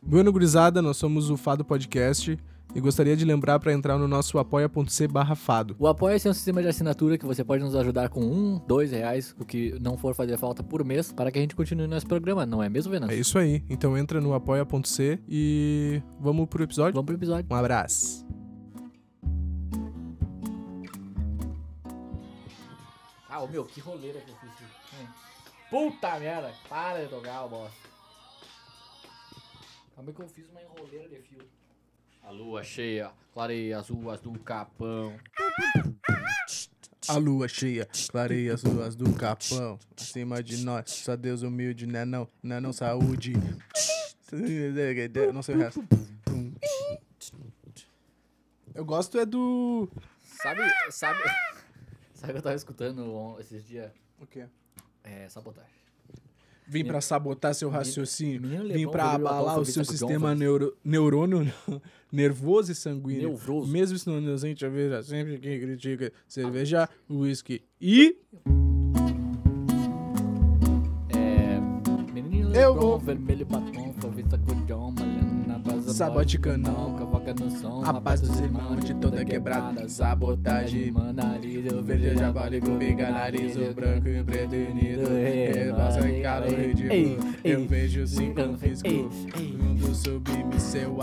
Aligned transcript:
Bueno, 0.00 0.32
gurizada, 0.32 0.80
nós 0.80 0.96
somos 0.96 1.28
o 1.28 1.36
Fado 1.36 1.64
Podcast 1.64 2.38
e 2.74 2.80
gostaria 2.80 3.16
de 3.16 3.24
lembrar 3.24 3.58
para 3.58 3.72
entrar 3.72 3.98
no 3.98 4.06
nosso 4.06 4.38
apoia.c 4.38 5.08
barra 5.08 5.34
fado. 5.34 5.74
O 5.78 5.86
Apoia-se 5.86 6.28
é 6.28 6.30
um 6.30 6.34
sistema 6.34 6.62
de 6.62 6.68
assinatura 6.68 7.18
que 7.18 7.26
você 7.26 7.42
pode 7.42 7.64
nos 7.64 7.74
ajudar 7.74 8.08
com 8.08 8.20
um, 8.20 8.60
dois 8.66 8.92
reais, 8.92 9.34
o 9.38 9.44
que 9.44 9.76
não 9.80 9.98
for 9.98 10.14
fazer 10.14 10.36
falta 10.38 10.62
por 10.62 10.84
mês, 10.84 11.12
para 11.12 11.30
que 11.30 11.38
a 11.38 11.42
gente 11.42 11.56
continue 11.56 11.86
nosso 11.86 12.06
programa, 12.06 12.46
não 12.46 12.62
é 12.62 12.68
mesmo, 12.68 12.92
Venâncio? 12.92 13.16
É 13.16 13.18
isso 13.18 13.38
aí. 13.38 13.64
Então 13.68 13.98
entra 13.98 14.20
no 14.20 14.32
apoia.c 14.34 15.18
e 15.28 16.02
vamos 16.20 16.46
pro 16.48 16.62
episódio? 16.62 16.94
Vamos 16.94 17.06
pro 17.06 17.16
episódio. 17.16 17.46
Um 17.50 17.56
abraço. 17.56 18.26
Ah, 23.28 23.42
ô 23.42 23.48
meu, 23.48 23.64
que 23.64 23.80
roleira 23.80 24.20
que 24.20 24.30
eu 24.30 24.36
fiz. 24.36 24.50
Hum. 24.94 25.06
Puta 25.70 26.18
merda, 26.18 26.52
para 26.68 27.02
de 27.02 27.08
tocar, 27.08 27.46
bosta. 27.48 27.87
Calma 29.98 30.12
aí 30.12 30.14
que 30.14 30.22
eu 30.22 30.28
fiz 30.28 30.48
uma 30.48 30.62
enroleira 30.62 31.08
de 31.08 31.20
fio. 31.22 31.40
A 32.22 32.30
lua 32.30 32.62
cheia, 32.62 33.10
clareia 33.34 33.80
as 33.80 33.88
ruas 33.88 34.20
do 34.20 34.38
Capão. 34.38 35.18
A 37.08 37.16
lua 37.16 37.48
cheia, 37.48 37.88
clareia 38.08 38.54
as 38.54 38.62
ruas 38.62 38.94
do 38.94 39.12
capão. 39.14 39.76
Acima 39.96 40.40
de 40.40 40.64
nós, 40.64 40.88
só 40.88 41.16
Deus 41.16 41.42
humilde, 41.42 41.84
né 41.84 42.04
não, 42.04 42.28
né 42.40 42.60
não 42.60 42.72
saúde. 42.72 43.32
Não 45.32 45.42
sei 45.42 45.56
o 45.56 45.58
resto. 45.58 45.84
Eu 48.76 48.84
gosto 48.84 49.18
é 49.18 49.26
do... 49.26 49.90
Sabe, 50.22 50.60
sabe... 50.90 51.18
Sabe 52.14 52.30
o 52.30 52.34
que 52.34 52.38
eu 52.38 52.42
tava 52.42 52.54
escutando 52.54 53.36
esses 53.40 53.66
dias? 53.66 53.90
O 54.20 54.26
quê? 54.28 54.46
É, 55.02 55.28
sabotagem. 55.28 55.77
Vim 56.68 56.84
pra 56.84 57.00
sabotar 57.00 57.54
seu 57.54 57.68
raciocínio. 57.70 58.40
menino 58.42 58.64
Vim 58.64 58.68
Lebron 58.70 58.90
pra 58.90 59.12
ouviu 59.12 59.26
a 59.26 59.30
abalar 59.30 59.58
o 59.60 59.64
seu 59.64 59.84
com 59.84 59.90
sistema 59.90 60.34
neuro, 60.34 60.76
neurônio 60.84 61.50
nervoso 62.12 62.70
e 62.72 62.74
sanguíneo. 62.74 63.30
Nervoso. 63.30 63.70
Mesmo 63.72 63.96
estando 63.96 64.18
inocente, 64.26 64.66
a 64.66 64.68
veja 64.68 65.02
sempre 65.02 65.38
quem 65.38 65.58
critica 65.58 66.12
cerveja, 66.26 66.88
uísque 67.08 67.62
e... 67.80 68.16
É. 71.14 71.58
Eu 72.64 72.74
vou- 72.74 72.98
vermelho 72.98 73.46
batom, 73.46 73.94
Sabote 75.86 76.38
canão, 76.38 76.96
no 77.34 77.50
som, 77.50 77.80
Rapaz 77.80 78.20
dos 78.20 78.38
irmãos 78.40 78.84
de 78.84 78.94
toda 78.94 79.24
quebrada, 79.24 79.88
sabotagem, 79.88 80.92
nariz, 81.14 81.66
eu 81.66 81.82
Verde 81.82 82.60
biga 82.78 83.10
nariz, 83.10 83.56
o 83.56 83.72
branco 83.74 84.08
e 84.08 84.20
o 84.20 84.24
preto 84.24 84.54
unido. 84.54 85.08
Rebaça 85.08 86.08
em 86.08 86.22
calo 86.22 86.46
ridículo. 86.46 87.34
Eu 87.44 87.66
vejo 87.66 88.06
sim 88.06 88.34
confisco. 88.34 88.88
Mundo 88.88 89.94
sublime, 89.94 90.60
seu 90.60 90.96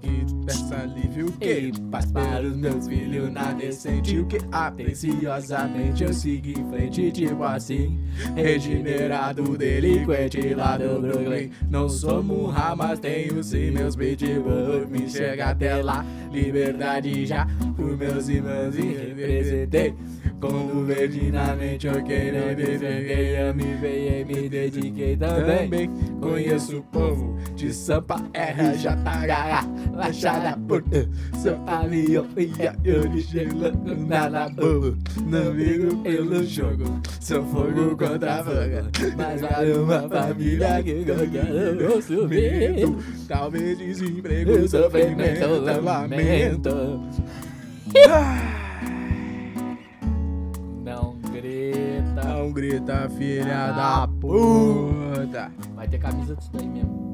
que 0.00 0.44
peça 0.44 0.76
alívio. 0.76 1.26
O 1.26 1.32
que? 1.32 1.72
Paz 1.90 2.10
para 2.10 2.46
os 2.46 2.56
meus 2.56 2.86
filhos 2.86 3.32
na 3.32 3.52
decente. 3.52 4.18
O 4.18 4.26
que? 4.26 4.38
Atenciosamente 4.50 6.04
eu 6.04 6.12
sigo 6.12 6.48
em 6.48 6.70
frente, 6.70 7.12
tipo 7.12 7.42
assim. 7.42 7.98
Regenerado, 8.34 9.56
delinquente 9.56 10.54
lá 10.54 10.76
do 10.76 11.00
Brooklyn. 11.00 11.50
Não 11.70 11.88
sou 11.88 12.22
Murra, 12.22 12.74
mas 12.76 12.98
tenho 12.98 13.42
sim 13.42 13.70
meus 13.70 13.96
pitbull. 13.96 14.86
Me 14.88 15.08
chega 15.08 15.50
até 15.50 15.71
lá, 15.80 16.04
liberdade 16.32 17.24
já. 17.24 17.46
Por 17.76 17.96
meus 17.96 18.28
irmãos 18.28 18.76
e 18.76 18.82
representei. 18.82 19.94
Quando 20.42 20.84
verdinamente 20.84 21.86
eu 21.86 22.02
queria 22.02 22.52
peguei, 22.56 23.40
eu 23.40 23.54
me 23.54 23.74
veio 23.76 24.22
e 24.22 24.24
me 24.24 24.48
dediquei 24.48 25.16
também. 25.16 25.88
Conheço 26.20 26.78
o 26.78 26.82
povo 26.82 27.38
de 27.54 27.72
Sampa, 27.72 28.16
RJH, 28.34 29.94
Baixada 29.94 30.58
Porta, 30.66 31.08
São 31.40 31.64
Avião 31.68 32.26
e 32.36 32.50
a 32.66 32.74
Origela, 32.98 33.70
nada 34.08 34.48
bobo. 34.48 34.98
Não 35.28 35.52
ligo 35.52 35.96
pelo 35.98 36.44
jogo, 36.44 37.00
sou 37.20 37.44
fogo 37.44 37.96
contra 37.96 38.42
fogo. 38.42 38.90
Mas 39.16 39.42
vale 39.42 39.74
uma 39.74 40.08
família 40.08 40.82
que 40.82 41.04
qualquer 41.04 41.80
eu 41.80 42.02
subir. 42.02 42.84
Talvez 43.28 43.78
desemprego, 43.78 44.68
sofrimento, 44.68 45.46
lamento. 45.84 46.68
Não 47.94 48.52
Não 52.42 52.50
grita, 52.50 53.08
filha 53.16 53.70
da 53.70 54.08
puta. 54.20 55.48
Vai 55.76 55.86
ter 55.86 55.98
camisa 55.98 56.34
disso 56.34 56.50
daí 56.52 56.66
mesmo. 56.66 57.12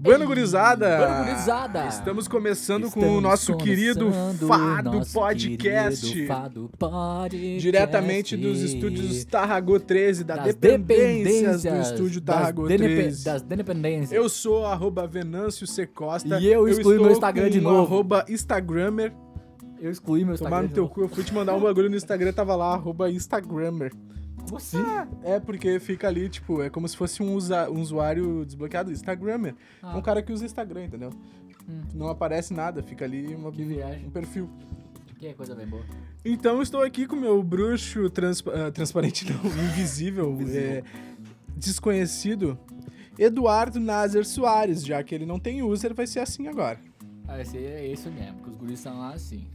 Bueno, 0.00 0.26
gurizada! 0.26 0.96
Bueno, 0.96 1.24
gurizada! 1.26 1.86
Estamos 1.86 2.26
começando 2.26 2.90
com 2.90 2.98
o 2.98 3.02
Estamos 3.02 3.22
nosso 3.22 3.56
querido 3.56 4.10
Fado 4.48 4.90
nosso 4.92 5.12
Podcast. 5.12 6.06
querido 6.12 6.26
Fado 6.26 6.70
Podcast. 6.76 7.58
Diretamente 7.60 8.36
dos 8.36 8.60
estúdios 8.62 9.24
Tarragô 9.24 9.78
13, 9.78 10.24
da 10.24 10.36
das 10.36 10.54
dependências 10.56 11.62
do 11.62 11.68
dependências, 11.68 11.90
estúdio 11.92 12.20
das 12.20 12.36
Tarragô 12.36 12.66
denepe- 12.66 12.94
13. 12.96 13.24
Das 13.24 13.42
dependências. 13.42 14.12
Eu 14.12 14.28
sou 14.28 14.66
arroba 14.66 15.06
Venâncio 15.06 15.68
C. 15.68 15.86
Costa. 15.86 16.40
E 16.40 16.46
eu 16.48 16.66
excluí 16.66 16.94
estou 16.94 17.06
meu 17.06 17.12
Instagram 17.12 17.48
de 17.50 17.60
novo. 17.60 17.82
arroba 17.94 18.24
Instagrammer. 18.28 19.12
Eu 19.80 19.90
excluí 19.90 20.24
meu 20.24 20.36
Tomar 20.36 20.48
Instagram. 20.48 20.62
no 20.62 20.68
de 20.68 20.74
teu 20.74 20.88
cu, 20.88 21.00
eu 21.02 21.08
fui 21.08 21.22
te 21.24 21.32
mandar 21.34 21.54
um 21.54 21.60
bagulho 21.60 21.88
no 21.90 21.96
Instagram, 21.96 22.32
tava 22.32 22.54
lá, 22.56 22.74
arroba 22.74 23.10
Instagrammer. 23.10 23.92
Como 24.44 24.56
assim? 24.56 24.82
É, 25.22 25.38
porque 25.38 25.78
fica 25.78 26.08
ali, 26.08 26.28
tipo, 26.28 26.62
é 26.62 26.70
como 26.70 26.88
se 26.88 26.96
fosse 26.96 27.22
um, 27.22 27.34
usa- 27.34 27.70
um 27.70 27.80
usuário 27.80 28.44
desbloqueado, 28.46 28.90
Instagrammer. 28.90 29.54
Ah. 29.82 29.92
É 29.94 29.96
um 29.96 30.02
cara 30.02 30.22
que 30.22 30.32
usa 30.32 30.44
Instagram, 30.44 30.84
entendeu? 30.86 31.10
Hum. 31.68 31.82
Não 31.94 32.08
aparece 32.08 32.54
nada, 32.54 32.82
fica 32.82 33.04
ali 33.04 33.34
uma, 33.34 33.50
um 33.50 34.10
perfil. 34.10 34.48
Que 35.18 35.26
é 35.26 35.32
coisa 35.34 35.54
bem 35.54 35.66
boa. 35.66 35.82
Então 36.24 36.62
estou 36.62 36.82
aqui 36.82 37.06
com 37.06 37.14
meu 37.16 37.42
bruxo 37.42 38.08
transpa- 38.08 38.52
ah, 38.54 38.70
transparente, 38.70 39.26
não, 39.30 39.38
invisível, 39.64 40.36
é, 40.48 40.82
desconhecido, 41.56 42.58
Eduardo 43.18 43.80
Nazer 43.80 44.24
Soares, 44.24 44.84
já 44.84 45.02
que 45.02 45.14
ele 45.14 45.26
não 45.26 45.38
tem 45.38 45.62
user, 45.62 45.92
vai 45.94 46.06
ser 46.06 46.20
assim 46.20 46.46
agora. 46.48 46.78
Ah, 47.28 47.34
aí 47.34 47.66
é 47.66 47.86
isso 47.86 48.10
mesmo, 48.10 48.34
porque 48.36 48.50
os 48.50 48.56
guris 48.56 48.80
são 48.80 48.98
lá 48.98 49.12
assim. 49.12 49.46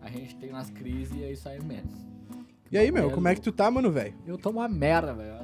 A 0.00 0.10
gente 0.10 0.36
tem 0.36 0.50
umas 0.50 0.70
crises 0.70 1.16
e 1.16 1.24
é 1.24 1.32
isso 1.32 1.48
aí 1.48 1.60
mesmo. 1.62 1.90
E 2.70 2.76
aí, 2.76 2.92
meu, 2.92 3.10
como 3.10 3.26
é 3.26 3.34
que 3.34 3.40
tu 3.40 3.50
tá, 3.50 3.70
mano, 3.70 3.90
velho? 3.90 4.14
Eu 4.26 4.36
tô 4.36 4.50
uma 4.50 4.68
merda, 4.68 5.14
velho. 5.14 5.38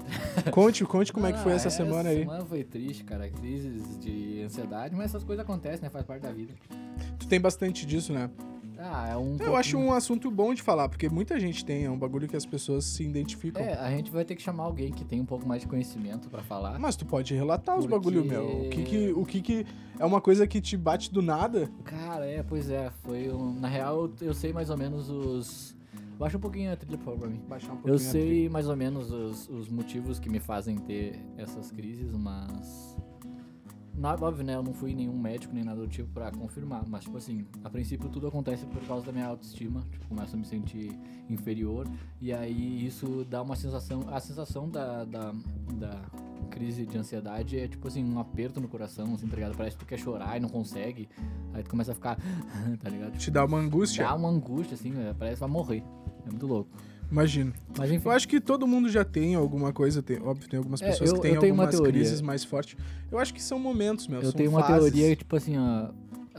Conte, 0.53 0.85
conte 0.85 1.11
como 1.11 1.27
é 1.27 1.33
que 1.33 1.39
foi 1.39 1.53
Ah, 1.53 1.57
essa 1.57 1.71
semana 1.71 2.11
aí. 2.11 2.19
semana 2.19 2.45
foi 2.45 2.63
triste, 2.63 3.03
cara. 3.03 3.27
Crises 3.31 3.99
de 3.99 4.43
ansiedade, 4.43 4.95
mas 4.95 5.07
essas 5.07 5.25
coisas 5.25 5.43
acontecem, 5.43 5.81
né? 5.83 5.89
Faz 5.89 6.05
parte 6.05 6.21
da 6.21 6.31
vida. 6.31 6.53
Tu 7.19 7.27
tem 7.27 7.41
bastante 7.41 7.87
disso, 7.87 8.13
né? 8.13 8.29
Ah, 8.87 9.09
é 9.09 9.17
um. 9.17 9.37
Eu 9.41 9.56
acho 9.56 9.72
pouquinho- 9.72 9.93
um 9.93 9.95
assunto 9.97 10.31
bom 10.31 10.53
de 10.53 10.61
falar, 10.61 10.89
porque 10.91 11.09
muita 11.09 11.41
gente 11.41 11.65
tem, 11.65 11.84
é 11.84 11.91
um 11.91 11.99
bagulho 11.99 12.28
que 12.28 12.37
as 12.37 12.45
pessoas 12.45 12.84
se 12.84 13.03
identificam. 13.03 13.62
É, 13.62 13.72
a 13.75 13.91
gente 13.91 14.11
vai 14.11 14.25
ter 14.25 14.34
que 14.37 14.43
chamar 14.43 14.65
alguém 14.65 14.93
que 14.93 15.05
tem 15.05 15.21
um 15.21 15.25
pouco 15.25 15.47
mais 15.49 15.62
de 15.62 15.69
conhecimento 15.69 16.28
pra 16.28 16.43
falar. 16.43 16.78
Mas 16.78 16.94
tu 16.97 17.06
pode 17.06 17.33
relatar 17.34 17.78
os 17.78 17.87
Porque- 17.87 17.99
bagulho, 18.11 18.25
meu. 18.25 18.67
O 18.67 18.69
que 18.69 18.83
que, 18.83 19.12
o 19.12 19.25
que 19.25 19.41
que 19.41 19.67
é 19.99 20.05
uma 20.05 20.21
coisa 20.21 20.47
que 20.47 20.61
te 20.61 20.77
bate 20.77 21.11
do 21.12 21.23
nada? 21.23 21.71
Cara, 21.84 22.27
é, 22.27 22.43
pois 22.43 22.69
é. 22.69 22.91
Foi 23.03 23.31
um... 23.33 23.55
Na 23.59 23.69
real, 23.69 24.11
eu, 24.21 24.34
sei 24.34 24.53
mais 24.53 24.69
ou 24.69 24.77
menos 24.77 25.09
os. 25.09 25.75
Baixa 26.19 26.37
um 26.37 26.41
pouquinho 26.41 26.73
a 26.73 26.77
trilha, 26.77 26.99
por 26.99 27.05
favor, 27.06 27.21
pra 27.21 27.28
mim. 27.28 27.41
Baixar 27.49 27.73
um 27.73 27.77
pouquinho 27.77 27.94
Eu 27.94 27.99
sei 27.99 28.49
mais 28.49 28.69
ou 28.69 28.77
menos 28.77 29.11
os, 29.11 29.49
os 29.49 29.69
motivos 29.69 30.19
que 30.21 30.28
me 30.28 30.39
fazem 30.41 30.77
ter 30.77 31.19
essas 31.37 31.71
crises, 31.73 32.12
mas. 32.17 32.97
Na, 33.97 34.15
óbvio, 34.15 34.44
né? 34.44 34.55
Eu 34.55 34.62
não 34.62 34.75
fui 34.75 34.94
nenhum 34.94 35.16
médico 35.16 35.55
nem 35.55 35.65
nada 35.65 35.81
do 35.81 35.88
tipo 35.88 36.09
pra 36.12 36.31
confirmar. 36.32 36.84
Mas, 36.88 37.05
tipo 37.05 37.16
assim, 37.16 37.47
a 37.62 37.71
princípio 37.71 38.09
tudo 38.09 38.27
acontece 38.27 38.66
por 38.66 38.82
causa 38.87 39.06
da 39.06 39.12
minha 39.12 39.27
autoestima. 39.27 39.82
Tipo, 39.91 40.06
começo 40.09 40.34
a 40.34 40.38
me 40.38 40.44
sentir 40.44 40.99
inferior. 41.31 41.87
E 42.21 42.32
aí 42.32 42.84
isso 42.84 43.25
dá 43.28 43.41
uma 43.43 43.55
sensação. 43.55 44.05
A 44.09 44.21
sensação 44.21 44.69
da, 44.69 45.05
da, 45.05 45.32
da 45.75 46.00
crise 46.50 46.87
de 46.87 46.97
ansiedade 46.97 47.59
é 47.59 47.66
tipo 47.66 47.88
assim, 47.88 48.05
um 48.05 48.19
aperto 48.19 48.60
no 48.60 48.69
coração, 48.69 49.15
assim, 49.15 49.27
tá 49.27 49.34
ligado? 49.37 49.56
Parece 49.56 49.76
que 49.76 49.85
tu 49.85 49.88
quer 49.88 49.99
chorar 49.99 50.37
e 50.37 50.40
não 50.40 50.49
consegue. 50.49 51.08
Aí 51.52 51.62
tu 51.62 51.70
começa 51.70 51.93
a 51.93 51.94
ficar. 51.94 52.17
tá 52.82 52.88
ligado? 52.88 53.17
Te 53.17 53.31
dá 53.31 53.44
uma 53.44 53.58
angústia? 53.58 54.05
Dá 54.05 54.14
uma 54.14 54.29
angústia, 54.29 54.75
assim, 54.75 54.90
né, 54.90 55.14
parece 55.19 55.37
que 55.37 55.40
vai 55.40 55.50
morrer. 55.50 55.82
É 56.26 56.31
muito 56.31 56.47
louco. 56.47 56.70
Imagino. 57.11 57.53
Mas 57.79 57.91
enfim. 57.91 58.06
Eu 58.09 58.12
acho 58.12 58.27
que 58.29 58.41
todo 58.41 58.67
mundo 58.67 58.89
já 58.89 59.05
tem 59.05 59.35
alguma 59.35 59.73
coisa, 59.73 60.03
tem, 60.03 60.21
óbvio, 60.21 60.49
tem 60.49 60.59
algumas 60.59 60.83
É, 60.83 60.91
pessoas 60.91 61.11
eu- 61.11 61.17
que 61.17 61.23
têm 61.23 61.37
algumas 61.37 61.79
crises 61.81 62.21
mais 62.21 62.45
fortes. 62.45 62.77
Eu 63.11 63.19
acho 63.19 63.33
que 63.33 63.43
são 63.43 63.59
momentos, 63.59 64.09
meu. 64.09 64.21
Eu 64.23 64.33
tenho 64.33 64.51
uma 64.51 64.62
fases. 64.62 64.91
teoria, 64.93 65.15
tipo 65.17 65.37
assim, 65.37 65.56
ó. 65.59 65.91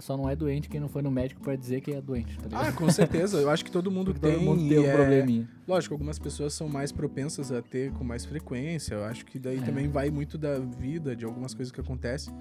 Só 0.02 0.18
não 0.18 0.30
é 0.30 0.36
doente 0.36 0.68
quem 0.68 0.78
não 0.82 0.90
foi 0.90 1.02
no 1.02 1.10
médico 1.10 1.40
pra 1.40 1.56
dizer 1.56 1.80
que 1.80 1.90
é 1.94 2.02
doente, 2.02 2.36
tá 2.38 2.44
ligado? 2.44 2.68
Ah, 2.68 2.72
com 2.74 2.90
certeza. 2.90 3.38
Eu 3.38 3.50
acho 3.50 3.64
que 3.64 3.72
todo 3.72 3.90
mundo 3.90 4.14
tem. 4.14 4.34
todo 4.34 4.42
mundo 4.44 4.68
tem 4.68 4.80
um 4.80 4.86
é- 4.86 4.94
probleminha. 4.94 5.50
Lógico, 5.66 5.94
algumas 5.94 6.20
pessoas 6.20 6.54
são 6.54 6.68
mais 6.68 6.92
propensas 6.92 7.50
a 7.50 7.62
ter 7.62 7.94
com 7.94 8.04
mais 8.04 8.26
frequência. 8.26 8.96
Eu 8.96 9.06
acho 9.06 9.26
que 9.26 9.40
daí 9.40 9.58
É. 9.58 9.62
também 9.62 9.88
vai 9.88 10.10
muito 10.10 10.38
da 10.38 10.60
vida, 10.60 11.16
de 11.16 11.24
algumas 11.24 11.54
coisas 11.54 11.72
que 11.72 11.80
acontecem. 11.80 12.34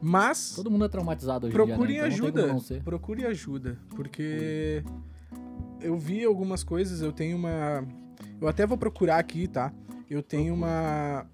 Mas 0.00 0.52
Todo 0.54 0.70
mundo 0.70 0.84
é 0.84 0.88
traumatizado 0.88 1.46
hoje 1.48 1.54
procurem 1.54 1.96
em 1.96 1.98
dia, 1.98 2.02
né? 2.02 2.08
Então 2.08 2.24
ajuda. 2.26 2.40
como 2.42 2.52
não 2.54 2.60
ser. 2.60 2.82
Procure 2.84 3.26
ajuda. 3.26 3.78
Porque 3.96 4.84
eu 5.82 5.96
vi 5.96 6.24
algumas 6.24 6.62
coisas, 6.64 7.02
eu 7.02 7.12
tenho 7.12 7.36
uma. 7.36 7.86
Eu 8.40 8.48
até 8.48 8.66
vou 8.66 8.78
procurar 8.78 9.18
aqui, 9.18 9.46
tá? 9.46 9.72
Eu 10.08 10.22
tenho 10.22 10.54
uma. 10.54 11.26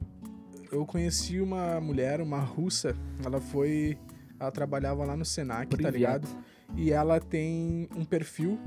eu 0.71 0.85
conheci 0.87 1.41
uma 1.41 1.81
mulher, 1.81 2.21
uma 2.21 2.41
russa. 2.41 2.95
Ela 3.25 3.41
foi. 3.41 3.99
Ela 4.39 4.51
trabalhava 4.51 5.05
lá 5.05 5.17
no 5.17 5.25
Senac, 5.25 5.77
tá 5.77 5.91
ligado? 5.91 6.29
E 6.77 6.93
ela 6.93 7.19
tem 7.19 7.89
um 7.97 8.05
perfil 8.05 8.59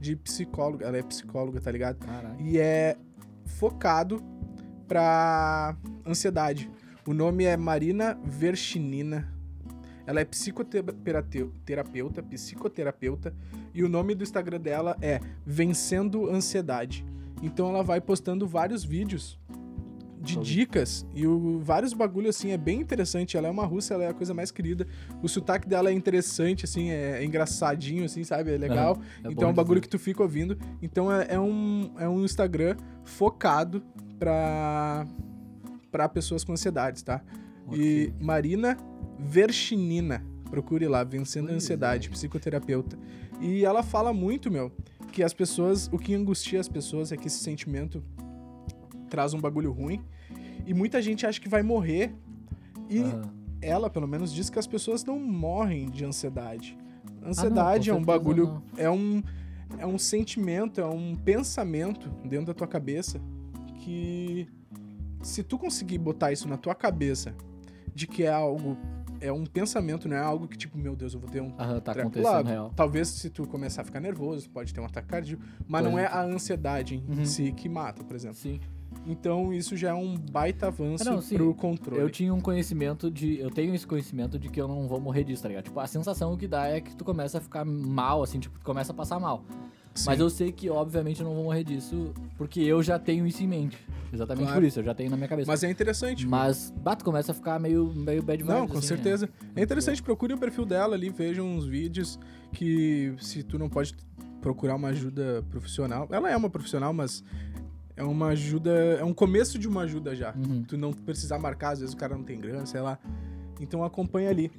de 0.00 0.16
psicóloga. 0.16 0.86
Ela 0.86 0.98
é 0.98 1.02
psicóloga, 1.02 1.60
tá 1.60 1.70
ligado? 1.70 1.98
Caralho. 1.98 2.40
E 2.40 2.58
é 2.58 2.96
focado 3.44 4.22
pra 4.88 5.76
ansiedade. 6.06 6.70
O 7.06 7.14
nome 7.14 7.44
é 7.44 7.56
Marina 7.56 8.18
Verchinina. 8.24 9.32
Ela 10.10 10.22
é 10.22 10.24
psicoterapeuta, 10.24 12.20
psicoterapeuta, 12.20 13.32
e 13.72 13.84
o 13.84 13.88
nome 13.88 14.12
do 14.12 14.24
Instagram 14.24 14.60
dela 14.60 14.96
é 15.00 15.20
Vencendo 15.46 16.28
Ansiedade. 16.28 17.06
Então 17.40 17.68
ela 17.68 17.84
vai 17.84 18.00
postando 18.00 18.44
vários 18.44 18.82
vídeos 18.84 19.38
de 20.20 20.36
dicas 20.36 21.06
e 21.14 21.28
o, 21.28 21.60
vários 21.60 21.92
bagulho 21.92 22.28
assim, 22.28 22.50
é 22.50 22.58
bem 22.58 22.80
interessante. 22.80 23.36
Ela 23.36 23.46
é 23.46 23.50
uma 23.52 23.64
russa, 23.64 23.94
ela 23.94 24.02
é 24.02 24.08
a 24.08 24.12
coisa 24.12 24.34
mais 24.34 24.50
querida. 24.50 24.84
O 25.22 25.28
sotaque 25.28 25.68
dela 25.68 25.90
é 25.90 25.92
interessante, 25.92 26.64
assim, 26.64 26.90
é, 26.90 27.20
é 27.20 27.24
engraçadinho, 27.24 28.04
assim, 28.04 28.24
sabe? 28.24 28.52
É 28.52 28.58
legal. 28.58 29.00
É 29.22 29.30
então 29.30 29.48
é 29.48 29.52
um 29.52 29.54
bagulho 29.54 29.80
de 29.80 29.86
que 29.86 29.90
tu 29.90 29.98
fica 29.98 30.24
ouvindo. 30.24 30.58
Então 30.82 31.10
é, 31.12 31.28
é 31.28 31.38
um, 31.38 31.94
é 31.96 32.08
um 32.08 32.24
Instagram 32.24 32.76
focado 33.04 33.80
pra, 34.18 35.06
pra 35.88 36.08
pessoas 36.08 36.42
com 36.42 36.50
ansiedades, 36.50 37.00
tá? 37.00 37.22
E 37.72 38.12
Marina 38.20 38.76
Verchinina. 39.24 40.24
Procure 40.50 40.86
lá, 40.88 41.04
Vencendo 41.04 41.50
a 41.50 41.52
Ansiedade, 41.52 42.10
psicoterapeuta. 42.10 42.98
E 43.40 43.64
ela 43.64 43.82
fala 43.82 44.12
muito, 44.12 44.50
meu, 44.50 44.72
que 45.12 45.22
as 45.22 45.32
pessoas, 45.32 45.88
o 45.92 45.98
que 45.98 46.14
angustia 46.14 46.60
as 46.60 46.68
pessoas 46.68 47.12
é 47.12 47.16
que 47.16 47.28
esse 47.28 47.38
sentimento 47.38 48.02
traz 49.08 49.32
um 49.32 49.40
bagulho 49.40 49.70
ruim. 49.72 50.02
E 50.66 50.74
muita 50.74 51.00
gente 51.00 51.26
acha 51.26 51.40
que 51.40 51.48
vai 51.48 51.62
morrer. 51.62 52.12
E 52.88 53.00
Aham. 53.00 53.22
ela, 53.62 53.88
pelo 53.88 54.08
menos, 54.08 54.32
diz 54.32 54.50
que 54.50 54.58
as 54.58 54.66
pessoas 54.66 55.04
não 55.04 55.18
morrem 55.18 55.88
de 55.88 56.04
ansiedade. 56.04 56.76
Ah, 57.22 57.28
Ansiedade 57.28 57.90
não, 57.90 57.96
é 57.96 58.00
um 58.00 58.04
bagulho 58.04 58.46
não. 58.46 58.62
é 58.76 58.90
um, 58.90 59.22
é 59.78 59.86
um 59.86 59.98
sentimento, 59.98 60.80
é 60.80 60.86
um 60.86 61.14
pensamento 61.14 62.08
dentro 62.24 62.46
da 62.46 62.54
tua 62.54 62.66
cabeça 62.66 63.20
que 63.76 64.48
se 65.22 65.42
tu 65.42 65.58
conseguir 65.58 65.98
botar 65.98 66.32
isso 66.32 66.48
na 66.48 66.56
tua 66.56 66.74
cabeça 66.74 67.34
de 67.94 68.06
que 68.06 68.22
é 68.24 68.32
algo, 68.32 68.76
é 69.20 69.32
um 69.32 69.44
pensamento, 69.44 70.08
não 70.08 70.16
é 70.16 70.20
algo 70.20 70.46
que 70.48 70.56
tipo, 70.56 70.76
meu 70.78 70.94
Deus, 70.96 71.14
eu 71.14 71.20
vou 71.20 71.28
ter 71.28 71.40
um 71.40 71.52
Aham, 71.58 71.80
tá 71.80 71.92
treco. 71.92 72.08
acontecendo 72.08 72.30
Claro, 72.32 72.46
real. 72.48 72.72
Talvez 72.74 73.08
se 73.08 73.30
tu 73.30 73.46
começar 73.46 73.82
a 73.82 73.84
ficar 73.84 74.00
nervoso, 74.00 74.48
pode 74.50 74.72
ter 74.74 74.80
um 74.80 74.84
ataque 74.86 75.08
cardíaco, 75.08 75.42
mas 75.68 75.84
não 75.84 75.98
é 75.98 76.06
a 76.06 76.22
ansiedade 76.22 76.96
em 77.08 77.18
Uhum. 77.18 77.24
si 77.24 77.52
que 77.52 77.68
mata, 77.68 78.02
por 78.04 78.14
exemplo. 78.16 78.36
Sim. 78.36 78.60
Então 79.06 79.52
isso 79.52 79.76
já 79.76 79.90
é 79.90 79.94
um 79.94 80.16
baita 80.16 80.66
avanço 80.66 81.08
Ah, 81.08 81.12
não, 81.12 81.22
sim. 81.22 81.36
pro 81.36 81.54
controle. 81.54 82.02
Eu 82.02 82.10
tinha 82.10 82.34
um 82.34 82.40
conhecimento 82.40 83.10
de. 83.10 83.38
Eu 83.38 83.50
tenho 83.50 83.74
esse 83.74 83.86
conhecimento 83.86 84.38
de 84.38 84.48
que 84.48 84.60
eu 84.60 84.66
não 84.68 84.86
vou 84.88 85.00
morrer 85.00 85.24
disso, 85.24 85.42
tá 85.42 85.48
ligado? 85.48 85.64
Tipo, 85.64 85.80
a 85.80 85.86
sensação 85.86 86.36
que 86.36 86.46
dá 86.48 86.66
é 86.66 86.80
que 86.80 86.94
tu 86.96 87.04
começa 87.04 87.38
a 87.38 87.40
ficar 87.40 87.64
mal, 87.64 88.22
assim, 88.22 88.38
tipo, 88.40 88.58
tu 88.58 88.64
começa 88.64 88.92
a 88.92 88.94
passar 88.94 89.18
mal. 89.20 89.44
Sim. 89.94 90.04
Mas 90.06 90.20
eu 90.20 90.30
sei 90.30 90.52
que, 90.52 90.70
obviamente, 90.70 91.20
eu 91.20 91.26
não 91.26 91.34
vou 91.34 91.44
morrer 91.44 91.64
disso, 91.64 92.12
porque 92.38 92.60
eu 92.60 92.82
já 92.82 92.98
tenho 92.98 93.26
isso 93.26 93.42
em 93.42 93.48
mente. 93.48 93.76
Exatamente 94.12 94.46
Claro. 94.46 94.60
por 94.60 94.66
isso, 94.66 94.80
eu 94.80 94.84
já 94.84 94.94
tenho 94.94 95.10
na 95.10 95.16
minha 95.16 95.28
cabeça. 95.28 95.50
Mas 95.50 95.62
é 95.62 95.70
interessante. 95.70 96.26
Mas, 96.26 96.72
bah, 96.76 96.96
tu 96.96 97.04
começa 97.04 97.32
a 97.32 97.34
ficar 97.34 97.60
meio, 97.60 97.92
meio 97.94 98.22
bad 98.22 98.42
vibes. 98.42 98.56
Não, 98.58 98.66
com 98.66 98.78
assim, 98.78 98.88
certeza. 98.88 99.26
né? 99.26 99.32
É 99.56 99.62
interessante, 99.62 100.02
procure 100.02 100.32
o 100.34 100.38
perfil 100.38 100.64
dela 100.64 100.94
ali, 100.94 101.10
veja 101.10 101.42
uns 101.42 101.64
vídeos 101.66 102.18
que 102.52 103.14
se 103.20 103.42
tu 103.42 103.58
não 103.58 103.68
pode 103.68 103.94
procurar 104.40 104.74
uma 104.76 104.88
ajuda 104.88 105.44
profissional. 105.50 106.08
Ela 106.10 106.30
é 106.30 106.36
uma 106.36 106.50
profissional, 106.50 106.92
mas 106.92 107.22
é 107.96 108.02
uma 108.02 108.28
ajuda. 108.28 108.70
É 108.98 109.04
um 109.04 109.12
começo 109.12 109.58
de 109.58 109.68
uma 109.68 109.82
ajuda 109.82 110.16
já. 110.16 110.34
Uhum. 110.34 110.62
Tu 110.62 110.76
não 110.76 110.92
precisar 110.92 111.38
marcar, 111.38 111.72
às 111.72 111.80
vezes 111.80 111.94
o 111.94 111.98
cara 111.98 112.16
não 112.16 112.24
tem 112.24 112.40
grana, 112.40 112.66
sei 112.66 112.80
lá. 112.80 112.98
Então 113.60 113.84
acompanha 113.84 114.30
ali. 114.30 114.50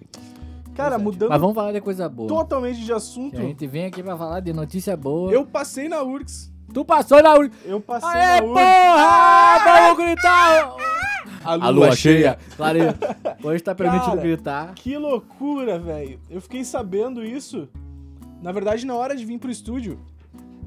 Cara, 0.75 0.97
mudando 0.97 1.29
Mas 1.29 1.39
vamos 1.41 1.55
falar 1.55 1.71
de 1.71 1.81
coisa 1.81 2.07
boa. 2.07 2.27
totalmente 2.29 2.79
de 2.79 2.85
Que 2.85 2.93
assunto, 2.93 3.37
a 3.37 3.41
gente 3.41 3.67
vem 3.67 3.85
aqui 3.85 4.01
pra 4.01 4.17
falar 4.17 4.39
de 4.39 4.53
notícia 4.53 4.95
boa. 4.95 5.31
eu 5.31 5.45
passei 5.45 5.87
na 5.89 6.01
URGS. 6.01 6.51
Tu 6.73 6.85
passou 6.85 7.21
na 7.21 7.33
URGS. 7.37 7.55
Eu 7.65 7.81
passei 7.81 8.09
Aê, 8.09 8.39
na 8.41 8.45
URGS. 8.47 8.53
porra! 8.61 9.59
Vamos 9.65 9.97
gritar! 10.05 10.75
A 11.43 11.53
A 11.53 11.69
lua 11.69 11.95
cheia. 11.95 12.37
Claro, 12.55 12.79
hoje 13.43 13.63
tá 13.63 13.75
permitido 13.75 14.09
Cara, 14.11 14.21
gritar. 14.21 14.73
Que 14.75 14.97
loucura, 14.97 15.77
velho. 15.79 16.19
Eu 16.29 16.39
fiquei 16.39 16.63
sabendo 16.63 17.23
isso. 17.25 17.67
Na 18.41 18.51
verdade, 18.51 18.85
na 18.85 18.95
hora 18.95 19.15
de 19.15 19.25
vir 19.25 19.37
pro 19.39 19.51
estúdio, 19.51 19.99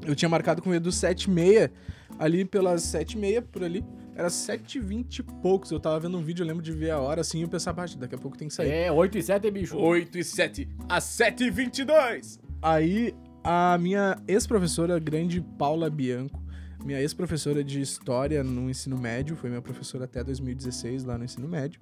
eu 0.05 0.15
tinha 0.15 0.29
marcado 0.29 0.61
com 0.61 0.69
o 0.69 0.73
Edu 0.73 0.89
7h30, 0.89 1.71
ali 2.19 2.45
pelas 2.45 2.83
7h30 2.83 3.41
por 3.51 3.63
ali. 3.63 3.83
Era 4.15 4.29
7h20 4.29 5.19
e 5.19 5.23
poucos. 5.23 5.69
Eu 5.71 5.79
tava 5.79 5.99
vendo 5.99 6.17
um 6.17 6.21
vídeo, 6.21 6.43
eu 6.43 6.47
lembro 6.47 6.63
de 6.63 6.71
ver 6.71 6.91
a 6.91 6.99
hora 6.99 7.19
assim, 7.19 7.39
e 7.39 7.41
eu 7.41 7.49
pensava, 7.49 7.83
"Ah, 7.83 7.87
daqui 7.97 8.15
a 8.15 8.17
pouco 8.17 8.37
tem 8.37 8.47
que 8.47 8.53
sair. 8.53 8.69
É, 8.69 8.91
8 8.91 9.17
e 9.17 9.21
7, 9.21 9.51
bicho. 9.51 9.77
8 9.77 10.17
e 10.17 10.23
7, 10.23 10.69
às 10.87 11.03
7h22. 11.03 12.39
Aí, 12.61 13.13
a 13.43 13.77
minha 13.77 14.17
ex-professora, 14.27 14.97
grande 14.99 15.41
Paula 15.59 15.89
Bianco, 15.89 16.41
minha 16.83 17.01
ex-professora 17.01 17.63
de 17.63 17.81
História 17.81 18.43
no 18.43 18.69
ensino 18.69 18.97
médio, 18.97 19.35
foi 19.35 19.49
minha 19.49 19.61
professora 19.61 20.05
até 20.05 20.23
2016 20.23 21.03
lá 21.03 21.17
no 21.17 21.25
ensino 21.25 21.47
médio, 21.47 21.81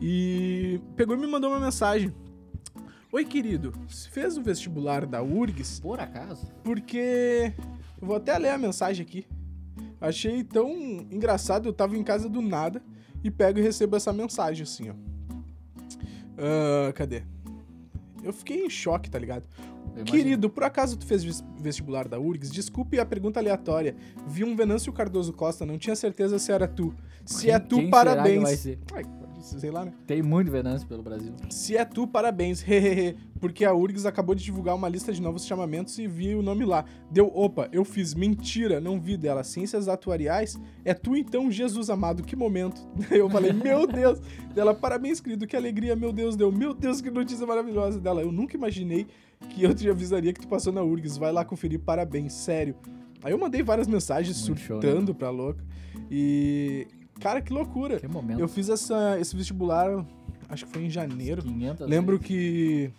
e 0.00 0.78
pegou 0.94 1.16
e 1.16 1.18
me 1.18 1.26
mandou 1.26 1.50
uma 1.50 1.60
mensagem. 1.60 2.12
Oi, 3.10 3.24
querido, 3.24 3.72
você 3.88 4.08
fez 4.10 4.36
o 4.36 4.42
vestibular 4.42 5.06
da 5.06 5.22
URGS? 5.22 5.80
Por 5.80 6.00
acaso? 6.00 6.52
Porque. 6.62 7.52
Eu 8.00 8.06
vou 8.06 8.16
até 8.16 8.36
ler 8.36 8.48
a 8.50 8.58
mensagem 8.58 9.04
aqui. 9.04 9.26
Achei 10.02 10.42
tão 10.42 10.70
engraçado, 11.10 11.68
eu 11.68 11.72
tava 11.72 11.96
em 11.96 12.02
casa 12.02 12.28
do 12.28 12.42
nada 12.42 12.82
e 13.22 13.30
pego 13.30 13.58
e 13.58 13.62
recebo 13.62 13.96
essa 13.96 14.12
mensagem 14.12 14.64
assim, 14.64 14.90
ó. 14.90 14.94
Ah, 16.36 16.92
cadê? 16.92 17.22
Eu 18.22 18.32
fiquei 18.32 18.64
em 18.64 18.70
choque, 18.70 19.10
tá 19.10 19.18
ligado? 19.18 19.44
Querido, 20.04 20.48
por 20.48 20.64
acaso 20.64 20.96
tu 20.96 21.04
fez 21.04 21.22
ves- 21.22 21.44
vestibular 21.60 22.08
da 22.08 22.18
URGS? 22.18 22.50
Desculpe 22.50 22.98
a 22.98 23.04
pergunta 23.04 23.38
aleatória. 23.40 23.94
Vi 24.26 24.42
um 24.42 24.56
Venâncio 24.56 24.92
Cardoso 24.92 25.32
Costa, 25.32 25.66
não 25.66 25.76
tinha 25.76 25.94
certeza 25.94 26.38
se 26.38 26.50
era 26.50 26.66
tu. 26.66 26.94
Se 27.26 27.46
Quem- 27.46 27.54
é 27.54 27.58
tu, 27.58 27.90
parabéns. 27.90 28.42
vai 28.42 28.56
ser? 28.56 28.78
Ai, 28.94 29.04
sei 29.42 29.70
lá, 29.70 29.84
né? 29.84 29.92
Tem 30.06 30.22
muito 30.22 30.50
Venâncio 30.50 30.86
pelo 30.86 31.02
Brasil. 31.02 31.32
Se 31.50 31.76
é 31.76 31.84
tu, 31.84 32.06
parabéns. 32.06 32.62
Hehehe. 32.66 33.16
Porque 33.40 33.64
a 33.64 33.74
URGS 33.74 34.06
acabou 34.06 34.34
de 34.34 34.44
divulgar 34.44 34.74
uma 34.74 34.88
lista 34.88 35.12
de 35.12 35.20
novos 35.20 35.44
chamamentos 35.44 35.98
e 35.98 36.06
vi 36.06 36.34
o 36.34 36.42
nome 36.42 36.64
lá. 36.64 36.84
Deu, 37.10 37.26
opa, 37.34 37.68
eu 37.72 37.84
fiz. 37.84 38.14
Mentira, 38.14 38.80
não 38.80 39.00
vi 39.00 39.16
dela. 39.16 39.42
Ciências 39.42 39.88
atuariais? 39.88 40.60
É 40.84 40.94
tu 40.94 41.16
então, 41.16 41.50
Jesus 41.50 41.90
amado, 41.90 42.22
que 42.22 42.36
momento. 42.36 42.80
Eu 43.10 43.28
falei, 43.28 43.52
meu 43.52 43.86
Deus. 43.88 44.20
Dela, 44.54 44.72
parabéns, 44.74 45.20
querido, 45.20 45.46
que 45.46 45.56
alegria, 45.56 45.96
meu 45.96 46.12
Deus. 46.12 46.36
Deu, 46.36 46.52
meu 46.52 46.72
Deus, 46.72 47.00
que 47.00 47.10
notícia 47.10 47.46
maravilhosa 47.46 48.00
dela. 48.00 48.22
Eu 48.22 48.30
nunca 48.30 48.56
imaginei 48.56 49.06
que 49.50 49.62
eu 49.64 49.74
te 49.74 49.88
avisaria 49.90 50.32
que 50.32 50.40
tu 50.40 50.48
passou 50.48 50.72
na 50.72 50.82
URGS. 50.82 51.18
Vai 51.18 51.32
lá 51.32 51.44
conferir, 51.44 51.80
parabéns, 51.80 52.32
sério. 52.32 52.76
Aí 53.24 53.32
eu 53.32 53.38
mandei 53.38 53.62
várias 53.62 53.86
mensagens 53.86 54.46
Muito 54.46 54.60
show, 54.60 54.76
né? 54.76 54.82
surtando 54.82 55.14
pra 55.14 55.30
louca. 55.30 55.64
E. 56.10 56.86
Cara, 57.22 57.40
que 57.40 57.52
loucura. 57.52 57.98
Que 58.00 58.08
momento. 58.08 58.40
Eu 58.40 58.48
fiz 58.48 58.68
essa, 58.68 59.18
esse 59.20 59.36
vestibular, 59.36 60.04
acho 60.48 60.66
que 60.66 60.72
foi 60.72 60.84
em 60.84 60.90
janeiro. 60.90 61.42
500 61.42 61.88
Lembro 61.88 62.16
vezes. 62.18 62.26
que 62.26 62.90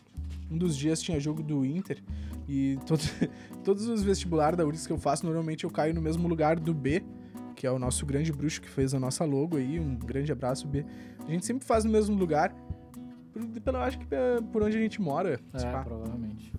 um 0.51 0.57
dos 0.57 0.75
dias 0.77 1.01
tinha 1.01 1.19
jogo 1.19 1.41
do 1.43 1.65
Inter 1.65 2.01
e 2.47 2.77
todo- 2.85 2.99
todos 3.63 3.87
os 3.87 4.01
vestibulares 4.03 4.57
da 4.57 4.65
URGS 4.65 4.87
que 4.87 4.93
eu 4.93 4.97
faço, 4.97 5.25
normalmente 5.25 5.63
eu 5.63 5.69
caio 5.69 5.93
no 5.93 6.01
mesmo 6.01 6.27
lugar 6.27 6.59
do 6.59 6.73
B, 6.73 7.03
que 7.55 7.65
é 7.67 7.71
o 7.71 7.77
nosso 7.79 8.05
grande 8.05 8.31
bruxo 8.31 8.61
que 8.61 8.69
fez 8.69 8.93
a 8.93 8.99
nossa 8.99 9.23
logo 9.25 9.57
aí. 9.57 9.79
Um 9.79 9.95
grande 9.95 10.31
abraço, 10.31 10.67
B. 10.67 10.85
A 11.27 11.31
gente 11.31 11.45
sempre 11.45 11.65
faz 11.65 11.83
no 11.85 11.91
mesmo 11.91 12.15
lugar. 12.15 12.53
Pelo, 13.63 13.77
acho 13.77 13.97
que 13.97 14.05
por 14.51 14.61
onde 14.61 14.77
a 14.77 14.79
gente 14.79 15.01
mora. 15.01 15.39
É, 15.53 15.71
pá. 15.71 15.83
provavelmente. 15.83 16.53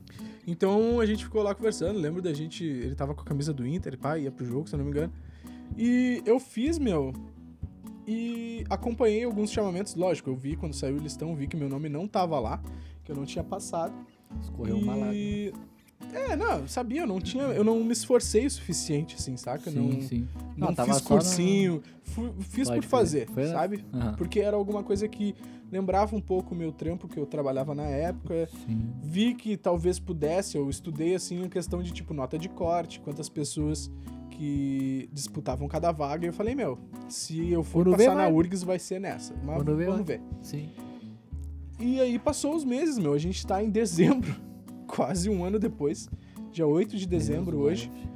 Então 0.47 0.99
a 1.01 1.07
gente 1.07 1.25
ficou 1.25 1.43
lá 1.43 1.55
conversando. 1.55 1.99
Lembro 1.99 2.21
da 2.21 2.33
gente. 2.33 2.65
Ele 2.65 2.95
tava 2.95 3.15
com 3.15 3.21
a 3.23 3.25
camisa 3.25 3.53
do 3.53 3.67
Inter, 3.67 3.97
pá, 3.99 4.19
ia 4.19 4.31
pro 4.31 4.45
jogo, 4.45 4.69
se 4.69 4.75
eu 4.75 4.79
não 4.79 4.85
me 4.85 4.91
engano. 4.91 5.13
E 5.77 6.23
eu 6.27 6.39
fiz, 6.41 6.79
meu. 6.79 7.13
E 8.07 8.65
acompanhei 8.69 9.25
alguns 9.25 9.51
chamamentos. 9.51 9.95
Lógico, 9.95 10.31
eu 10.31 10.37
vi 10.37 10.57
quando 10.57 10.75
saiu 10.75 10.97
o 10.97 10.99
listão, 10.99 11.35
vi 11.35 11.47
que 11.47 11.57
meu 11.57 11.69
nome 11.69 11.89
não 11.89 12.07
tava 12.07 12.39
lá, 12.39 12.61
que 13.05 13.11
eu 13.13 13.17
não 13.17 13.25
tinha 13.25 13.43
passado. 13.45 13.95
Escorreu 14.43 14.77
uma 14.77 14.95
lágrima. 14.95 15.15
e... 15.15 15.53
É, 16.13 16.37
não, 16.37 16.59
eu 16.61 16.69
sabia, 16.69 17.01
eu 17.03 17.07
não 17.07 17.19
tinha. 17.19 17.45
Eu 17.45 17.65
não 17.65 17.83
me 17.83 17.93
esforcei 17.93 18.45
o 18.45 18.51
suficiente, 18.51 19.15
assim, 19.17 19.37
saca? 19.39 19.71
Sim, 19.71 19.79
não 19.79 20.01
sim. 20.03 20.29
não 20.57 20.69
Não, 20.73 20.85
fiz 20.85 21.01
na- 21.03 21.09
cursinho. 21.09 21.83
fu- 22.03 22.35
fiz 22.41 22.69
Pode 22.69 22.81
por 22.83 22.87
fazer, 22.87 23.29
Foi- 23.31 23.47
sabe? 23.49 23.85
Aham. 23.93 24.15
Porque 24.15 24.39
era 24.41 24.55
alguma 24.55 24.83
coisa 24.83 25.09
que 25.09 25.35
lembrava 25.73 26.15
um 26.15 26.21
pouco 26.21 26.55
o 26.55 26.57
meu 26.59 26.71
trampo 26.73 27.09
que 27.09 27.19
eu 27.19 27.25
trabalhava 27.25 27.75
na 27.75 27.85
época 27.87 28.49
Sim. 28.67 28.93
vi 29.03 29.35
que 29.35 29.57
talvez 29.57 29.99
pudesse, 29.99 30.57
eu 30.59 30.69
estudei 30.69 31.15
assim 31.15 31.43
a 31.45 31.49
questão 31.49 31.83
de 31.83 31.91
tipo 31.91 32.13
nota 32.13 32.39
de 32.39 32.49
corte, 32.51 33.01
quantas 33.01 33.29
pessoas 33.31 33.91
que 34.35 35.09
disputavam 35.13 35.67
cada 35.69 35.93
vaga, 35.93 36.27
e 36.27 36.29
eu 36.29 36.33
falei, 36.33 36.55
meu, 36.55 36.79
se 37.09 37.51
eu 37.51 37.63
for 37.63 37.85
Quando 37.85 37.97
vê, 37.97 38.05
passar 38.07 38.17
na 38.17 38.25
vai. 38.25 38.33
URGS 38.33 38.63
vai 38.65 38.79
ser 38.79 39.01
nessa. 39.01 39.35
Mas 39.45 39.57
Quando 39.57 39.77
vamos 39.77 39.95
vai. 39.95 40.03
ver. 40.05 40.21
Sim. 40.43 40.69
E 41.79 42.01
aí 42.01 42.19
passou 42.19 42.55
os 42.55 42.65
meses, 42.65 42.99
meu, 42.99 43.13
a 43.13 43.19
gente 43.19 43.47
tá 43.47 43.63
em 43.63 43.71
dezembro, 43.71 44.35
quase 44.87 45.29
um 45.31 45.45
ano 45.45 45.59
depois, 45.59 46.09
dia 46.53 46.67
8 46.67 46.97
de 46.97 47.07
dezembro 47.07 47.57
Deus 47.57 47.67
hoje. 47.71 47.89
guarde. 47.89 48.15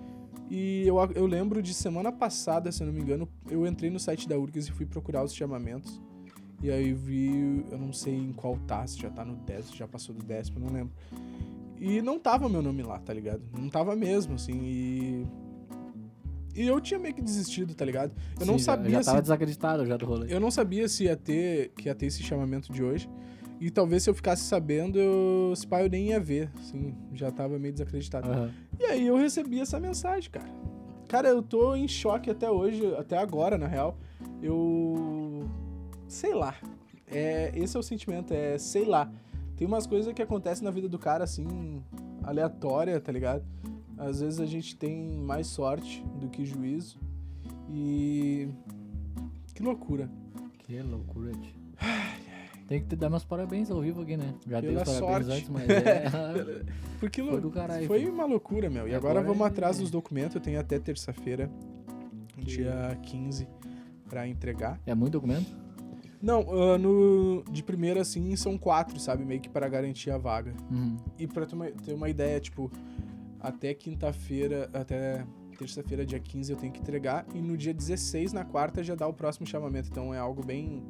E 0.50 0.84
eu, 0.86 0.96
eu 1.14 1.26
lembro 1.26 1.62
de 1.62 1.74
semana 1.74 2.10
passada, 2.10 2.72
se 2.72 2.82
eu 2.82 2.86
não 2.86 2.94
me 2.94 3.00
engano, 3.02 3.28
eu 3.50 3.66
entrei 3.66 3.90
no 3.90 3.98
site 4.00 4.26
da 4.28 4.38
URGS 4.38 4.68
e 4.68 4.72
fui 4.72 4.86
procurar 4.86 5.22
os 5.22 5.34
chamamentos. 5.34 6.00
E 6.62 6.70
aí 6.70 6.92
vi, 6.92 7.64
eu 7.70 7.78
não 7.78 7.92
sei 7.92 8.16
em 8.16 8.32
qual 8.32 8.56
tá, 8.66 8.84
se 8.86 8.98
já 8.98 9.10
tá 9.10 9.24
no 9.24 9.36
décimo, 9.36 9.72
se 9.72 9.78
já 9.78 9.86
passou 9.86 10.14
do 10.14 10.24
décimo, 10.24 10.58
não 10.58 10.72
lembro. 10.72 10.92
E 11.78 12.02
não 12.02 12.18
tava 12.18 12.48
meu 12.48 12.60
nome 12.62 12.82
lá, 12.82 12.98
tá 12.98 13.12
ligado? 13.12 13.42
Não 13.56 13.68
tava 13.68 13.94
mesmo, 13.94 14.34
assim, 14.34 14.58
e. 14.64 15.26
E 16.58 16.66
eu 16.66 16.80
tinha 16.80 16.98
meio 16.98 17.14
que 17.14 17.22
desistido, 17.22 17.74
tá 17.74 17.84
ligado? 17.84 18.12
Eu 18.40 18.44
não 18.46 18.54
Sim, 18.58 18.64
já- 18.64 18.72
sabia 18.72 18.90
Já 18.90 18.98
se. 19.02 19.06
tava 19.06 19.22
desacreditado 19.22 19.86
já 19.86 19.96
do 19.96 20.04
rolê. 20.06 20.26
Eu 20.32 20.40
não 20.40 20.50
sabia 20.50 20.88
se 20.88 21.04
ia 21.04 21.16
ter, 21.16 21.70
que 21.76 21.88
ia 21.88 21.94
ter 21.94 22.06
esse 22.06 22.22
chamamento 22.22 22.72
de 22.72 22.82
hoje. 22.82 23.08
E 23.60 23.70
talvez 23.70 24.02
se 24.04 24.10
eu 24.10 24.14
ficasse 24.14 24.42
sabendo, 24.42 24.98
eu, 24.98 25.50
esse 25.52 25.66
pai 25.66 25.84
eu 25.84 25.90
nem 25.90 26.08
ia 26.08 26.20
ver, 26.20 26.50
assim, 26.58 26.94
já 27.12 27.30
tava 27.30 27.58
meio 27.58 27.72
desacreditado. 27.72 28.30
Aham. 28.30 28.50
E 28.78 28.84
aí 28.84 29.06
eu 29.06 29.16
recebi 29.16 29.60
essa 29.60 29.78
mensagem, 29.80 30.30
cara. 30.30 30.48
Cara, 31.08 31.28
eu 31.28 31.42
tô 31.42 31.74
em 31.74 31.88
choque 31.88 32.30
até 32.30 32.50
hoje, 32.50 32.84
até 32.96 33.16
agora, 33.18 33.56
na 33.58 33.66
real. 33.66 33.96
Eu. 34.42 35.48
Sei 36.06 36.34
lá. 36.34 36.54
É, 37.06 37.50
esse 37.54 37.76
é 37.76 37.80
o 37.80 37.82
sentimento, 37.82 38.32
é 38.32 38.58
sei 38.58 38.84
lá. 38.84 39.10
Tem 39.56 39.66
umas 39.66 39.86
coisas 39.86 40.12
que 40.12 40.22
acontecem 40.22 40.64
na 40.64 40.70
vida 40.70 40.88
do 40.88 40.98
cara, 40.98 41.24
assim, 41.24 41.82
aleatória, 42.22 43.00
tá 43.00 43.10
ligado? 43.10 43.44
Às 43.98 44.20
vezes 44.20 44.40
a 44.40 44.46
gente 44.46 44.76
tem 44.76 45.12
mais 45.18 45.46
sorte 45.48 46.04
do 46.20 46.28
que 46.28 46.44
juízo. 46.44 46.98
E. 47.70 48.48
Que 49.54 49.62
loucura. 49.62 50.08
Que 50.60 50.80
loucura, 50.82 51.32
tio. 51.32 51.54
Tem 52.66 52.80
que 52.82 52.86
te 52.86 52.96
dar 52.96 53.08
meus 53.08 53.24
parabéns 53.24 53.70
ao 53.70 53.80
vivo 53.80 54.02
aqui, 54.02 54.16
né? 54.16 54.34
Já 54.46 54.60
dei 54.60 54.70
Pela 54.70 54.82
os 54.82 54.88
parabéns 55.00 55.26
sorte. 55.26 55.38
antes, 55.38 55.48
mas 55.48 55.68
é. 55.70 56.04
Porque 57.00 57.22
Foi 57.22 57.40
do 57.40 57.50
caralho, 57.50 57.86
Foi 57.86 58.04
uma 58.06 58.26
loucura, 58.26 58.68
meu. 58.68 58.86
E 58.86 58.94
agora, 58.94 59.20
Agora 59.20 59.26
vamos 59.34 59.44
é- 59.46 59.48
atrás 59.48 59.78
dos 59.78 59.90
documentos. 59.90 60.34
Eu 60.34 60.40
tenho 60.40 60.60
até 60.60 60.78
terça-feira, 60.78 61.50
Que- 62.36 62.44
dia 62.44 62.98
15, 63.04 63.48
pra 64.08 64.28
entregar. 64.28 64.78
é 64.84 64.94
muito 64.94 65.12
documento? 65.14 65.46
Não, 66.20 66.44
ah, 66.50 66.76
no, 66.76 67.42
de 67.50 67.62
primeira, 67.62 68.02
assim, 68.02 68.34
são 68.36 68.58
quatro, 68.58 68.98
sabe? 69.00 69.24
Meio 69.24 69.40
que 69.40 69.48
para 69.48 69.68
garantir 69.68 70.10
a 70.10 70.18
vaga. 70.18 70.52
Uhum. 70.70 70.96
E 71.18 71.26
pra 71.26 71.46
tu 71.46 71.54
uma- 71.54 71.70
ter 71.70 71.94
uma 71.94 72.08
ideia, 72.10 72.38
tipo, 72.40 72.70
até 73.40 73.72
quinta-feira, 73.74 74.68
até 74.72 75.24
terça-feira, 75.58 76.06
dia 76.06 76.20
15, 76.20 76.52
eu 76.52 76.56
tenho 76.58 76.72
que 76.72 76.80
entregar. 76.80 77.26
E 77.34 77.40
no 77.40 77.56
dia 77.56 77.74
16, 77.74 78.32
na 78.32 78.44
quarta, 78.44 78.82
já 78.84 78.94
dá 78.94 79.06
o 79.08 79.12
próximo 79.12 79.46
chamamento. 79.46 79.88
Então 79.90 80.14
é 80.14 80.18
algo 80.18 80.44
bem. 80.44 80.82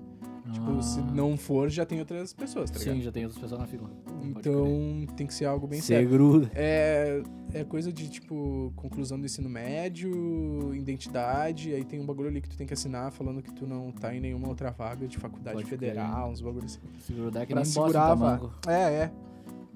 Tipo, 0.52 0.82
se 0.82 0.98
Ah. 1.00 1.02
não 1.02 1.36
for, 1.36 1.68
já 1.68 1.84
tem 1.84 1.98
outras 2.00 2.32
pessoas, 2.32 2.70
tá 2.70 2.78
Sim, 2.78 2.84
ligado? 2.90 3.02
já 3.04 3.12
tem 3.12 3.24
outras 3.26 3.38
pessoas 3.42 3.60
na 3.60 3.66
fila. 3.66 3.90
Então 4.22 5.06
tem 5.14 5.26
que 5.26 5.34
ser 5.34 5.44
algo 5.44 5.66
bem 5.66 5.78
crer. 5.78 5.86
sério. 5.86 6.08
Cê 6.08 6.14
gruda. 6.14 6.50
É, 6.54 7.22
é 7.52 7.64
coisa 7.64 7.92
de, 7.92 8.08
tipo, 8.08 8.72
conclusão 8.74 9.20
do 9.20 9.26
ensino 9.26 9.46
médio, 9.48 10.74
identidade, 10.74 11.74
aí 11.74 11.84
tem 11.84 12.00
um 12.00 12.06
bagulho 12.06 12.28
ali 12.28 12.40
que 12.40 12.48
tu 12.48 12.56
tem 12.56 12.66
que 12.66 12.72
assinar 12.72 13.12
falando 13.12 13.42
que 13.42 13.52
tu 13.52 13.66
não 13.66 13.92
tá 13.92 14.14
em 14.14 14.20
nenhuma 14.20 14.48
outra 14.48 14.70
vaga 14.70 15.06
de 15.06 15.18
faculdade 15.18 15.56
Pode 15.56 15.66
crer. 15.66 15.78
federal, 15.78 16.30
uns 16.30 16.40
bagulhos 16.40 16.76
assim. 16.76 16.98
Se 17.00 17.12
grudar 17.12 17.42
é 17.42 17.46
que 17.46 17.52
Pra 17.52 17.62
nem 17.62 17.70
segurar 17.70 18.06
a 18.12 18.16
bosta 18.16 18.36
vaga. 18.48 18.72
É, 18.72 18.94
é. 19.04 19.12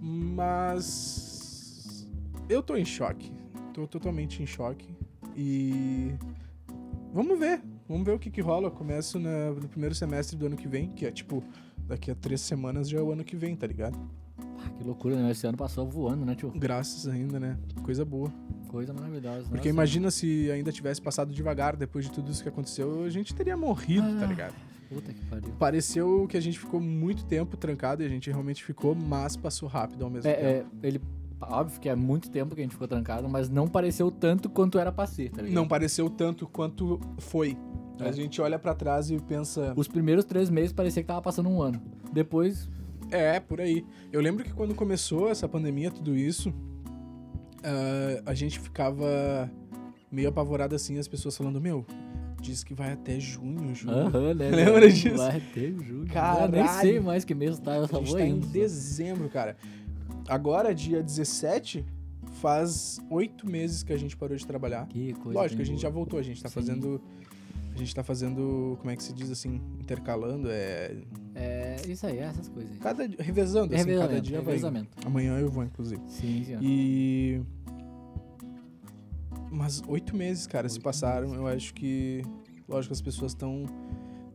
Mas. 0.00 1.31
Eu 2.52 2.62
tô 2.62 2.76
em 2.76 2.84
choque. 2.84 3.32
Tô 3.72 3.86
totalmente 3.86 4.42
em 4.42 4.46
choque. 4.46 4.94
E. 5.36 6.12
Vamos 7.12 7.38
ver. 7.38 7.62
Vamos 7.88 8.04
ver 8.04 8.12
o 8.12 8.18
que 8.18 8.30
que 8.30 8.40
rola. 8.40 8.68
Eu 8.68 8.70
começo 8.72 9.18
na- 9.18 9.50
no 9.52 9.68
primeiro 9.68 9.94
semestre 9.94 10.36
do 10.36 10.46
ano 10.46 10.56
que 10.56 10.68
vem, 10.68 10.90
que 10.90 11.06
é 11.06 11.10
tipo. 11.10 11.42
Daqui 11.86 12.10
a 12.10 12.14
três 12.14 12.40
semanas 12.40 12.88
já 12.88 12.98
é 12.98 13.02
o 13.02 13.10
ano 13.12 13.24
que 13.24 13.34
vem, 13.36 13.56
tá 13.56 13.66
ligado? 13.66 13.98
Ah, 14.38 14.70
que 14.78 14.84
loucura, 14.84 15.16
né? 15.16 15.30
Esse 15.32 15.46
ano 15.46 15.58
passou 15.58 15.84
voando, 15.86 16.24
né, 16.24 16.34
tio? 16.34 16.50
Graças 16.54 17.08
ainda, 17.08 17.40
né? 17.40 17.58
Coisa 17.82 18.04
boa. 18.04 18.32
Coisa 18.68 18.92
maravilhosa. 18.94 19.42
Porque 19.48 19.56
nossa. 19.56 19.68
imagina 19.68 20.10
se 20.10 20.50
ainda 20.50 20.70
tivesse 20.72 21.02
passado 21.02 21.32
devagar 21.32 21.76
depois 21.76 22.04
de 22.04 22.12
tudo 22.12 22.30
isso 22.30 22.42
que 22.42 22.48
aconteceu, 22.48 23.02
a 23.02 23.10
gente 23.10 23.34
teria 23.34 23.56
morrido, 23.56 24.06
tá 24.18 24.24
Ah. 24.24 24.26
ligado? 24.26 24.54
Puta 24.88 25.12
que 25.12 25.24
pariu. 25.26 25.52
Pareceu 25.58 26.26
que 26.28 26.36
a 26.36 26.40
gente 26.40 26.58
ficou 26.58 26.80
muito 26.80 27.24
tempo 27.24 27.56
trancado 27.56 28.02
e 28.02 28.06
a 28.06 28.08
gente 28.08 28.30
realmente 28.30 28.62
ficou, 28.62 28.94
mas 28.94 29.36
passou 29.36 29.68
rápido 29.68 30.04
ao 30.04 30.10
mesmo 30.10 30.30
tempo. 30.30 30.40
É, 30.44 30.50
é, 30.58 30.66
ele. 30.82 31.00
Óbvio 31.50 31.80
que 31.80 31.88
é 31.88 31.94
muito 31.94 32.30
tempo 32.30 32.54
que 32.54 32.60
a 32.60 32.64
gente 32.64 32.72
ficou 32.72 32.86
trancado, 32.88 33.28
mas 33.28 33.48
não 33.48 33.66
pareceu 33.68 34.10
tanto 34.10 34.48
quanto 34.48 34.78
era 34.78 34.92
pra 34.92 35.06
ser, 35.06 35.30
tá 35.30 35.42
ligado? 35.42 35.54
Não 35.54 35.66
pareceu 35.68 36.08
tanto 36.08 36.46
quanto 36.46 37.00
foi. 37.18 37.56
É. 38.00 38.08
A 38.08 38.12
gente 38.12 38.40
olha 38.40 38.58
pra 38.58 38.74
trás 38.74 39.10
e 39.10 39.18
pensa, 39.18 39.72
Os 39.76 39.86
primeiros 39.88 40.24
três 40.24 40.48
meses 40.50 40.72
parecia 40.72 41.02
que 41.02 41.06
tava 41.06 41.20
passando 41.22 41.48
um 41.48 41.60
ano. 41.62 41.80
Depois, 42.12 42.68
é, 43.10 43.38
por 43.40 43.60
aí. 43.60 43.84
Eu 44.10 44.20
lembro 44.20 44.44
que 44.44 44.52
quando 44.52 44.74
começou 44.74 45.28
essa 45.28 45.48
pandemia, 45.48 45.90
tudo 45.90 46.16
isso, 46.16 46.52
ah, 47.62 48.22
a 48.26 48.34
gente 48.34 48.58
ficava 48.58 49.50
meio 50.10 50.28
apavorado 50.28 50.74
assim, 50.74 50.98
as 50.98 51.08
pessoas 51.08 51.36
falando, 51.36 51.60
meu, 51.60 51.86
diz 52.40 52.64
que 52.64 52.74
vai 52.74 52.92
até 52.92 53.18
junho, 53.20 53.74
julho. 53.74 53.94
aham, 53.96 54.34
né? 54.34 54.50
Lembra 54.52 54.90
disso? 54.90 55.16
Vai 55.16 55.40
julho. 55.54 56.06
Caralho. 56.06 56.56
Eu 56.56 56.62
nem 56.64 56.68
sei 56.80 57.00
mais 57.00 57.24
que 57.24 57.34
mês 57.34 57.58
tá, 57.58 57.76
eu 57.76 57.84
A 57.84 57.88
só 57.88 57.98
gente 57.98 58.08
vou 58.08 58.18
tá 58.18 58.24
em 58.26 58.30
indo. 58.30 58.46
dezembro, 58.46 59.28
cara. 59.28 59.56
Agora, 60.28 60.74
dia 60.74 61.02
17, 61.02 61.84
faz 62.40 63.00
oito 63.10 63.48
meses 63.48 63.82
que 63.82 63.92
a 63.92 63.96
gente 63.96 64.16
parou 64.16 64.36
de 64.36 64.46
trabalhar. 64.46 64.86
Que 64.86 65.12
coisa 65.14 65.38
Lógico, 65.38 65.62
a 65.62 65.64
gente 65.64 65.80
já 65.82 65.88
voltou, 65.90 66.18
a 66.18 66.22
gente 66.22 66.42
tá 66.42 66.48
Sim. 66.48 66.54
fazendo. 66.54 67.00
A 67.74 67.78
gente 67.78 67.94
tá 67.94 68.02
fazendo, 68.02 68.76
como 68.80 68.90
é 68.90 68.96
que 68.96 69.02
se 69.02 69.14
diz 69.14 69.30
assim, 69.30 69.58
intercalando, 69.80 70.46
é. 70.50 70.94
É, 71.34 71.76
isso 71.88 72.06
aí, 72.06 72.18
essas 72.18 72.46
coisas 72.46 72.70
aí. 72.70 72.78
Cada, 72.78 73.04
revezando, 73.18 73.74
assim, 73.74 73.84
cada 73.84 73.90
Revezamento, 73.92 74.22
dia 74.22 74.36
vai. 74.42 74.46
revezamento. 74.54 74.90
Amanhã 75.06 75.38
eu 75.38 75.48
vou, 75.48 75.64
inclusive. 75.64 76.00
Sim, 76.06 76.44
sim. 76.44 76.58
E. 76.60 77.40
Mas 79.50 79.82
oito 79.88 80.14
meses, 80.16 80.46
cara, 80.46 80.68
se 80.68 80.76
Oito 80.76 80.84
passaram. 80.84 81.28
meses. 81.28 81.40
Eu 81.40 81.46
acho 81.46 81.74
que. 81.74 82.22
Lógico, 82.68 82.92
as 82.92 83.00
pessoas 83.00 83.32
estão 83.32 83.64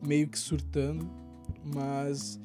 meio 0.06 0.28
que 0.28 0.38
surtando, 0.38 1.08
mas. 1.74 2.40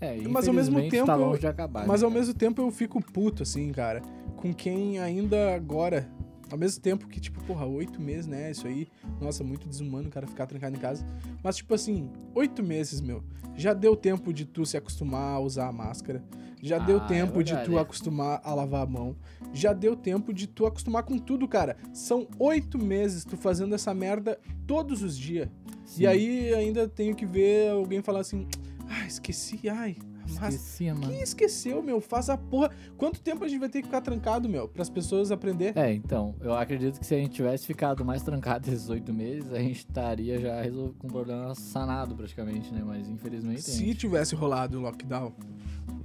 É, 0.00 0.16
mas 0.28 0.48
ao 0.48 0.54
mesmo 0.54 0.78
infelizmente 0.78 0.90
tempo 0.90 1.06
tá 1.06 1.14
longe 1.14 1.40
de 1.40 1.46
acabar. 1.46 1.86
Mas 1.86 2.00
né, 2.00 2.06
ao 2.06 2.10
mesmo 2.10 2.32
tempo 2.32 2.62
eu 2.62 2.70
fico 2.70 3.02
puto, 3.02 3.42
assim, 3.42 3.70
cara, 3.70 4.00
com 4.36 4.52
quem 4.52 4.98
ainda 4.98 5.54
agora. 5.54 6.08
Ao 6.50 6.58
mesmo 6.58 6.82
tempo 6.82 7.06
que, 7.06 7.20
tipo, 7.20 7.40
porra, 7.44 7.64
oito 7.64 8.00
meses, 8.00 8.26
né? 8.26 8.50
Isso 8.50 8.66
aí, 8.66 8.88
nossa, 9.20 9.44
muito 9.44 9.68
desumano 9.68 10.08
o 10.08 10.10
cara 10.10 10.26
ficar 10.26 10.46
trancado 10.46 10.74
em 10.74 10.80
casa. 10.80 11.06
Mas, 11.44 11.56
tipo 11.56 11.72
assim, 11.72 12.10
oito 12.34 12.60
meses, 12.60 13.00
meu. 13.00 13.22
Já 13.54 13.72
deu 13.72 13.94
tempo 13.94 14.32
de 14.32 14.44
tu 14.44 14.66
se 14.66 14.76
acostumar 14.76 15.36
a 15.36 15.38
usar 15.38 15.68
a 15.68 15.72
máscara. 15.72 16.24
Já 16.62 16.78
deu 16.78 16.98
Ah, 16.98 17.04
é 17.04 17.08
tempo 17.08 17.42
de 17.42 17.56
tu 17.64 17.78
acostumar 17.78 18.40
a 18.44 18.52
lavar 18.52 18.82
a 18.82 18.86
mão. 18.86 19.16
Já 19.52 19.72
deu 19.72 19.96
tempo 19.96 20.32
de 20.32 20.46
tu 20.46 20.66
acostumar 20.66 21.04
com 21.04 21.16
tudo, 21.16 21.48
cara. 21.48 21.76
São 21.92 22.26
oito 22.38 22.78
meses 22.78 23.24
tu 23.24 23.36
fazendo 23.36 23.74
essa 23.74 23.94
merda 23.94 24.38
todos 24.66 25.02
os 25.02 25.16
dias. 25.16 25.48
Sim. 25.90 26.02
E 26.02 26.06
aí 26.06 26.54
ainda 26.54 26.86
tenho 26.88 27.14
que 27.16 27.26
ver 27.26 27.70
alguém 27.72 28.00
falar 28.00 28.20
assim: 28.20 28.46
ah, 28.88 29.06
esqueci, 29.06 29.68
ai, 29.68 29.96
máscara. 30.22 30.54
Esqueci, 30.54 30.84
mano. 30.92 31.08
Quem 31.08 31.20
esqueceu, 31.20 31.82
meu? 31.82 32.00
Faz 32.00 32.30
a 32.30 32.36
porra. 32.38 32.70
Quanto 32.96 33.20
tempo 33.20 33.44
a 33.44 33.48
gente 33.48 33.58
vai 33.58 33.68
ter 33.68 33.80
que 33.80 33.86
ficar 33.88 34.00
trancado, 34.00 34.48
meu? 34.48 34.68
Para 34.68 34.82
as 34.82 34.88
pessoas 34.88 35.32
aprender? 35.32 35.76
É, 35.76 35.92
então, 35.92 36.36
eu 36.40 36.54
acredito 36.54 37.00
que 37.00 37.04
se 37.06 37.14
a 37.14 37.18
gente 37.18 37.32
tivesse 37.32 37.66
ficado 37.66 38.04
mais 38.04 38.22
trancado 38.22 38.68
esses 38.70 38.88
oito 38.88 39.12
meses, 39.12 39.52
a 39.52 39.58
gente 39.58 39.78
estaria 39.78 40.38
já 40.38 40.62
resol- 40.62 40.94
com 40.96 41.08
o 41.08 41.10
problema 41.10 41.54
sanado 41.56 42.14
praticamente, 42.14 42.72
né? 42.72 42.82
Mas 42.86 43.08
infelizmente. 43.08 43.62
Se 43.62 43.78
gente- 43.84 43.98
tivesse 43.98 44.34
rolado 44.36 44.78
o 44.78 44.80
lockdown 44.80 45.32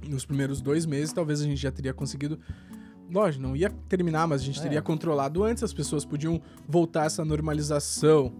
nos 0.08 0.24
primeiros 0.24 0.60
dois 0.60 0.84
meses, 0.84 1.12
talvez 1.12 1.40
a 1.40 1.44
gente 1.44 1.60
já 1.60 1.70
teria 1.70 1.94
conseguido. 1.94 2.40
Lógico, 3.08 3.40
não 3.44 3.54
ia 3.54 3.70
terminar, 3.88 4.26
mas 4.26 4.42
a 4.42 4.44
gente 4.44 4.58
É. 4.58 4.62
teria 4.62 4.82
controlado 4.82 5.44
antes, 5.44 5.62
as 5.62 5.72
pessoas 5.72 6.04
podiam 6.04 6.40
voltar 6.68 7.02
a 7.02 7.06
essa 7.06 7.24
normalização. 7.24 8.32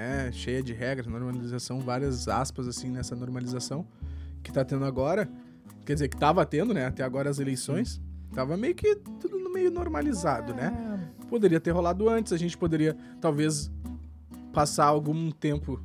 É, 0.00 0.30
cheia 0.30 0.62
de 0.62 0.72
regras, 0.72 1.08
normalização, 1.08 1.80
várias 1.80 2.28
aspas 2.28 2.68
assim 2.68 2.88
nessa 2.88 3.16
normalização 3.16 3.84
que 4.44 4.52
tá 4.52 4.64
tendo 4.64 4.84
agora. 4.84 5.28
Quer 5.84 5.94
dizer, 5.94 6.06
que 6.08 6.16
tava 6.16 6.46
tendo, 6.46 6.72
né? 6.72 6.86
Até 6.86 7.02
agora 7.02 7.28
as 7.28 7.40
eleições. 7.40 8.00
Tava 8.32 8.56
meio 8.56 8.76
que 8.76 8.94
tudo 8.94 9.40
no 9.40 9.52
meio 9.52 9.72
normalizado, 9.72 10.54
né? 10.54 10.72
É, 11.20 11.26
poderia 11.26 11.58
ter 11.58 11.72
rolado 11.72 12.08
antes, 12.08 12.32
a 12.32 12.36
gente 12.36 12.56
poderia 12.56 12.96
talvez 13.20 13.72
passar 14.52 14.84
algum 14.84 15.32
tempo 15.32 15.82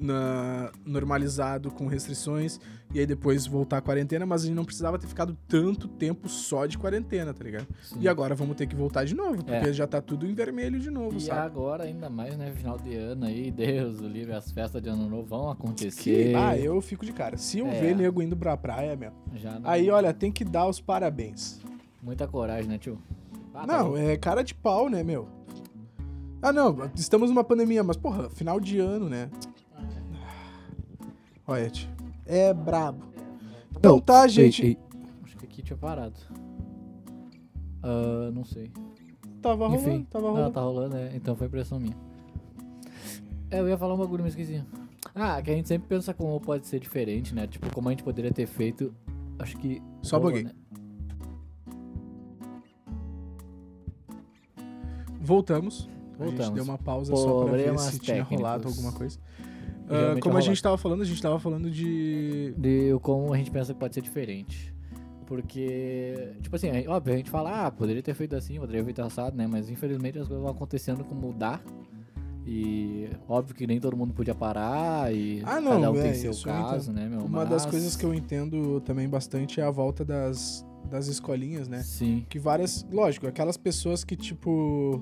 na- 0.00 0.72
normalizado 0.84 1.70
com 1.70 1.86
restrições 1.86 2.58
e 2.92 2.98
aí 2.98 3.06
depois 3.06 3.46
voltar 3.46 3.76
à 3.78 3.80
quarentena, 3.80 4.24
mas 4.26 4.42
a 4.42 4.46
gente 4.46 4.56
não 4.56 4.64
precisava 4.64 4.98
ter 4.98 5.06
ficado 5.06 5.36
tanto 5.46 5.86
tempo 5.86 6.28
só 6.28 6.64
de 6.66 6.78
quarentena, 6.78 7.32
tá 7.34 7.44
ligado? 7.44 7.66
sim. 7.82 7.96
E 8.00 8.08
agora 8.08 8.34
vamos 8.34 8.56
ter 8.56 8.66
que 8.66 8.74
voltar 8.74 9.04
de 9.04 9.14
novo, 9.14 9.44
porque 9.44 9.68
É. 9.68 9.72
já 9.72 9.86
tá 9.86 10.00
tudo 10.00 10.26
em 10.26 10.32
vermelho 10.34 10.80
de 10.80 10.90
novo, 10.90 11.18
E 11.18 11.20
sabe? 11.20 11.40
agora, 11.46 11.84
ainda 11.84 12.08
mais, 12.10 12.36
né? 12.36 12.50
Final 12.56 12.78
de 12.78 12.94
ano 12.96 13.26
aí, 13.26 13.50
Deus, 13.50 14.00
o 14.00 14.08
livre, 14.08 14.32
as 14.32 14.50
festas 14.50 14.82
de 14.82 14.88
ano 14.88 15.08
novo 15.08 15.24
vão 15.28 15.44
Que, 15.54 15.62
acontecer. 15.62 16.34
ah, 16.34 16.56
eu 16.58 16.80
fico 16.80 17.04
de 17.04 17.12
cara. 17.12 17.36
Se 17.36 17.58
eu 17.58 17.66
É. 17.66 17.80
ver 17.80 17.94
nego 17.94 18.22
indo 18.22 18.36
pra 18.36 18.56
praia, 18.56 18.96
meu. 18.96 19.12
Já 19.36 19.58
não- 19.60 19.68
Aí, 19.70 19.90
olha, 19.90 20.12
tem 20.14 20.32
que 20.32 20.44
dar 20.44 20.66
os 20.66 20.80
parabéns. 20.80 21.60
Muita 22.02 22.26
coragem, 22.26 22.68
né, 22.68 22.78
tio? 22.78 22.98
Ah, 23.54 23.66
tá 23.66 23.78
não, 23.78 23.90
bom. 23.90 23.96
é 23.98 24.16
cara 24.16 24.42
de 24.42 24.54
pau, 24.54 24.88
né, 24.88 25.02
meu? 25.04 25.28
Ah, 26.42 26.52
não, 26.52 26.90
estamos 26.94 27.28
numa 27.28 27.44
pandemia, 27.44 27.82
mas, 27.84 27.98
porra, 27.98 28.30
final 28.30 28.58
de 28.58 28.78
ano, 28.78 29.08
né? 29.10 29.28
É 32.26 32.52
brabo. 32.54 33.04
Então 33.76 33.98
tá, 34.00 34.26
gente. 34.28 34.62
Ei, 34.62 34.68
ei. 34.70 34.78
Acho 35.24 35.36
que 35.36 35.44
aqui 35.46 35.62
tinha 35.62 35.76
parado. 35.76 36.14
Ah, 37.82 38.30
não 38.32 38.44
sei. 38.44 38.70
Tava 39.42 39.66
rolando, 39.68 39.88
Enfim. 39.90 40.04
tava 40.10 40.26
Ah, 40.28 40.30
rolando. 40.30 40.50
tá 40.52 40.60
rolando, 40.60 40.96
é. 40.96 41.16
Então 41.16 41.34
foi 41.34 41.46
impressão 41.46 41.80
minha. 41.80 41.96
É, 43.50 43.58
eu 43.60 43.68
ia 43.68 43.76
falar 43.78 43.94
um 43.94 43.98
bagulho, 43.98 44.22
mas 44.22 44.36
esqueci. 44.38 44.62
Ah, 45.14 45.40
que 45.42 45.50
a 45.50 45.54
gente 45.54 45.66
sempre 45.66 45.88
pensa 45.88 46.12
como 46.14 46.38
pode 46.40 46.66
ser 46.66 46.78
diferente, 46.78 47.34
né? 47.34 47.46
Tipo, 47.46 47.72
como 47.74 47.88
a 47.88 47.92
gente 47.92 48.04
poderia 48.04 48.32
ter 48.32 48.46
feito. 48.46 48.94
Acho 49.38 49.56
que. 49.56 49.82
Só 50.02 50.18
rolou, 50.18 50.30
buguei. 50.32 50.44
né? 50.44 50.52
Voltamos. 55.20 55.88
A 56.18 56.24
gente 56.24 56.36
Voltamos. 56.36 56.54
deu 56.54 56.64
uma 56.64 56.78
pausa 56.78 57.16
só 57.16 57.24
pra 57.44 57.52
ver 57.52 57.64
Problemas 57.64 57.80
se 57.82 57.98
tinha 57.98 58.22
rolado 58.22 58.62
técnicos. 58.64 58.78
alguma 58.84 58.98
coisa. 58.98 59.18
Realmente 59.90 60.22
como 60.22 60.36
a 60.36 60.40
gente 60.40 60.48
rolar. 60.58 60.62
tava 60.62 60.78
falando, 60.78 61.02
a 61.02 61.04
gente 61.04 61.22
tava 61.22 61.38
falando 61.38 61.70
de. 61.70 62.54
De 62.56 62.98
como 63.02 63.32
a 63.32 63.36
gente 63.36 63.50
pensa 63.50 63.72
que 63.74 63.80
pode 63.80 63.94
ser 63.94 64.00
diferente. 64.02 64.72
Porque, 65.26 66.32
tipo 66.42 66.56
assim, 66.56 66.68
óbvio, 66.88 67.14
a 67.14 67.16
gente 67.16 67.30
fala, 67.30 67.66
ah, 67.66 67.70
poderia 67.70 68.02
ter 68.02 68.14
feito 68.14 68.34
assim, 68.34 68.58
poderia 68.58 68.80
ter 68.80 68.86
feito 68.86 69.02
assado, 69.02 69.36
né? 69.36 69.46
Mas 69.46 69.70
infelizmente 69.70 70.18
as 70.18 70.26
coisas 70.26 70.42
vão 70.42 70.50
acontecendo 70.52 71.04
como 71.04 71.32
dá. 71.32 71.60
E 72.46 73.08
óbvio 73.28 73.54
que 73.54 73.66
nem 73.66 73.78
todo 73.78 73.96
mundo 73.96 74.12
podia 74.12 74.34
parar 74.34 75.14
e 75.14 75.40
Ah, 75.44 75.60
não, 75.60 75.72
cada 75.72 75.92
um 75.92 75.96
é, 75.96 76.02
tem 76.02 76.14
seu 76.14 76.32
caso, 76.42 76.92
né, 76.92 77.06
meu? 77.08 77.20
Uma 77.20 77.44
das 77.44 77.62
Mas- 77.64 77.70
coisas 77.70 77.94
que 77.96 78.04
eu 78.04 78.12
entendo 78.12 78.80
também 78.80 79.08
bastante 79.08 79.60
é 79.60 79.62
a 79.64 79.70
volta 79.70 80.04
das, 80.04 80.66
das 80.90 81.06
escolinhas, 81.06 81.68
né? 81.68 81.82
Sim. 81.82 82.26
Que 82.28 82.38
várias. 82.38 82.84
Lógico, 82.90 83.26
aquelas 83.28 83.56
pessoas 83.56 84.02
que, 84.02 84.16
tipo. 84.16 85.00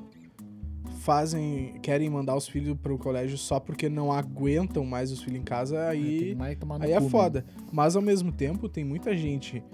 Fazem. 1.09 1.73
Querem 1.83 2.11
mandar 2.11 2.37
os 2.37 2.47
filhos 2.47 2.77
pro 2.83 2.99
colégio 2.99 3.39
só 3.39 3.59
porque 3.59 3.89
não 3.89 4.13
aguentam 4.13 4.85
mais 4.85 5.11
os 5.11 5.23
filhos 5.23 5.41
em 5.41 5.43
casa, 5.43 5.77
Tem 5.91 6.03
aí. 6.03 6.35
no 6.35 6.75
Aí 6.83 6.93
é 6.93 7.01
foda. 7.01 7.47
Mas 7.73 7.97
ao 7.97 8.03
mesmo 8.03 8.31
tempo, 8.31 8.69
tem 8.69 8.85
muita 8.85 9.17
gente 9.17 9.65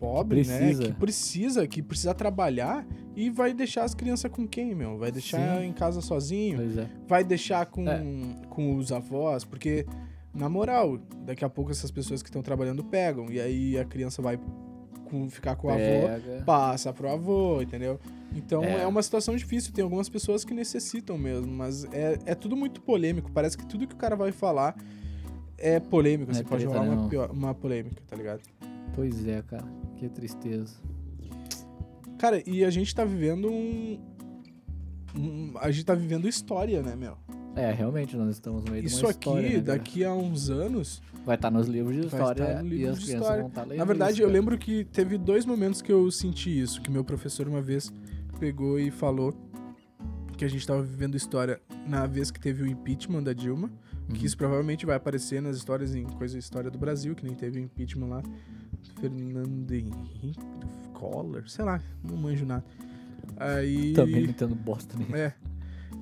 pobre, 0.00 0.42
Que 0.42 0.48
precisa. 0.48 0.82
né? 0.84 0.88
Que 0.88 0.94
precisa, 0.94 1.66
que 1.66 1.82
precisa 1.82 2.14
trabalhar 2.14 2.86
e 3.14 3.28
vai 3.28 3.52
deixar 3.52 3.84
as 3.84 3.94
crianças 3.94 4.30
com 4.30 4.46
quem, 4.48 4.74
meu? 4.74 4.96
Vai 4.96 5.12
deixar 5.12 5.60
Sim. 5.60 5.66
em 5.66 5.72
casa 5.74 6.00
sozinho? 6.00 6.56
Pois 6.56 6.78
é. 6.78 6.88
Vai 7.06 7.22
deixar 7.22 7.66
com, 7.66 7.86
É. 7.86 8.02
com 8.48 8.76
os 8.76 8.90
avós? 8.90 9.44
Porque, 9.44 9.84
na 10.32 10.48
moral, 10.48 10.98
daqui 11.26 11.44
a 11.44 11.50
pouco 11.50 11.70
essas 11.70 11.90
pessoas 11.90 12.22
que 12.22 12.30
estão 12.30 12.40
trabalhando 12.42 12.82
pegam. 12.82 13.26
E 13.30 13.38
aí 13.38 13.76
a 13.78 13.84
criança 13.84 14.22
vai 14.22 14.38
com- 15.08 15.28
ficar 15.30 15.56
com 15.56 15.68
o 15.68 15.70
avô, 15.70 16.44
passa 16.44 16.92
pro 16.92 17.08
avô, 17.08 17.60
entendeu? 17.62 17.98
Então 18.34 18.62
é. 18.62 18.82
É. 18.82 18.86
uma 18.86 19.02
situação 19.02 19.34
difícil. 19.36 19.72
Tem 19.72 19.82
algumas 19.82 20.08
pessoas 20.08 20.44
que 20.44 20.52
necessitam 20.54 21.16
mesmo, 21.18 21.50
mas 21.50 21.84
é, 21.92 22.18
é 22.26 22.34
tudo 22.34 22.56
muito 22.56 22.80
polêmico. 22.80 23.30
Parece 23.32 23.56
que 23.56 23.66
tudo 23.66 23.86
que 23.86 23.94
o 23.94 23.98
cara 23.98 24.14
vai 24.14 24.32
falar 24.32 24.76
é 25.56 25.80
polêmico. 25.80 26.30
É 26.30 26.34
Você 26.34 26.44
pode 26.44 26.64
treta, 26.66 26.78
rolar 26.80 26.94
uma, 26.96 27.08
pior- 27.08 27.30
uma 27.30 27.54
polêmica, 27.54 28.02
tá 28.06 28.14
ligado? 28.16 28.40
Pois 28.94 29.26
é, 29.26 29.42
cara. 29.42 29.64
Que 29.96 30.08
tristeza. 30.08 30.74
Cara, 32.18 32.42
e 32.46 32.64
a 32.64 32.70
gente 32.70 32.94
tá 32.94 33.04
vivendo 33.04 33.50
um. 33.50 33.98
um- 35.16 35.52
a 35.60 35.70
gente 35.70 35.84
tá 35.84 35.94
vivendo 35.94 36.28
história, 36.28 36.82
né, 36.82 36.94
meu? 36.96 37.16
É, 37.56 37.72
realmente, 37.72 38.16
nós 38.16 38.30
estamos 38.30 38.64
no 38.64 38.70
meio 38.70 38.84
Isso 38.84 38.98
de 38.98 39.02
uma 39.04 39.10
aqui, 39.10 39.18
história, 39.28 39.42
né, 39.48 39.54
cara? 39.54 39.62
daqui 39.78 40.04
a 40.04 40.12
uns 40.14 40.48
anos. 40.48 41.02
Vai 41.26 41.34
estar 41.34 41.50
nos 41.50 41.66
livros 41.66 41.94
de 41.94 42.02
Vai 42.06 42.20
história 42.20 42.60
livro 42.62 42.74
e 42.76 42.86
as 42.86 42.98
crianças 42.98 43.08
história. 43.08 43.40
vão 43.40 43.48
estar 43.48 43.64
lendo 43.64 43.78
Na 43.78 43.84
verdade, 43.84 44.12
isso, 44.14 44.22
eu 44.22 44.28
lembro 44.28 44.56
que 44.56 44.84
teve 44.84 45.18
dois 45.18 45.44
momentos 45.44 45.82
que 45.82 45.90
eu 45.92 46.08
senti 46.10 46.60
isso, 46.60 46.80
que 46.80 46.90
meu 46.90 47.02
professor 47.04 47.48
uma 47.48 47.60
vez 47.60 47.92
pegou 48.38 48.78
e 48.78 48.90
falou 48.90 49.34
que 50.36 50.44
a 50.44 50.48
gente 50.48 50.64
tava 50.64 50.82
vivendo 50.82 51.16
história 51.16 51.60
na 51.86 52.06
vez 52.06 52.30
que 52.30 52.38
teve 52.38 52.62
o 52.62 52.66
impeachment 52.66 53.24
da 53.24 53.32
Dilma, 53.32 53.68
que 54.08 54.20
Uhum. 54.20 54.24
isso 54.26 54.36
provavelmente 54.38 54.86
vai 54.86 54.94
aparecer 54.96 55.42
nas 55.42 55.56
histórias 55.56 55.94
em 55.96 56.04
coisa 56.04 56.38
história 56.38 56.70
do 56.70 56.78
Brasil, 56.78 57.14
que 57.16 57.24
nem 57.24 57.34
teve 57.34 57.58
o 57.58 57.62
impeachment 57.62 58.06
lá. 58.06 58.22
Fernando 59.00 59.72
Henrique 59.72 60.38
Collor, 60.94 61.48
sei 61.48 61.64
lá, 61.64 61.80
não 62.02 62.16
manjo 62.16 62.46
nada. 62.46 62.64
Aí 63.36 63.92
Também 63.94 64.24
entendo 64.24 64.54
bosta 64.54 64.96
nem. 64.96 65.20
é. 65.20 65.34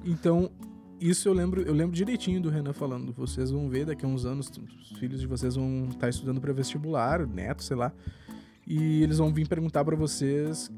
Então, 0.04 0.50
isso 1.00 1.28
eu 1.28 1.32
lembro, 1.32 1.62
eu 1.62 1.74
lembro 1.74 1.94
direitinho 1.94 2.40
do 2.40 2.48
Renan 2.48 2.72
falando. 2.72 3.12
Vocês 3.12 3.50
vão 3.50 3.68
ver 3.68 3.86
daqui 3.86 4.04
a 4.04 4.08
uns 4.08 4.24
anos, 4.24 4.50
os 4.50 4.98
filhos 4.98 5.20
de 5.20 5.26
vocês 5.26 5.54
vão 5.56 5.88
estar 5.90 6.08
estudando 6.08 6.40
para 6.40 6.52
vestibular, 6.52 7.26
neto, 7.26 7.62
sei 7.62 7.76
lá. 7.76 7.92
E 8.66 9.02
eles 9.02 9.18
vão 9.18 9.32
vir 9.32 9.46
perguntar 9.46 9.84
para 9.84 9.94
vocês, 9.94 10.70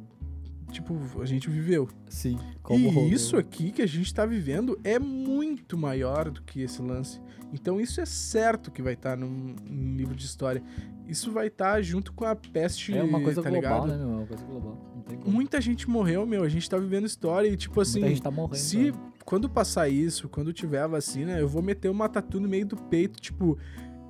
tipo, 0.71 0.99
a 1.21 1.25
gente 1.25 1.49
viveu. 1.49 1.89
Sim. 2.09 2.39
e 2.71 2.89
rolou. 2.89 3.09
isso 3.09 3.37
aqui 3.37 3.71
que 3.71 3.81
a 3.81 3.87
gente 3.87 4.13
tá 4.13 4.26
vivendo 4.26 4.78
é 4.85 4.99
muito 4.99 5.76
maior 5.76 6.31
do 6.31 6.43
que 6.43 6.61
esse 6.63 6.83
lance. 6.83 7.21
Então 7.52 7.81
isso 7.81 8.00
é 8.00 8.04
certo 8.04 8.71
que 8.71 8.83
vai 8.83 8.93
estar 8.93 9.17
num, 9.17 9.57
num 9.69 9.97
livro 9.97 10.15
de 10.15 10.25
história. 10.25 10.63
Isso 11.07 11.33
vai 11.33 11.47
estar 11.47 11.81
junto 11.81 12.13
com 12.13 12.26
a 12.26 12.37
peste, 12.37 12.95
É 12.95 13.02
uma 13.02 13.23
coisa 13.23 13.43
tá 13.43 13.49
global, 13.49 13.87
ligado? 13.87 13.99
né, 13.99 14.04
meu? 14.04 14.13
É 14.13 14.17
uma 14.19 14.26
coisa 14.26 14.45
global. 14.45 14.93
Não 14.95 15.02
tem 15.02 15.19
como. 15.19 15.31
Muita 15.31 15.59
gente 15.59 15.89
morreu, 15.89 16.26
meu. 16.26 16.43
A 16.43 16.49
gente 16.50 16.69
tá 16.69 16.76
vivendo 16.76 17.07
história 17.07 17.49
e, 17.49 17.57
tipo 17.57 17.81
assim. 17.81 18.00
Muita 18.00 18.15
gente 18.15 18.23
tá 18.23 18.31
morrendo. 18.31 18.57
Se 18.57 18.93
cara. 18.93 19.18
Quando 19.28 19.47
passar 19.47 19.91
isso, 19.91 20.26
quando 20.26 20.54
tiver 20.54 20.80
a 20.80 20.86
vacina, 20.86 21.32
eu 21.32 21.47
vou 21.47 21.60
meter 21.60 21.91
uma 21.91 22.08
tatu 22.08 22.41
no 22.41 22.49
meio 22.49 22.64
do 22.64 22.78
peito, 22.78 23.21
tipo, 23.21 23.58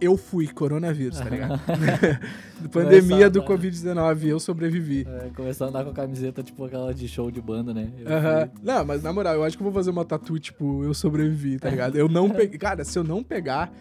eu 0.00 0.16
fui 0.16 0.46
coronavírus, 0.46 1.18
tá 1.18 1.28
ligado? 1.28 1.60
Pandemia 2.70 3.28
do 3.28 3.42
Começar, 3.42 3.94
Covid-19, 3.96 4.26
eu 4.26 4.38
sobrevivi. 4.38 5.04
É, 5.08 5.28
começar 5.34 5.64
a 5.64 5.68
andar 5.70 5.82
com 5.82 5.90
a 5.90 5.92
camiseta, 5.92 6.40
tipo 6.40 6.64
aquela 6.64 6.94
de 6.94 7.08
show 7.08 7.32
de 7.32 7.40
banda, 7.40 7.74
né? 7.74 7.90
Não, 8.62 8.84
mas 8.84 9.02
na 9.02 9.12
moral, 9.12 9.34
eu 9.34 9.42
acho 9.42 9.56
que 9.56 9.60
eu 9.60 9.64
vou 9.64 9.72
fazer 9.72 9.90
uma 9.90 10.04
tatu, 10.04 10.38
tipo, 10.38 10.84
eu 10.84 10.94
sobrevivi, 10.94 11.58
tá 11.58 11.68
ligado? 11.68 11.98
Eu 11.98 12.08
não 12.08 12.30
peguei. 12.30 12.56
Cara, 12.56 12.84
se 12.84 12.96
eu 12.96 13.02
não 13.02 13.24
pegar, 13.24 13.72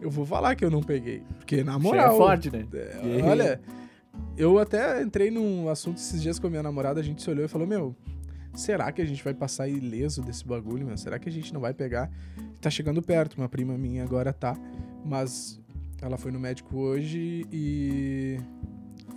eu 0.00 0.10
vou 0.10 0.24
falar 0.24 0.54
que 0.54 0.64
eu 0.64 0.70
não 0.70 0.82
peguei. 0.82 1.22
Porque, 1.36 1.62
na 1.62 1.72
Já 1.72 1.78
moral. 1.78 2.14
é 2.14 2.16
forte, 2.16 2.50
né? 2.50 2.64
É, 2.72 3.20
olha, 3.22 3.60
eu 4.34 4.58
até 4.58 5.02
entrei 5.02 5.30
num 5.30 5.68
assunto 5.68 5.98
esses 5.98 6.22
dias 6.22 6.38
com 6.38 6.46
a 6.46 6.50
minha 6.50 6.62
namorada, 6.62 7.00
a 7.00 7.02
gente 7.02 7.22
se 7.22 7.28
olhou 7.28 7.44
e 7.44 7.48
falou, 7.48 7.66
meu, 7.66 7.94
será 8.56 8.90
que 8.90 9.00
a 9.02 9.04
gente 9.06 9.22
vai 9.22 9.34
passar 9.34 9.68
ileso 9.68 10.22
desse 10.22 10.44
bagulho, 10.44 10.86
meu? 10.86 10.96
Será 10.96 11.18
que 11.18 11.28
a 11.28 11.32
gente 11.32 11.52
não 11.54 11.60
vai 11.60 11.72
pegar? 11.74 12.10
Tá 12.60 12.70
chegando 12.70 13.00
perto, 13.02 13.34
uma 13.36 13.48
prima 13.48 13.76
minha 13.78 14.02
agora 14.02 14.32
tá, 14.32 14.56
mas 15.04 15.60
ela 16.00 16.16
foi 16.18 16.32
no 16.32 16.40
médico 16.40 16.76
hoje 16.76 17.46
e 17.52 18.38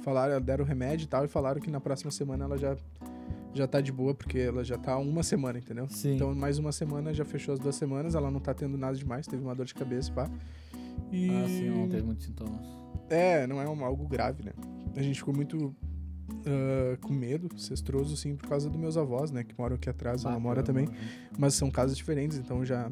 falaram, 0.01 0.39
deram 0.41 0.63
remédio 0.65 1.05
e 1.05 1.07
tal, 1.07 1.25
e 1.25 1.27
falaram 1.27 1.59
que 1.59 1.69
na 1.71 1.79
próxima 1.79 2.11
semana 2.11 2.45
ela 2.45 2.57
já, 2.57 2.75
já 3.53 3.67
tá 3.67 3.81
de 3.81 3.91
boa, 3.91 4.13
porque 4.13 4.37
ela 4.39 4.63
já 4.63 4.77
tá 4.77 4.97
uma 4.97 5.23
semana, 5.23 5.59
entendeu? 5.59 5.87
Sim. 5.89 6.15
Então, 6.15 6.33
mais 6.35 6.57
uma 6.57 6.71
semana, 6.71 7.13
já 7.13 7.25
fechou 7.25 7.53
as 7.53 7.59
duas 7.59 7.75
semanas, 7.75 8.15
ela 8.15 8.29
não 8.31 8.39
tá 8.39 8.53
tendo 8.53 8.77
nada 8.77 8.95
demais, 8.95 9.25
teve 9.27 9.41
uma 9.43 9.55
dor 9.55 9.65
de 9.65 9.73
cabeça, 9.73 10.11
pá. 10.11 10.29
E... 11.11 11.29
Ah, 11.31 11.47
sim, 11.47 11.69
não 11.69 11.87
teve 11.89 12.03
muitos 12.03 12.25
sintomas. 12.25 12.65
É, 13.09 13.47
não 13.47 13.59
é 13.61 13.67
um- 13.67 13.83
algo 13.83 14.07
grave, 14.07 14.43
né? 14.43 14.51
A 14.95 15.01
gente 15.01 15.17
ficou 15.19 15.33
muito 15.35 15.75
ah, 16.45 16.97
com 17.01 17.13
medo, 17.13 17.49
cestroso, 17.57 18.15
sim, 18.15 18.35
por 18.35 18.47
causa 18.47 18.69
dos 18.69 18.79
meus 18.79 18.97
avós, 18.97 19.31
né? 19.31 19.43
Que 19.43 19.53
moram 19.57 19.75
aqui 19.75 19.89
atrás, 19.89 20.23
ela 20.23 20.39
mora 20.39 20.63
também. 20.63 20.85
Deus. 20.85 20.97
Mas 21.37 21.53
são 21.53 21.69
casas 21.69 21.95
diferentes, 21.95 22.37
então 22.37 22.65
já 22.65 22.89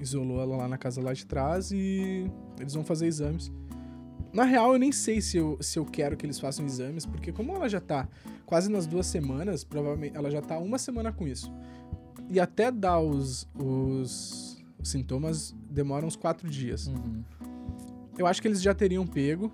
isolou 0.00 0.40
ela 0.40 0.56
lá 0.56 0.68
na 0.68 0.78
casa 0.78 1.02
lá 1.02 1.12
de 1.12 1.26
trás 1.26 1.70
e 1.72 2.30
eles 2.58 2.74
vão 2.74 2.84
fazer 2.84 3.06
exames. 3.06 3.50
Na 4.32 4.44
real, 4.44 4.72
eu 4.72 4.78
nem 4.78 4.92
sei 4.92 5.20
se 5.20 5.38
eu, 5.38 5.56
se 5.60 5.78
eu 5.78 5.84
quero 5.84 6.16
que 6.16 6.26
eles 6.26 6.38
façam 6.38 6.64
exames, 6.64 7.06
porque 7.06 7.32
como 7.32 7.52
ela 7.54 7.68
já 7.68 7.80
tá 7.80 8.06
quase 8.44 8.70
nas 8.70 8.86
duas 8.86 9.06
semanas, 9.06 9.64
provavelmente 9.64 10.16
ela 10.16 10.30
já 10.30 10.42
tá 10.42 10.58
uma 10.58 10.78
semana 10.78 11.12
com 11.12 11.26
isso. 11.26 11.52
E 12.30 12.38
até 12.38 12.70
dar 12.70 13.00
os, 13.00 13.48
os 13.54 14.62
sintomas 14.82 15.56
demora 15.70 16.04
uns 16.04 16.14
quatro 16.14 16.48
dias. 16.48 16.88
Uhum. 16.88 17.24
Eu 18.18 18.26
acho 18.26 18.42
que 18.42 18.48
eles 18.48 18.60
já 18.60 18.74
teriam 18.74 19.06
pego 19.06 19.50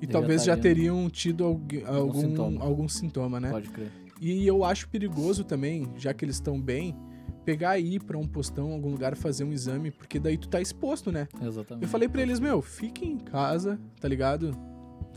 e 0.00 0.06
talvez 0.06 0.44
já 0.44 0.56
teriam 0.56 1.08
tido 1.10 1.44
algum, 1.44 1.86
algum, 1.86 2.20
sintoma. 2.20 2.64
algum 2.64 2.88
sintoma, 2.88 3.40
né? 3.40 3.50
Pode 3.50 3.68
crer. 3.70 3.90
E 4.20 4.46
eu 4.46 4.64
acho 4.64 4.88
perigoso 4.88 5.44
também, 5.44 5.88
já 5.96 6.12
que 6.12 6.24
eles 6.24 6.36
estão 6.36 6.60
bem, 6.60 6.96
pegar 7.44 7.78
e 7.78 7.94
ir 7.94 8.02
pra 8.02 8.18
um 8.18 8.26
postão, 8.26 8.72
algum 8.72 8.90
lugar, 8.90 9.16
fazer 9.16 9.44
um 9.44 9.52
exame, 9.52 9.90
porque 9.90 10.18
daí 10.18 10.36
tu 10.36 10.48
tá 10.48 10.60
exposto, 10.60 11.10
né? 11.10 11.28
Exatamente. 11.40 11.84
Eu 11.84 11.88
falei 11.88 12.08
pra 12.08 12.20
eles, 12.22 12.40
meu, 12.40 12.60
fiquem 12.60 13.12
em 13.12 13.18
casa, 13.18 13.78
tá 14.00 14.08
ligado? 14.08 14.56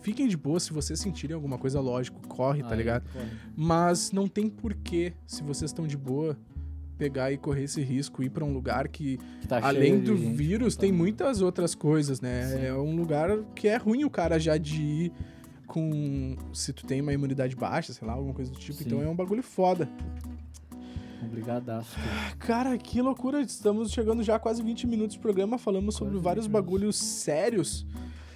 Fiquem 0.02 0.28
de 0.28 0.38
boa, 0.38 0.60
se 0.60 0.72
vocês 0.74 1.00
sentirem 1.00 1.36
alguma 1.36 1.58
coisa, 1.58 1.80
lógico, 1.80 2.28
corre, 2.28 2.64
tá 2.64 2.72
Aí, 2.72 2.78
ligado? 2.78 3.04
corre. 3.12 3.28
Mas 3.56 4.12
não 4.12 4.28
tem 4.28 4.50
porquê, 4.50 5.14
se 5.28 5.44
vocês 5.44 5.70
estão 5.70 5.86
de 5.86 5.98
boa, 5.98 6.38
pegar 7.02 7.32
e 7.32 7.38
correr 7.38 7.64
esse 7.64 7.82
risco, 7.82 8.22
ir 8.22 8.30
pra 8.30 8.46
um 8.46 8.54
lugar 8.54 8.88
que 8.88 9.18
Que 9.42 9.48
tá 9.48 9.60
Além 9.64 10.00
do 10.00 10.16
gente 10.16 10.36
vírus, 10.36 10.76
tem 10.76 10.92
tá- 10.92 10.98
muitas 10.98 11.42
outras 11.42 11.74
coisas, 11.74 12.22
né? 12.22 12.46
Sim. 12.48 12.66
É 12.66 12.74
um 12.76 12.96
lugar 12.96 13.30
que 13.56 13.68
é 13.68 13.76
ruim 13.78 14.04
o 14.04 14.10
cara 14.10 14.38
já 14.40 14.56
de 14.56 14.82
ir 14.82 15.12
com. 15.66 16.36
Se 16.54 16.72
tu 16.72 16.86
tem 16.86 17.02
uma 17.02 17.12
imunidade 17.12 17.56
baixa, 17.56 17.92
sei 17.92 18.08
lá, 18.08 18.14
alguma 18.14 18.36
coisa 18.36 18.52
do 18.52 18.60
tipo. 18.60 18.78
Sim. 18.78 18.84
Então 18.86 19.02
é 19.02 19.08
um 19.08 19.16
bagulho 19.16 19.42
foda. 19.42 19.90
Obrigadaço. 21.26 21.96
cara. 21.96 22.36
Cara, 22.66 22.78
que 22.78 23.02
loucura. 23.02 23.42
Estamos 23.42 23.92
chegando 23.92 24.22
já 24.24 24.36
a 24.36 24.40
quase 24.40 24.62
20 24.62 24.86
minutos 24.86 25.14
de 25.16 25.20
programa. 25.20 25.58
Falamos 25.58 25.96
sobre 25.96 26.18
vários 26.20 26.46
20 26.46 26.52
minutos. 26.54 26.72
bagulhos 26.72 26.96
sérios. 26.98 27.86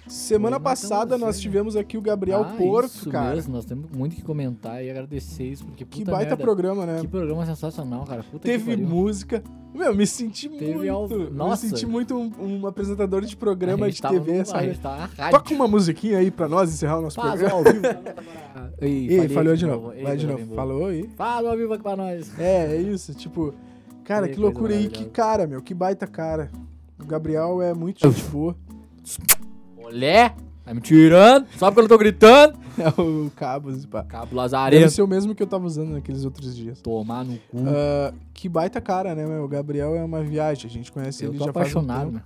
Semana 0.08 0.60
passada 0.60 1.18
nós 1.18 1.30
assim, 1.30 1.42
tivemos 1.42 1.74
aqui 1.76 1.98
o 1.98 2.00
Gabriel 2.00 2.42
Ah, 2.42 2.54
Porto, 2.56 2.86
isso 2.94 3.10
cara. 3.10 3.34
mesmo, 3.34 3.52
nós 3.54 3.64
temos 3.64 3.90
muito 3.90 4.14
que 4.14 4.22
comentar 4.22 4.82
e 4.84 4.88
agradecer 4.90 5.44
isso, 5.44 5.64
porque 5.64 5.84
Que 5.84 6.04
baita 6.04 6.30
merda, 6.30 6.36
programa, 6.36 6.86
né? 6.86 7.00
Que 7.00 7.08
programa 7.08 7.44
sensacional, 7.44 8.04
cara. 8.04 8.22
Puta 8.22 8.38
que 8.38 8.44
Teve 8.58 8.76
música. 8.76 9.42
Meu, 9.74 9.94
me 9.94 10.06
senti 10.06 10.48
Teve 10.48 10.74
muito. 10.74 10.90
ao- 10.90 11.08
Me 11.08 11.30
Nossa. 11.30 11.66
senti 11.66 11.84
muito 11.84 12.14
um, 12.16 12.32
um 12.40 12.66
apresentador 12.66 13.22
de 13.22 13.34
A 13.34 13.36
programa 13.36 13.90
gente 13.90 14.00
de 14.00 14.08
TV, 14.08 14.32
no- 14.36 14.40
A 14.42 14.44
sabe? 14.44 14.66
gente 14.68 14.80
tava 14.80 14.96
na 14.96 15.06
rádio. 15.06 15.38
Toca 15.38 15.54
uma 15.54 15.68
musiquinha 15.68 16.18
aí 16.18 16.30
pra 16.30 16.48
nós 16.48 16.72
encerrar 16.72 16.98
o 16.98 17.02
nosso 17.02 17.16
Faz 17.16 17.40
programa. 17.40 17.56
ao 17.58 17.64
vivo. 17.64 17.82
Ei, 18.80 19.08
Ei, 19.20 19.28
falhou 19.28 19.56
de 19.56 19.66
novo. 19.66 19.92
Ei, 19.92 20.02
Vai 20.04 20.16
de 20.16 20.26
novo. 20.26 20.54
Falou 20.54 20.86
aí. 20.86 21.08
Fala 21.16 21.50
ao 21.50 21.56
vivo 21.56 21.72
aqui 21.74 21.82
pra 21.82 21.96
nós. 21.96 22.38
É, 22.38 22.76
é 22.76 22.80
isso. 22.80 23.12
Tipo, 23.14 23.52
cara, 24.04 24.26
Ei, 24.28 24.34
que 24.34 24.38
loucura 24.40 24.72
aí. 24.74 24.88
Que 24.88 25.04
cara, 25.06 25.46
meu. 25.46 25.60
Que 25.60 25.74
baita 25.74 26.06
cara. 26.06 26.50
O 27.02 27.04
Gabriel 27.06 27.60
é 27.60 27.74
muito 27.74 28.08
gente 28.08 28.22
boa. 28.30 28.56
Olé! 29.86 30.34
Tá 30.64 30.74
me 30.74 30.80
tirando? 30.80 31.46
Só 31.56 31.70
porque 31.70 31.82
eu 31.84 31.88
tô 31.88 31.98
gritando? 31.98 32.58
É 32.78 32.88
o 33.00 33.30
cabo, 33.34 33.70
esse 33.70 33.86
pá. 33.86 34.02
Cabo 34.04 34.24
Deve 34.26 34.36
Lazarento. 34.36 34.90
ser 34.90 35.00
o 35.00 35.06
mesmo 35.08 35.34
que 35.34 35.42
eu 35.42 35.46
tava 35.46 35.64
usando 35.64 35.92
naqueles 35.92 36.26
outros 36.26 36.54
dias. 36.54 36.78
Tomar 36.82 37.24
no 37.24 37.38
cu. 37.50 37.56
Ah, 37.66 38.12
que 38.34 38.50
baita 38.50 38.82
cara, 38.82 39.14
né, 39.14 39.24
meu? 39.24 39.44
O 39.44 39.48
Gabriel 39.48 39.94
é 39.96 40.04
uma 40.04 40.22
viagem. 40.22 40.68
A 40.68 40.70
gente 40.70 40.92
conhece 40.92 41.24
eu 41.24 41.30
ele 41.30 41.38
já 41.38 41.50
faz 41.54 41.74
um 41.74 41.78
apaixonado, 41.80 42.12
tempo. 42.12 42.22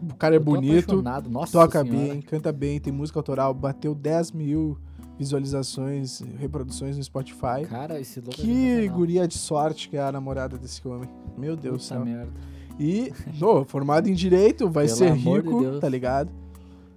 meu. 0.00 0.10
O 0.10 0.14
cara 0.14 0.36
é 0.36 0.38
Eu 0.38 0.42
bonito, 0.42 0.84
apaixonado. 0.92 1.28
Nossa 1.28 1.52
toca 1.52 1.84
senhora. 1.84 1.98
bem, 2.14 2.22
canta 2.22 2.50
bem, 2.50 2.80
tem 2.80 2.90
música 2.90 3.18
autoral, 3.18 3.52
bateu 3.52 3.94
10 3.94 4.32
mil 4.32 4.78
visualizações, 5.18 6.22
reproduções 6.38 6.96
no 6.96 7.02
Spotify. 7.04 7.66
Cara, 7.68 8.00
esse 8.00 8.20
louco 8.20 8.40
é 8.40 8.42
Que 8.42 8.46
sensacional. 8.46 8.96
guria 8.96 9.28
de 9.28 9.36
sorte 9.36 9.88
que 9.90 9.98
é 9.98 10.02
a 10.02 10.10
namorada 10.12 10.56
desse 10.56 10.86
homem. 10.88 11.10
Meu 11.36 11.56
Deus 11.56 11.76
do 11.76 11.82
céu. 11.82 12.02
merda. 12.02 12.32
E, 12.80 13.12
formado 13.66 14.08
em 14.08 14.14
direito, 14.14 14.70
vai 14.70 14.86
Pelo 14.86 14.96
ser 14.96 15.12
de 15.12 15.18
rico, 15.18 15.60
Deus. 15.60 15.78
tá 15.80 15.88
ligado? 15.90 16.30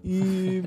E 0.08 0.64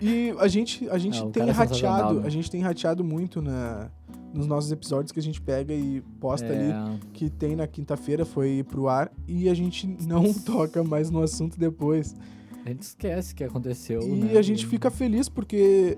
e 0.00 0.34
a 0.38 0.48
gente 0.48 0.88
a 0.90 0.98
gente 0.98 1.18
É, 1.20 1.24
o 1.24 1.30
tem 1.30 1.48
é 1.48 1.50
rateado, 1.52 2.20
né? 2.20 2.26
a 2.26 2.30
gente 2.30 2.50
tem 2.50 2.60
rateado 2.60 3.02
muito 3.04 3.40
na 3.40 3.88
nos 4.34 4.46
nossos 4.46 4.70
episódios 4.70 5.10
que 5.10 5.18
a 5.18 5.22
gente 5.22 5.40
pega 5.40 5.72
e 5.72 6.02
posta 6.20 6.46
ali 6.46 6.70
É, 6.70 6.98
que 7.14 7.30
tem 7.30 7.56
na 7.56 7.66
quinta-feira 7.66 8.24
foi 8.26 8.62
pro 8.68 8.86
ar 8.88 9.10
e 9.26 9.48
a 9.48 9.54
gente 9.54 9.86
não 10.06 10.32
toca 10.44 10.84
mais 10.84 11.10
no 11.10 11.22
assunto 11.22 11.58
depois. 11.58 12.14
a 12.64 12.68
gente 12.68 12.82
esquece 12.82 13.34
que 13.34 13.42
aconteceu, 13.42 14.02
E 14.02 14.10
né? 14.32 14.36
a 14.38 14.42
gente 14.42 14.66
fica 14.66 14.90
feliz 14.90 15.28
porque 15.28 15.96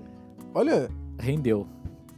olha, 0.53 0.89
Rendeu. 1.19 1.67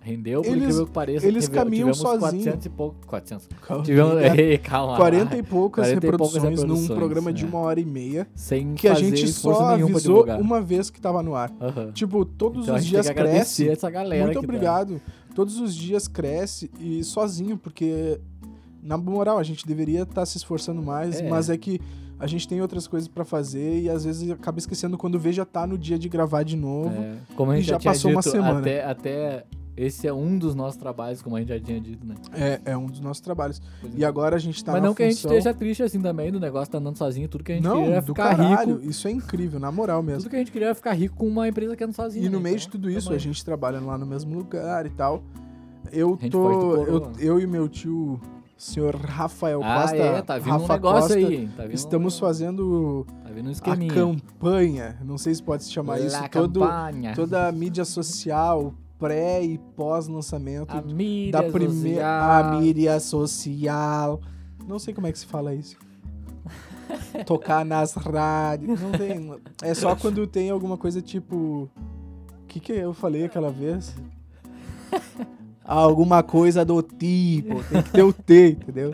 Rendeu, 0.04 0.42
por 0.42 0.52
Eles- 0.52 0.80
que 0.80 0.86
pareça. 0.92 1.26
eles 1.26 1.46
tive- 1.46 1.56
caminham 1.56 1.92
tivemos 1.92 1.98
sozinho. 1.98 2.44
400 2.44 2.66
e 2.66 2.70
pouco. 2.70 3.08
400. 3.08 3.48
calma, 3.66 3.84
Tivemos, 3.84 4.13
Ei, 4.38 4.58
calma. 4.60 4.98
40 4.98 5.38
e 5.38 5.42
poucas 5.44 5.86
40 5.88 6.06
e 6.06 6.10
poucas 6.10 6.34
reproduções, 6.34 6.44
num 6.44 6.50
reproduções, 6.74 6.98
programa 7.00 7.32
de 7.34 7.46
é. 7.46 7.48
uma 7.48 7.60
hora 7.60 7.80
e 7.80 7.86
meia 7.86 8.28
Sem 8.36 8.74
que 8.76 8.88
a 8.89 8.94
gente 8.96 9.28
só 9.32 9.70
avisou 9.70 10.26
uma 10.39 10.62
vez 10.62 10.89
que 10.89 11.00
tava 11.00 11.24
no 11.24 11.36
ar. 11.36 11.52
Tipo, 11.94 12.26
todos 12.26 12.63
Então 12.63 12.76
os 12.76 12.86
dias 12.86 13.10
cresce. 13.10 13.70
essa 13.70 13.89
galera 13.89 14.26
Muito 14.26 14.39
tá- 14.39 14.44
obrigado. 14.44 15.02
Todos 15.34 15.60
os 15.60 15.74
dias 15.74 16.08
cresce 16.08 16.70
e 16.80 17.04
sozinho, 17.04 17.58
porque 17.58 18.20
na 18.82 18.98
moral, 18.98 19.38
a 19.39 19.44
gente 19.44 19.66
deveria 19.66 20.02
estar 20.02 20.26
se 20.26 20.38
esforçando 20.38 20.84
mais, 20.84 21.22
É. 21.22 21.30
mas 21.30 21.50
é 21.50 21.58
que 21.58 21.80
a 22.20 22.28
gente 22.28 22.48
tem 22.48 22.62
outras 22.62 22.86
coisas 22.88 23.08
pra 23.08 23.24
fazer 23.26 23.82
e 23.82 23.89
às 23.89 24.04
vezes 24.06 24.30
acaba 24.30 24.60
esquecendo 24.60 24.98
quando 24.98 25.18
vê 25.18 25.32
já 25.34 25.46
tá 25.46 25.66
no 25.66 25.78
dia 25.78 25.98
de 25.98 26.08
gravar 26.10 26.44
de 26.44 26.56
novo. 26.58 26.89
É, 27.02 27.16
como 27.36 27.52
a 27.52 27.56
gente 27.56 27.66
E 27.66 27.68
já, 27.70 27.80
já 27.80 27.89
passou 27.92 28.12
uma 28.12 28.22
dito, 28.22 28.32
semana. 28.32 28.60
Até, 28.60 28.84
até 28.84 29.46
esse 29.76 30.08
é 30.08 30.14
um 30.14 30.38
dos 30.38 30.54
nossos 30.56 30.78
trabalhos, 30.78 31.22
como 31.22 31.36
a 31.36 31.40
gente 31.40 31.50
já 31.50 31.60
tinha 31.60 31.80
dito, 31.82 32.06
né? 32.06 32.16
É, 32.34 32.62
é 32.66 32.78
um 32.78 32.86
dos 32.86 33.00
nossos 33.00 33.22
trabalhos. 33.22 33.62
E 33.96 34.04
é. 34.04 34.08
agora 34.08 34.36
a 34.36 34.40
gente 34.40 34.64
tá 34.64 34.72
Mas 34.74 34.82
não 34.84 34.94
que 34.94 35.04
a 35.04 35.08
gente 35.10 35.16
função... 35.22 35.32
esteja 35.38 35.54
triste 35.54 35.84
assim 35.84 36.02
também, 36.02 36.32
do 36.32 36.40
negócio 36.40 36.72
tá 36.72 36.78
andando 36.78 36.98
sozinho, 36.98 37.28
tudo 37.28 37.44
que 37.44 37.52
a 37.52 37.56
gente 37.56 37.64
Não, 37.64 37.78
queria 37.78 37.92
era 37.94 38.02
do 38.02 38.08
ficar 38.08 38.36
caralho. 38.38 38.76
rico. 38.78 38.90
Isso 38.90 39.08
é 39.08 39.12
incrível, 39.12 39.60
na 39.60 39.72
moral 39.72 40.02
mesmo. 40.04 40.20
Tudo 40.22 40.30
que 40.30 40.36
a 40.36 40.40
gente 40.40 40.52
queria 40.52 40.68
era 40.68 40.76
ficar 40.76 40.94
rico 40.94 41.16
com 41.16 41.28
uma 41.28 41.48
empresa 41.48 41.76
que 41.76 41.84
anda 41.84 41.94
sozinha. 41.94 42.26
E 42.26 42.30
no 42.30 42.38
né? 42.38 42.44
meio 42.44 42.54
Então, 42.56 42.66
de 42.66 42.70
tudo 42.70 42.90
isso, 42.90 43.08
tamo 43.08 43.16
a 43.16 43.20
gente 43.20 43.44
trabalha 43.44 43.80
lá 43.80 43.98
no 43.98 44.06
mesmo 44.06 44.36
lugar 44.36 44.86
e 44.86 44.90
tal. 44.92 45.24
Eu 45.92 46.18
tô. 46.30 46.76
Eu, 46.86 47.12
eu 47.20 47.40
e 47.40 47.46
meu 47.46 47.68
tio, 47.68 48.20
senhor 48.58 48.96
Rafael 48.96 49.62
Ah, 49.64 49.82
Costa. 49.82 49.96
é, 49.98 50.22
tá 50.22 50.38
vindo 50.38 50.50
um 50.50 50.58
Rafa 50.60 50.74
negócio 50.74 51.02
Costa, 51.02 51.16
aí, 51.16 51.36
hein? 51.36 51.52
Tá 51.56 51.64
vindo 51.64 51.74
Estamos 51.76 52.16
um, 52.16 52.20
fazendo 52.20 53.06
Tá 53.24 53.30
vindo 53.30 53.50
um 53.50 53.52
a 53.52 53.94
campanha. 53.94 54.98
Não 55.04 55.18
sei 55.18 55.34
se 55.36 55.44
pode 55.44 55.64
se 55.64 55.72
chamar 55.72 56.00
isso. 56.00 56.20
La 56.20 56.30
Todo, 56.30 56.62
campanha. 56.62 57.14
toda 57.16 57.48
a 57.48 57.52
mídia 57.52 57.86
social, 57.86 58.74
pré 59.04 59.44
e 59.44 59.58
pós-lançamento 59.76 60.72
A 60.72 60.82
mídia 60.82 61.34
da 61.34 61.44
primeira. 61.44 62.39
A 62.39 62.58
mídia 62.58 62.98
social. 63.02 64.22
Não 64.66 64.80
sei 64.80 64.94
como 64.94 65.08
é 65.08 65.12
que 65.12 65.20
se 65.20 65.26
fala 65.26 65.54
isso. 65.54 65.76
Tocar 67.28 67.66
nas 67.66 67.94
rádios. 67.96 68.80
Não 68.80 68.92
tem. 68.94 69.30
É 69.62 69.74
só 69.74 69.94
quando 69.98 70.26
tem 70.26 70.50
alguma 70.50 70.78
coisa 70.78 71.02
tipo. 71.02 71.70
O 71.76 72.48
que, 72.48 72.62
que 72.62 72.72
eu 72.72 72.94
falei 72.94 73.26
aquela 73.26 73.52
vez? 73.52 73.94
Alguma 75.66 76.22
coisa 76.22 76.63
do 76.63 76.82
tipo. 76.82 77.63
Tem 77.63 77.82
que 77.82 77.89
ter 77.89 78.04
o 78.04 78.13
T, 78.13 78.50
entendeu? 78.52 78.94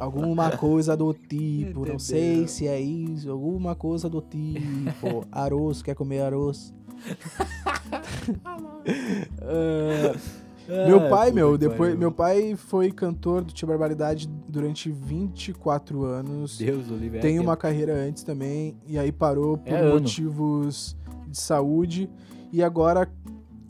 Alguma 0.00 0.50
coisa 0.56 0.96
do 0.96 1.12
tipo. 1.14 1.86
Não 1.86 1.98
sei 1.98 2.46
se 2.48 2.66
é 2.66 2.80
isso. 2.80 3.30
Alguma 3.30 3.74
coisa 3.74 4.08
do 4.08 4.20
tipo. 4.20 5.24
Arroz, 5.30 5.82
quer 5.82 5.94
comer 5.94 6.22
arroz? 6.22 6.72
Ah, 9.42 10.86
meu 10.86 11.06
Ah, 11.06 11.08
pai, 11.10 11.32
meu, 11.32 11.58
depois, 11.58 11.98
meu 11.98 12.12
pai 12.12 12.54
foi 12.56 12.92
cantor 12.92 13.42
do 13.42 13.52
Tia 13.52 13.66
Barbaridade 13.66 14.28
durante 14.48 14.90
24 14.90 16.04
anos. 16.04 16.58
Deus 16.58 16.86
do 16.86 16.96
livre. 16.96 17.18
é 17.18 17.20
Tem 17.20 17.38
uma 17.40 17.56
carreira 17.56 17.92
antes 17.94 18.22
também, 18.22 18.76
e 18.86 18.98
aí 18.98 19.10
parou 19.10 19.58
por 19.58 19.72
É 19.72 19.80
ano. 19.80 19.94
motivos 19.94 20.96
de 21.26 21.38
saúde. 21.40 22.08
E 22.52 22.62
agora, 22.62 23.10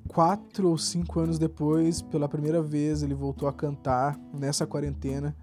quatro 0.08 0.68
ou 0.68 0.76
cinco 0.78 1.20
anos 1.20 1.38
depois, 1.38 2.02
pela 2.02 2.28
primeira 2.28 2.60
vez, 2.62 3.02
ele 3.02 3.14
voltou 3.14 3.48
a 3.48 3.52
cantar 3.52 4.18
nessa 4.38 4.66
quarentena. 4.66 5.34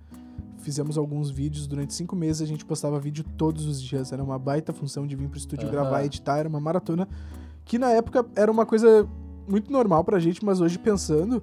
Fizemos 0.67 0.97
alguns 0.97 1.29
vídeos, 1.29 1.65
durante 1.65 1.93
cinco 1.93 2.13
meses 2.13 2.41
a 2.41 2.45
gente 2.45 2.65
postava 2.65 2.99
vídeo 2.99 3.23
todos 3.37 3.65
os 3.65 3.81
dias. 3.81 4.11
Era 4.11 4.21
uma 4.21 4.37
baita 4.37 4.73
função 4.73 5.07
de 5.07 5.15
vir 5.15 5.29
pro 5.29 5.37
estúdio 5.37 5.63
Aham. 5.63 5.71
gravar 5.71 6.03
e 6.03 6.07
editar, 6.07 6.39
era 6.39 6.49
uma 6.49 6.59
maratona. 6.59 7.07
Que 7.63 7.79
na 7.79 7.89
época 7.91 8.25
era 8.35 8.51
uma 8.51 8.65
coisa 8.65 9.07
muito 9.47 9.71
normal 9.71 10.03
pra 10.03 10.19
gente, 10.19 10.43
mas 10.43 10.59
hoje 10.59 10.77
pensando, 10.77 11.41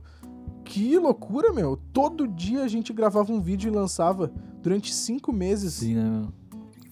que 0.62 0.98
loucura, 0.98 1.54
meu. 1.54 1.78
Todo 1.90 2.28
dia 2.28 2.64
a 2.64 2.68
gente 2.68 2.92
gravava 2.92 3.32
um 3.32 3.40
vídeo 3.40 3.72
e 3.72 3.74
lançava 3.74 4.30
durante 4.62 4.92
cinco 4.92 5.32
meses. 5.32 5.72
Sim, 5.72 5.94
né, 5.94 6.02
meu? 6.02 6.28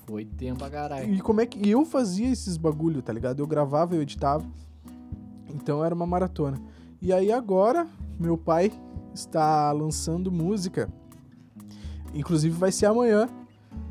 Foi 0.07 0.25
tempo 0.25 0.61
pra 0.61 0.71
caralho. 0.71 1.13
E 1.13 1.21
como 1.21 1.43
é 1.43 1.45
que 1.45 1.69
eu 1.69 1.85
fazia 1.85 2.31
esses 2.31 2.57
bagulho, 2.57 3.03
tá 3.03 3.13
ligado? 3.13 3.41
Eu 3.41 3.47
gravava, 3.47 3.95
eu 3.95 4.01
editava. 4.01 4.47
Então 5.55 5.85
era 5.85 5.95
uma 5.95 6.07
maratona. 6.07 6.59
E 6.99 7.13
aí 7.13 7.31
agora, 7.31 7.87
meu 8.19 8.39
pai 8.39 8.73
está 9.13 9.71
lançando 9.71 10.33
música. 10.33 10.89
Inclusive 12.15 12.55
vai 12.57 12.73
ser 12.73 12.87
amanhã. 12.87 13.29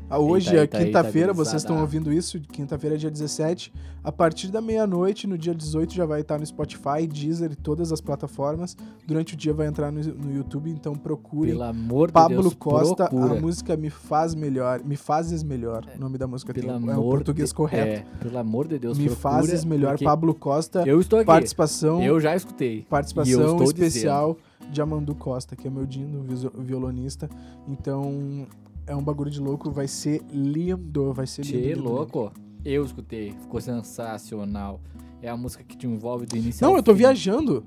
Ah, 0.08 0.18
Hoje 0.18 0.54
Eita, 0.54 0.76
é 0.78 0.84
quinta-feira, 0.84 1.32
vocês 1.32 1.62
estão 1.62 1.80
ouvindo 1.80 2.12
isso, 2.12 2.38
quinta-feira, 2.38 2.98
dia 2.98 3.10
17. 3.10 3.72
A 4.04 4.12
partir 4.12 4.48
da 4.48 4.60
meia-noite, 4.60 5.26
no 5.26 5.38
dia 5.38 5.54
18, 5.54 5.94
já 5.94 6.04
vai 6.04 6.20
estar 6.20 6.38
no 6.38 6.44
Spotify, 6.44 7.06
Deezer 7.08 7.52
e 7.52 7.56
todas 7.56 7.90
as 7.92 8.00
plataformas. 8.00 8.76
Durante 9.06 9.32
o 9.32 9.36
dia 9.38 9.54
vai 9.54 9.66
entrar 9.68 9.90
no, 9.90 10.02
no 10.02 10.34
YouTube, 10.34 10.68
então 10.68 10.94
procurem. 10.94 11.52
Pelo 11.54 11.64
amor 11.64 12.08
de 12.08 12.12
Pablo 12.12 12.42
Deus, 12.42 12.54
Costa, 12.54 13.08
procura. 13.08 13.38
a 13.38 13.40
música 13.40 13.74
Me 13.74 13.88
Faz 13.88 14.34
Melhor. 14.34 14.82
Me 14.84 14.96
Fazes 14.96 15.42
Melhor. 15.42 15.86
O 15.96 15.98
nome 16.00 16.18
da 16.18 16.26
música 16.26 16.52
tem, 16.52 16.62
Pelo 16.62 16.74
é 16.74 16.76
amor 16.92 16.98
o 16.98 17.10
português 17.12 17.48
de- 17.48 17.54
correto. 17.54 18.02
É, 18.06 18.18
pelo 18.22 18.36
amor 18.36 18.68
de 18.68 18.78
Deus, 18.78 18.98
Me 18.98 19.06
procura, 19.06 19.20
Fazes 19.30 19.64
Melhor. 19.64 19.98
Pablo 19.98 20.34
Costa, 20.34 20.82
Eu 20.86 21.00
estou 21.00 21.20
aqui. 21.20 21.26
participação, 21.26 22.02
Eu 22.02 22.20
já 22.20 22.36
escutei. 22.36 22.82
Participação 22.82 23.62
especial 23.62 24.34
de 24.34 24.40
Amandu 24.80 25.14
Costa, 25.14 25.56
que 25.56 25.66
é 25.66 25.70
meu 25.70 25.84
dino, 25.86 26.24
violonista. 26.58 27.28
Então, 27.66 28.46
é 28.86 28.94
um 28.94 29.02
bagulho 29.02 29.30
de 29.30 29.40
louco, 29.40 29.70
vai 29.70 29.88
ser 29.88 30.22
lindo, 30.32 31.12
vai 31.12 31.26
ser 31.26 31.44
lindo. 31.44 31.68
Lindo. 31.68 31.82
louco. 31.82 32.32
Eu 32.64 32.84
escutei. 32.84 33.32
Ficou 33.40 33.60
sensacional. 33.60 34.80
É 35.20 35.28
a 35.28 35.36
música 35.36 35.62
que 35.64 35.76
te 35.76 35.86
envolve 35.86 36.26
do 36.26 36.36
início 36.36 36.64
Não, 36.66 36.76
eu 36.76 36.82
tô 36.82 36.92
fim. 36.92 36.98
viajando. 36.98 37.64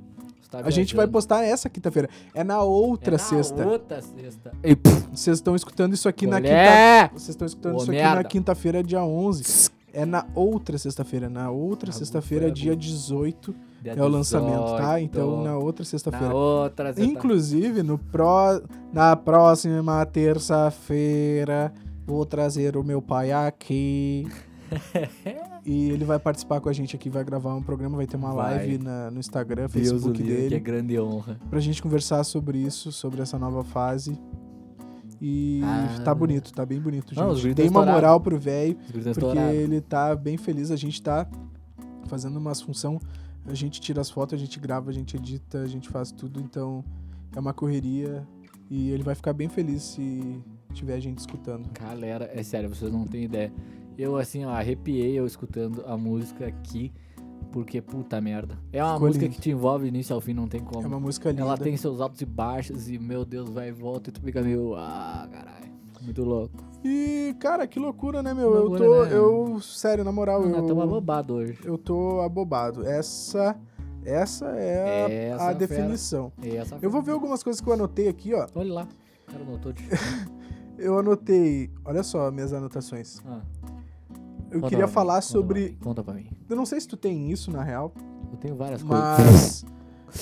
Tá 0.50 0.60
A 0.64 0.70
gente 0.70 0.96
vai 0.96 1.08
postar 1.08 1.44
essa 1.44 1.70
quinta-feira. 1.70 2.08
É 2.34 2.44
na 2.44 2.62
outra 2.62 3.12
É 3.16 3.18
na 3.18 3.18
sexta. 3.18 3.66
outra 3.68 4.02
sexta. 4.02 4.52
Pff, 4.62 5.08
Vocês 5.12 5.38
estão 5.38 5.56
escutando 5.56 5.94
isso 5.94 6.08
aqui 6.08 6.28
na 6.28 6.40
quinta! 6.40 7.10
Vocês 7.14 7.30
estão 7.30 7.46
escutando 7.48 7.74
Ô, 7.76 7.78
isso 7.78 7.92
aqui 7.92 8.02
na 8.02 8.14
merda. 8.14 8.30
quinta-feira, 8.30 8.84
dia 8.84 9.04
11. 9.04 9.70
É 9.92 10.06
na 10.06 10.26
outra 10.36 10.78
sexta-feira. 10.78 11.30
Na 11.30 11.50
outra 11.50 11.90
Agu, 11.90 11.98
sexta-feira, 11.98 12.52
dia 12.52 12.74
agu. 12.74 12.80
18, 12.82 13.56
Dia 13.94 14.02
é 14.02 14.04
o 14.04 14.08
lançamento, 14.08 14.66
tá? 14.78 14.96
18. 14.96 15.04
Então, 15.04 15.44
na 15.44 15.58
outra 15.58 15.84
Na 15.84 15.90
sexta-feira. 15.90 16.34
outra 16.36 16.94
sexta. 16.94 17.04
Inclusive, 17.12 17.84
no 17.84 17.98
pró... 17.98 18.60
na 18.92 19.16
próxima 19.16 20.06
terça-feira, 20.06 21.74
vou 22.06 22.26
trazer 22.26 22.76
o 22.78 22.84
meu 22.84 23.02
pai 23.02 23.32
aqui. 23.32 24.28
e 25.64 25.90
ele 25.92 26.04
vai 26.04 26.18
participar 26.20 26.60
com 26.60 26.68
a 26.70 26.74
gente 26.74 26.96
aqui, 26.96 27.10
vai 27.10 27.24
gravar 27.24 27.54
um 27.56 27.62
programa, 27.62 27.98
vai 27.98 28.08
ter 28.08 28.18
uma 28.18 28.34
Vai. 28.34 28.56
live 28.58 28.78
na- 28.80 29.12
no 29.12 29.20
Instagram, 29.20 29.68
Facebook 29.68 30.22
dele. 30.22 30.50
que 30.50 30.56
é 30.56 30.60
grande 30.60 31.00
honra. 31.00 31.40
pra 31.50 31.60
gente 31.60 31.82
conversar 31.82 32.24
sobre 32.24 32.58
isso, 32.58 32.92
sobre 32.92 33.22
essa 33.22 33.38
nova 33.38 33.64
fase. 33.64 34.20
E 35.22 35.62
Ah. 35.64 36.02
tá 36.04 36.14
bonito, 36.14 36.52
tá 36.52 36.66
bem 36.66 36.80
bonito, 36.80 37.16
Não, 37.16 37.36
gente. 37.36 37.56
Tem 37.56 37.70
uma 37.70 37.86
moral 37.86 38.20
pro 38.20 38.38
velho, 38.38 38.76
porque 39.14 39.38
ele 39.38 39.80
tá 39.80 40.16
bem 40.16 40.36
feliz, 40.38 40.72
a 40.72 40.76
gente 40.76 41.02
tá 41.02 41.26
fazendo 42.08 42.38
umas 42.38 42.62
função, 42.62 43.00
a 43.46 43.54
gente 43.54 43.80
tira 43.80 44.02
as 44.02 44.10
fotos, 44.10 44.34
a 44.34 44.38
gente 44.38 44.60
grava, 44.60 44.90
a 44.90 44.94
gente 44.94 45.16
edita, 45.16 45.62
a 45.62 45.68
gente 45.68 45.90
faz 45.90 46.12
tudo, 46.12 46.40
então 46.40 46.84
é 47.36 47.40
uma 47.40 47.54
correria 47.54 48.28
e 48.70 48.90
ele 48.90 49.04
vai 49.04 49.16
ficar 49.16 49.34
bem 49.34 49.48
feliz 49.48 49.84
se 49.84 50.42
tiver 50.74 51.00
gente 51.00 51.20
escutando. 51.20 51.70
Galera, 51.72 52.30
é 52.34 52.42
sério, 52.44 52.70
vocês 52.70 52.92
não 52.92 53.06
têm 53.06 53.26
ideia. 53.26 53.54
Eu, 53.98 54.18
assim, 54.18 54.44
ó, 54.44 54.50
arrepiei 54.50 55.18
eu 55.18 55.26
escutando 55.26 55.84
a 55.86 55.96
música 55.96 56.48
aqui, 56.48 56.92
porque 57.52 57.82
puta 57.82 58.20
merda. 58.20 58.60
É 58.74 58.84
uma 58.84 58.94
Ficou 58.96 59.08
música 59.08 59.26
lindo. 59.26 59.36
que 59.36 59.42
te 59.42 59.52
envolve 59.52 59.88
início 59.88 60.14
ao 60.14 60.20
fim, 60.20 60.34
não 60.34 60.48
tem 60.48 60.62
como. 60.62 60.84
É 60.84 60.88
uma 60.88 61.00
música 61.00 61.30
linda. 61.30 61.44
Ela 61.44 61.58
tem 61.58 61.78
seus 61.78 62.02
altos 62.02 62.20
e 62.22 62.26
baixos 62.26 62.90
e, 62.90 62.98
meu 63.00 63.24
Deus, 63.24 63.50
vai 63.50 63.70
e 63.70 63.72
volta 63.72 64.10
e 64.10 64.14
tu 64.14 64.22
fica 64.22 64.42
meio. 64.42 64.76
Ah, 64.76 65.28
caralho. 65.32 65.75
Muito 66.06 66.24
louco. 66.24 66.54
E, 66.84 67.36
cara, 67.40 67.66
que 67.68 67.80
loucura, 67.80 68.22
né, 68.24 68.34
meu? 68.34 68.54
eu 68.54 68.60
Loucura, 68.68 68.86
tô. 68.86 69.06
né? 69.06 69.14
Eu, 69.18 69.60
sério, 69.62 70.04
na 70.04 70.12
moral, 70.12 70.42
Nós 70.44 70.54
eu. 70.54 70.62
estamos 70.62 70.84
abobados 70.84 71.36
hoje. 71.36 71.60
Eu 71.64 71.78
tô 71.78 72.22
abobado. 72.22 72.86
Essa. 72.88 73.56
Essa 74.06 74.46
é 74.50 75.04
a, 75.06 75.10
Essa 75.10 75.36
a 75.36 75.48
fera. 75.48 75.54
definição. 75.58 76.32
Essa 76.44 76.78
Eu 76.80 76.92
vou 76.92 77.02
ver 77.02 77.12
algumas 77.14 77.42
coisas 77.42 77.60
que 77.60 77.68
eu 77.68 77.74
anotei 77.74 78.08
aqui, 78.08 78.34
ó. 78.36 78.46
Olha 78.54 78.72
lá. 78.74 78.88
O 79.28 79.32
cara 79.32 79.44
notou 79.44 79.74
de. 79.74 79.84
Eu 80.78 81.00
anotei. 81.00 81.72
Olha 81.86 82.04
só 82.04 82.30
minhas 82.30 82.52
anotações. 82.54 83.20
Ah, 83.26 83.40
Eu 84.52 84.60
conta 84.60 84.68
queria 84.70 84.78
pra 84.80 84.88
mim, 84.88 84.94
falar 84.94 85.14
conta 85.16 85.22
sobre. 85.28 85.62
pra 85.62 85.72
mim, 85.72 85.78
Conta 85.82 86.04
pra 86.04 86.14
mim. 86.14 86.28
Eu 86.50 86.56
não 86.56 86.66
sei 86.66 86.80
se 86.82 86.88
tu 86.88 86.98
tem 86.98 87.32
isso, 87.32 87.50
na 87.50 87.64
real, 87.64 87.92
Eu 88.32 88.38
tenho 88.38 88.56
várias 88.56 88.84
coisas. 88.84 89.64
mas. 89.64 89.66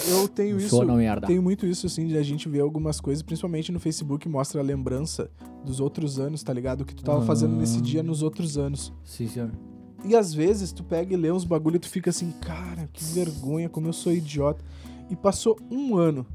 Eu 0.09 0.27
tenho 0.27 0.57
isso. 0.57 0.69
Sou 0.69 0.85
não 0.85 0.95
merda. 0.95 1.27
Tenho 1.27 1.41
muito 1.41 1.65
isso, 1.65 1.85
assim, 1.85 2.07
de 2.07 2.17
a 2.17 2.23
gente 2.23 2.47
ver 2.49 2.61
algumas 2.61 2.99
coisas, 2.99 3.21
principalmente 3.21 3.71
no 3.71 3.79
Facebook, 3.79 4.27
mostra 4.27 4.59
a 4.61 4.63
lembrança 4.63 5.29
dos 5.65 5.79
outros 5.79 6.19
anos, 6.19 6.41
tá 6.43 6.51
ligado? 6.53 6.81
O 6.81 6.85
que 6.85 6.95
tu 6.95 7.03
tava 7.03 7.21
fazendo 7.23 7.55
nesse 7.55 7.79
dia 7.81 7.99
Ah. 8.01 8.03
nos 8.03 8.21
outros 8.23 8.57
anos. 8.57 8.91
Sim, 9.03 9.27
senhor. 9.27 9.51
E 10.05 10.15
às 10.15 10.33
vezes 10.33 10.71
tu 10.71 10.83
pega 10.83 11.13
e 11.13 11.17
lê 11.17 11.31
uns 11.31 11.45
bagulho 11.45 11.77
e 11.77 11.79
tu 11.79 11.87
fica 11.89 12.09
assim, 12.09 12.31
cara, 12.41 12.89
que 12.91 13.03
vergonha, 13.03 13.69
como 13.69 13.87
eu 13.87 13.93
sou 13.93 14.11
idiota. 14.11 14.63
E 15.09 15.15
passou 15.15 15.57
um 15.71 15.95
ano. 15.95 16.25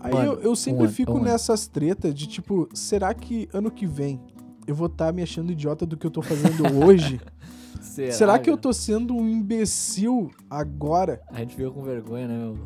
Aí 0.00 0.12
eu, 0.26 0.34
eu 0.40 0.54
sempre 0.56 0.80
um 0.82 0.84
ano, 0.84 0.92
fico 0.92 1.12
um 1.12 1.22
nessas 1.22 1.66
tretas 1.66 2.14
de 2.14 2.26
tipo, 2.26 2.68
será 2.74 3.14
que 3.14 3.48
ano 3.54 3.70
que 3.70 3.86
vem 3.86 4.20
eu 4.66 4.74
vou 4.74 4.86
estar 4.86 5.12
me 5.12 5.22
achando 5.22 5.50
idiota 5.52 5.86
do 5.86 5.96
que 5.96 6.06
eu 6.06 6.10
tô 6.10 6.20
fazendo 6.22 6.62
hoje? 6.84 7.20
será 8.12 8.38
que 8.38 8.50
eu 8.50 8.56
tô 8.56 8.72
sendo 8.72 9.14
um 9.14 9.28
imbecil 9.28 10.30
agora? 10.48 11.20
A 11.30 11.40
gente 11.40 11.54
fica 11.54 11.70
com 11.70 11.82
vergonha, 11.82 12.26
né, 12.28 12.36
meu? 12.36 12.56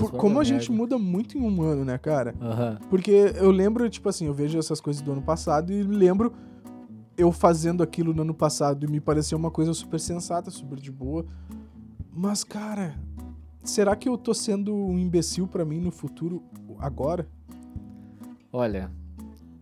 Por- 0.00 0.10
como 0.12 0.40
a 0.40 0.44
gente 0.44 0.68
merda. 0.70 0.96
muda 0.96 0.98
muito 0.98 1.38
em 1.38 1.40
um 1.40 1.62
ano, 1.62 1.84
né, 1.84 1.96
cara? 1.96 2.34
Aham. 2.40 2.78
Porque 2.90 3.32
eu 3.36 3.50
lembro, 3.50 3.88
tipo 3.88 4.08
assim, 4.08 4.26
eu 4.26 4.34
vejo 4.34 4.58
essas 4.58 4.80
coisas 4.80 5.00
do 5.00 5.12
ano 5.12 5.22
passado 5.22 5.72
e 5.72 5.82
lembro 5.82 6.32
eu 7.16 7.30
fazendo 7.32 7.82
aquilo 7.82 8.12
no 8.12 8.22
ano 8.22 8.34
passado 8.34 8.84
e 8.84 8.90
me 8.90 9.00
pareceu 9.00 9.38
uma 9.38 9.50
coisa 9.50 9.72
super 9.72 9.98
sensata, 10.00 10.50
super 10.50 10.78
de 10.78 10.90
boa. 10.90 11.24
Mas, 12.12 12.42
cara, 12.44 12.94
será 13.62 13.94
que 13.94 14.08
eu 14.08 14.18
tô 14.18 14.34
sendo 14.34 14.74
um 14.74 14.98
imbecil 14.98 15.46
pra 15.46 15.64
mim 15.64 15.80
no 15.80 15.90
futuro 15.92 16.42
agora? 16.78 17.28
Olha, 18.52 18.90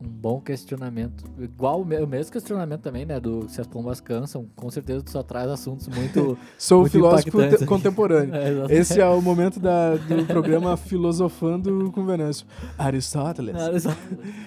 um 0.05 0.09
bom 0.09 0.41
questionamento. 0.41 1.25
Igual 1.39 1.81
o 1.81 1.85
me- 1.85 1.99
o 2.01 2.07
mesmo 2.07 2.33
questionamento 2.33 2.81
também, 2.83 3.05
né? 3.07 3.19
Do 3.19 3.49
se 3.49 3.61
as 3.61 3.67
pombas 3.67 4.01
cansam, 4.01 4.47
com 4.55 4.71
certeza 4.71 5.03
tu 5.03 5.11
só 5.11 5.23
traz 5.23 5.49
assuntos 5.51 5.89
muito. 5.89 6.37
Sou 6.59 6.81
Muito 6.81 6.93
filósofo 6.93 7.67
contemporâneo. 7.67 8.35
É. 8.69 8.75
Esse 8.75 9.01
é 9.01 9.07
o 9.07 9.21
momento 9.23 9.59
da- 9.61 9.95
do 9.97 10.25
programa 10.27 10.77
Filosofando 10.77 11.91
com 11.93 12.05
Venâncio. 12.05 12.47
Aristóteles. 12.79 13.55
Só- 13.83 13.91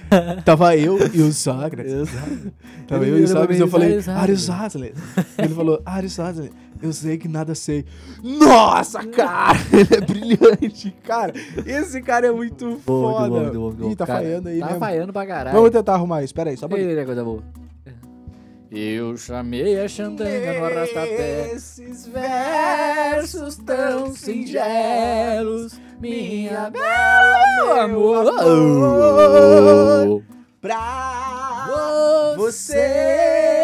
Tava 0.45 0.75
eu 0.75 0.97
e 1.13 1.21
o 1.21 1.33
Sócrates. 1.33 1.91
Exato. 1.93 2.51
Tava 2.87 3.03
Ele 3.05 3.15
eu 3.15 3.19
e 3.19 3.23
o 3.23 3.27
Sócrates 3.27 3.59
eu 3.59 3.67
falei, 3.67 3.93
Aristóteles. 3.93 4.49
Aristóteles. 4.49 4.93
Ele 5.37 5.53
falou, 5.53 5.81
Aristóteles, 5.85 6.51
eu 6.81 6.93
sei 6.93 7.17
que 7.17 7.27
nada 7.27 7.55
sei. 7.55 7.85
Nossa, 8.23 9.03
cara, 9.07 9.57
ele 9.73 9.95
é 9.95 10.01
brilhante. 10.01 10.91
Cara, 11.03 11.33
esse 11.65 12.01
cara 12.01 12.27
é 12.27 12.31
muito 12.31 12.77
foda. 12.85 13.51
Ih, 13.89 13.95
tá 13.95 14.05
Cara, 14.05 14.19
falhando 14.19 14.49
aí 14.49 14.59
Tá 14.59 14.65
mesmo. 14.67 14.79
falhando 14.79 15.13
pra 15.13 15.25
caralho. 15.25 15.46
Vamos 15.51 15.69
tentar 15.71 15.93
arrumar 15.93 16.23
isso, 16.23 16.33
pera 16.33 16.49
aí, 16.49 16.57
só 16.57 16.67
pra... 16.67 16.77
Ele 16.79 16.99
é 16.99 17.05
coisa 17.05 17.23
boa. 17.23 17.43
Eu 18.69 19.15
chamei 19.15 19.79
a 19.79 19.87
Xandanga 19.87 20.59
no 20.59 20.65
arrastapé. 20.65 21.51
Esses 21.53 22.05
Versos 22.07 23.55
tão 23.57 24.13
singelos, 24.13 25.79
minha 26.01 26.69
bela 26.69 27.47
meu 27.57 27.79
amor. 27.79 28.25
Pra 30.59 32.35
Você 32.35 32.75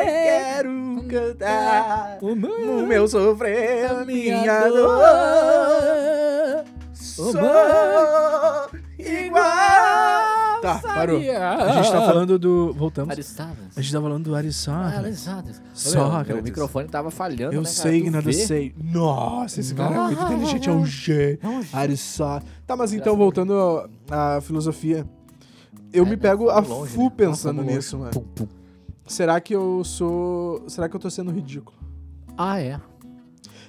quero 0.04 1.04
cantar 1.10 2.20
o 2.22 2.34
meu, 2.34 2.80
o 2.80 2.88
meu 2.88 3.06
sofrer, 3.08 3.92
a 3.92 4.02
a 4.02 4.06
minha 4.06 4.68
dor. 4.70 4.88
dor. 4.88 6.64
Sou 6.94 7.34
igual. 8.98 10.23
Tá, 10.64 10.80
parou. 10.80 11.18
A 11.18 11.72
gente 11.74 11.92
tá 11.92 12.02
falando 12.06 12.40
do. 12.40 12.74
Voltamos. 12.74 13.12
Aristóteles. 13.12 13.78
A 13.78 13.82
gente 13.82 13.92
tá 13.94 14.02
falando 14.02 14.24
do 14.24 14.34
Aristóteles. 14.36 14.98
Aristóteles. 14.98 15.62
Sócrates. 15.74 16.40
O 16.40 16.44
microfone 16.44 16.88
tava 16.88 17.12
falhando, 17.12 17.54
Eu 17.54 17.62
né, 17.62 17.68
sei 17.68 18.02
que 18.02 18.10
nada 18.10 18.24
vê? 18.24 18.32
sei. 18.34 18.74
Nossa, 18.82 19.60
esse 19.60 19.76
cara 19.76 19.94
é 19.94 20.00
muito 20.00 20.22
inteligente, 20.24 20.70
é 20.70 20.72
um 20.72 20.86
G. 20.86 21.38
É 21.42 21.48
um 21.48 21.62
G. 21.62 21.70
Aristóteles. 21.76 22.54
Tá, 22.66 22.78
mas 22.78 22.94
então, 22.94 23.18
voltando 23.18 23.90
à 24.10 24.40
filosofia. 24.42 25.06
Eu 25.92 26.04
É, 26.06 26.10
me 26.10 26.16
né, 26.16 26.22
pego 26.22 26.50
a 26.50 26.64
full 26.64 27.06
né? 27.06 27.12
pensando 27.18 27.62
nisso, 27.62 27.98
mano. 28.00 28.12
Pum, 28.12 28.22
pum. 28.24 28.48
Será 29.06 29.40
que 29.42 29.54
eu 29.54 29.84
sou. 29.84 30.64
Será 30.70 30.88
que 30.88 30.96
eu 30.96 31.00
tô 31.00 31.10
sendo 31.10 31.30
ridículo? 31.30 31.78
Ah, 32.38 32.60
é. 32.60 32.80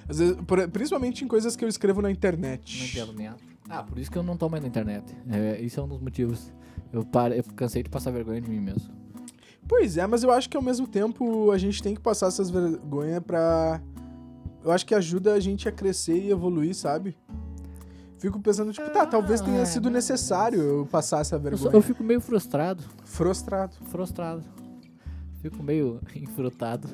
Às 0.07 0.19
vezes, 0.19 0.35
por- 0.47 0.67
principalmente 0.69 1.25
em 1.25 1.27
coisas 1.27 1.55
que 1.55 1.65
eu 1.65 1.69
escrevo 1.69 2.01
na 2.01 2.07
Não 2.07 2.11
internet. 2.13 2.85
entendo 2.97 3.13
nada. 3.21 3.35
Ah, 3.69 3.83
por 3.83 3.97
isso 3.97 4.09
que 4.09 4.17
eu 4.17 4.23
não 4.23 4.37
tô 4.37 4.47
mais 4.47 4.61
na 4.63 4.69
internet. 4.69 5.03
É, 5.29 5.59
isso 5.59 5.79
é 5.79 5.83
um 5.83 5.87
dos 5.87 5.99
motivos. 5.99 6.51
Eu, 6.99 7.05
pare... 7.05 7.37
eu 7.39 7.43
cansei 7.55 7.83
de 7.83 7.89
passar 7.89 8.11
vergonha 8.11 8.41
de 8.41 8.49
mim 8.49 8.59
mesmo. 8.59 8.93
Pois 9.67 9.97
é, 9.97 10.05
mas 10.05 10.23
eu 10.23 10.31
acho 10.31 10.49
que 10.49 10.55
ao 10.55 10.61
mesmo 10.63 10.87
tempo 10.87 11.49
a 11.51 11.57
gente 11.57 11.81
tem 11.81 11.95
que 11.95 12.01
passar 12.01 12.27
essas 12.27 12.49
vergonhas 12.49 13.19
pra. 13.23 13.81
Eu 14.63 14.71
acho 14.71 14.85
que 14.85 14.95
ajuda 14.95 15.33
a 15.33 15.39
gente 15.39 15.67
a 15.67 15.71
crescer 15.71 16.17
e 16.17 16.29
evoluir, 16.31 16.75
sabe? 16.75 17.15
Fico 18.17 18.39
pensando, 18.39 18.71
tipo, 18.71 18.89
tá, 18.91 19.05
talvez 19.05 19.41
tenha 19.41 19.61
Ah, 19.61 19.65
sido 19.65 19.89
necessário 19.89 20.59
eu 20.59 20.85
passar 20.87 21.19
essa 21.21 21.35
Eu, 21.35 21.39
sou- 21.41 21.49
vergonha. 21.49 21.75
eu 21.75 21.81
fico 21.81 22.03
meio 22.03 22.21
frustrado. 22.21 22.81
Frustrado. 23.03 23.75
Frustrado. 23.89 24.43
Fico 25.41 25.61
meio 25.61 25.99
enfrutado. 26.15 26.87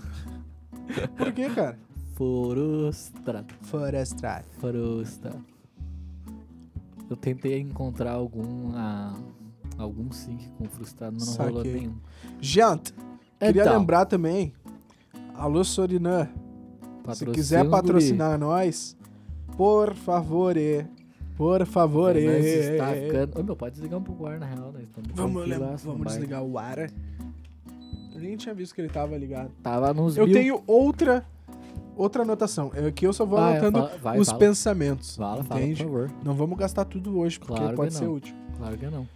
Por 1.16 1.32
quê, 1.32 1.50
cara? 1.50 1.78
Frustrado. 2.16 3.54
Frustrado. 3.62 4.46
Frustrado. 4.60 5.46
Eu 7.10 7.16
tentei 7.16 7.60
encontrar 7.60 8.12
algum. 8.14 8.72
ah, 8.76 9.14
algum 9.82 10.12
sync 10.12 10.48
com 10.58 10.65
frustrado, 10.65 11.15
mas 11.20 11.28
não 11.38 11.46
rolou 11.46 11.58
Saquei. 11.63 11.74
nenhum. 11.74 11.96
Gente, 12.39 12.94
queria 13.39 13.62
Então, 13.63 13.80
lembrar 13.80 14.06
também. 14.06 14.54
Alô, 15.36 15.63
Sorinã. 15.63 16.30
Se 17.13 17.26
quiser 17.28 17.67
patrocinar 17.70 18.38
nós, 18.39 18.96
por 19.58 19.94
favor, 19.96 20.56
por 21.36 21.65
favor. 21.65 22.13
Nós 22.13 22.46
está 22.46 22.88
ficando... 22.94 23.39
Ô, 23.39 23.44
meu, 23.44 23.56
pode 23.56 23.74
desligar 23.76 24.00
um 24.00 24.04
pouco 24.04 24.24
o 24.24 24.28
ar 24.28 24.39
na 24.39 24.46
real? 24.46 24.74
Estamos 24.80 25.12
Vamos, 25.15 25.84
vamos 25.84 26.08
desligar 26.08 26.44
o 26.44 26.58
ar. 26.60 26.78
Eu 26.80 28.20
nem 28.22 28.38
tinha 28.38 28.54
visto 28.54 28.76
que 28.76 28.82
ele 28.82 28.89
tava 28.89 29.17
ligado. 29.17 29.50
Tava 29.63 29.94
nos 29.94 30.15
Eu 30.15 30.26
mil. 30.26 30.34
tenho 30.36 30.62
outra 30.67 31.26
outra 31.98 32.22
anotação. 32.24 32.72
É 32.76 32.91
que 32.91 33.06
eu 33.06 33.13
só 33.13 33.26
vou 33.26 33.38
Ah, 33.39 33.52
é, 33.52 33.58
anotando 33.58 33.80
fala- 33.88 33.98
vai, 34.02 34.20
os 34.20 34.28
fala. 34.28 34.39
pensamentos. 34.39 35.15
Fala, 35.15 35.44
fala, 35.44 35.60
por 35.60 35.65
entende? 35.67 35.84
favor. 35.84 36.12
Não 36.24 36.34
vamos 36.36 36.58
gastar 36.58 36.86
tudo 36.86 37.17
hoje, 37.20 37.39
porque 37.39 37.54
Claro 37.56 37.76
pode 37.76 37.91
que 37.91 37.98
ser 37.98 38.06
não. 38.06 38.13
útil. 38.13 38.36
Claro 38.58 38.78
que 38.78 38.86
não. 38.88 39.08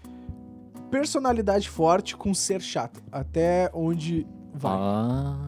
Personalidade 1.00 1.70
forte 1.70 2.16
com 2.16 2.34
ser 2.34 2.62
chato. 2.62 3.04
Até 3.12 3.70
onde 3.74 4.26
vai. 4.54 4.72
Ah, 4.72 5.48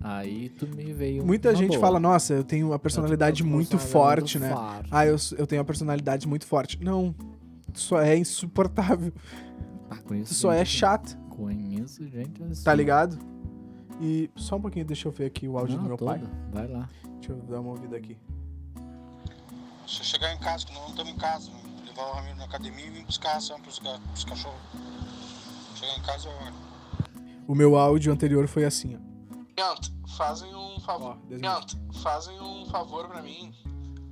aí 0.00 0.48
tu 0.50 0.66
me 0.68 0.92
veio. 0.92 1.24
Muita 1.26 1.48
uma 1.50 1.56
gente 1.56 1.70
boa. 1.70 1.80
fala, 1.80 1.98
nossa, 1.98 2.34
eu 2.34 2.44
tenho 2.44 2.68
uma 2.68 2.78
personalidade 2.78 3.38
tenho 3.38 3.48
uma 3.50 3.56
muito 3.56 3.70
personalidade 3.76 4.32
forte, 4.32 4.38
né? 4.38 4.50
forte. 4.50 4.88
Ah, 4.92 5.06
eu, 5.06 5.16
eu 5.38 5.46
tenho 5.46 5.60
uma 5.60 5.64
personalidade 5.66 6.28
muito 6.28 6.46
forte. 6.46 6.78
Não, 6.82 7.12
tu 7.72 7.80
só 7.80 8.00
é 8.00 8.16
insuportável. 8.16 9.12
Ah, 9.90 9.96
Tu 9.96 10.24
só 10.34 10.52
é 10.52 10.62
assim. 10.62 10.70
chato, 10.70 11.18
Conheço 11.30 12.06
gente 12.08 12.42
assim. 12.44 12.62
tá 12.64 12.72
ligado? 12.74 13.18
E 14.00 14.30
só 14.36 14.56
um 14.56 14.60
pouquinho, 14.60 14.84
deixa 14.84 15.08
eu 15.08 15.12
ver 15.12 15.26
aqui 15.26 15.48
o 15.48 15.58
áudio 15.58 15.76
Não, 15.76 15.82
do 15.82 15.88
meu 15.88 15.96
pai. 15.96 16.18
toda. 16.20 16.32
Vai 16.52 16.68
lá. 16.68 16.88
Deixa 17.18 17.32
eu 17.32 17.36
dar 17.42 17.60
uma 17.60 17.70
ouvida 17.70 17.96
aqui. 17.96 18.16
Se 19.86 20.00
eu 20.00 20.04
chegar 20.04 20.32
em 20.34 20.38
casa, 20.38 20.64
quando 20.66 20.74
nós 20.76 20.82
não 20.84 20.90
estamos 20.90 21.12
em 21.12 21.16
casa, 21.16 21.50
levar 21.96 22.10
o 22.10 22.14
Ramiro 22.14 22.36
na 22.36 22.44
academia 22.44 22.86
e 22.86 22.90
vir 22.90 23.04
buscar 23.04 23.34
ração 23.34 23.60
pros, 23.60 23.78
ga- 23.78 23.98
pros 24.12 24.24
cachorros. 24.24 24.60
Chegar 25.74 25.96
em 25.98 26.02
casa, 26.02 26.28
eu 26.28 26.36
olho. 26.36 26.54
O 27.48 27.54
meu 27.54 27.76
áudio 27.76 28.12
anterior 28.12 28.46
foi 28.48 28.64
assim, 28.64 28.96
ó. 28.96 29.76
Fazem 30.16 30.54
um 30.54 30.78
favor. 30.80 31.16
Deus 31.28 31.40
fazem 32.02 32.40
um 32.40 32.66
favor 32.66 33.08
pra 33.08 33.22
mim. 33.22 33.52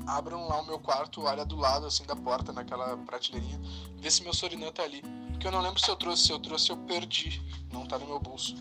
Abram 0.07 0.47
lá 0.49 0.61
o 0.61 0.67
meu 0.67 0.79
quarto, 0.79 1.23
olha 1.23 1.45
do 1.47 1.57
lado 1.57 1.87
assim 1.87 2.05
da 2.05 2.15
porta, 2.15 2.53
naquela 2.53 2.97
prateleirinha. 2.99 3.59
Vê 3.99 4.11
se 4.11 4.23
meu 4.23 4.35
Sorinã 4.35 4.71
tá 4.71 4.83
ali. 4.83 5.03
Porque 5.31 5.47
eu 5.47 5.51
não 5.53 5.61
lembro 5.63 5.81
se 5.81 5.91
eu 5.91 5.97
trouxe. 5.97 6.25
Se 6.27 6.33
eu 6.33 6.39
trouxe, 6.39 6.71
eu 6.71 6.77
perdi. 6.77 7.41
Não 7.73 7.87
tá 7.87 7.99
no 7.99 8.07
meu 8.07 8.21
bolso. 8.21 8.55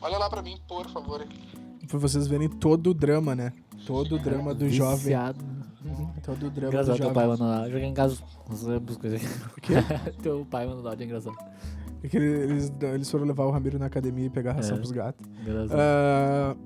Olha 0.00 0.18
lá 0.18 0.28
pra 0.28 0.42
mim, 0.42 0.60
por 0.66 0.88
favor. 0.90 1.24
Pra 1.88 1.98
vocês 1.98 2.26
verem 2.26 2.48
todo 2.48 2.90
o 2.90 2.94
drama, 2.94 3.34
né? 3.34 3.52
Todo 3.86 4.16
o 4.16 4.18
drama 4.18 4.54
do 4.54 4.68
jovem. 4.68 4.96
Viciado. 4.98 5.44
Todo 6.22 6.46
o 6.46 6.50
drama 6.50 6.68
Engraçado, 6.68 6.96
do 6.96 7.00
teu 7.02 7.12
pai 7.12 7.24
jovem. 7.26 7.40
manda 7.46 7.60
lá. 7.60 7.68
Jogar 7.70 7.84
em 7.86 7.94
casa 7.94 8.18
os 8.50 8.68
as 8.68 8.96
coisas. 8.96 9.22
O 9.56 9.60
quê? 9.60 9.74
teu 10.22 10.46
pai 10.50 10.66
manda 10.66 10.82
lá, 10.82 10.96
é 10.98 11.04
engraçado. 11.04 11.36
É 12.02 12.08
que 12.08 12.16
eles, 12.16 12.72
eles 12.80 13.10
foram 13.10 13.24
levar 13.26 13.44
o 13.46 13.50
Ramiro 13.50 13.78
na 13.78 13.86
academia 13.86 14.26
e 14.26 14.30
pegar 14.30 14.52
ração 14.52 14.76
É. 14.76 14.78
pros 14.78 14.92
gatos. 14.92 15.26
Engraçado. 15.40 16.58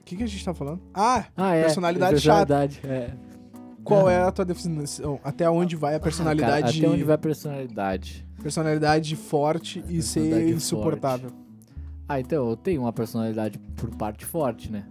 O 0.00 0.04
que, 0.04 0.16
que 0.16 0.22
a 0.22 0.26
gente 0.26 0.44
tá 0.44 0.54
falando? 0.54 0.80
Ah, 0.94 1.24
ah, 1.36 1.54
é. 1.54 1.62
personalidade 1.62 2.20
chata. 2.20 2.46
personalidade, 2.46 2.80
é. 2.84 3.10
qual 3.84 4.08
é 4.08 4.22
a 4.22 4.30
tua 4.30 4.44
definição? 4.44 5.18
Até 5.24 5.48
onde 5.50 5.76
vai 5.76 5.94
a 5.94 6.00
personalidade, 6.00 6.52
Ah, 6.52 6.66
cara, 6.66 6.76
até 6.78 6.88
onde 6.88 7.04
vai 7.04 7.14
a 7.14 7.18
personalidade? 7.18 8.26
personalidade 8.42 9.16
forte 9.16 9.82
e 9.88 10.00
ser 10.02 10.20
personalidade 10.20 10.52
insuportável? 10.56 11.30
Ah, 12.08 12.18
então, 12.20 12.48
eu 12.48 12.56
tenho 12.56 12.82
uma 12.82 12.92
personalidade 12.92 13.58
por 13.76 13.90
parte 13.94 14.24
forte, 14.24 14.72
né? 14.72 14.86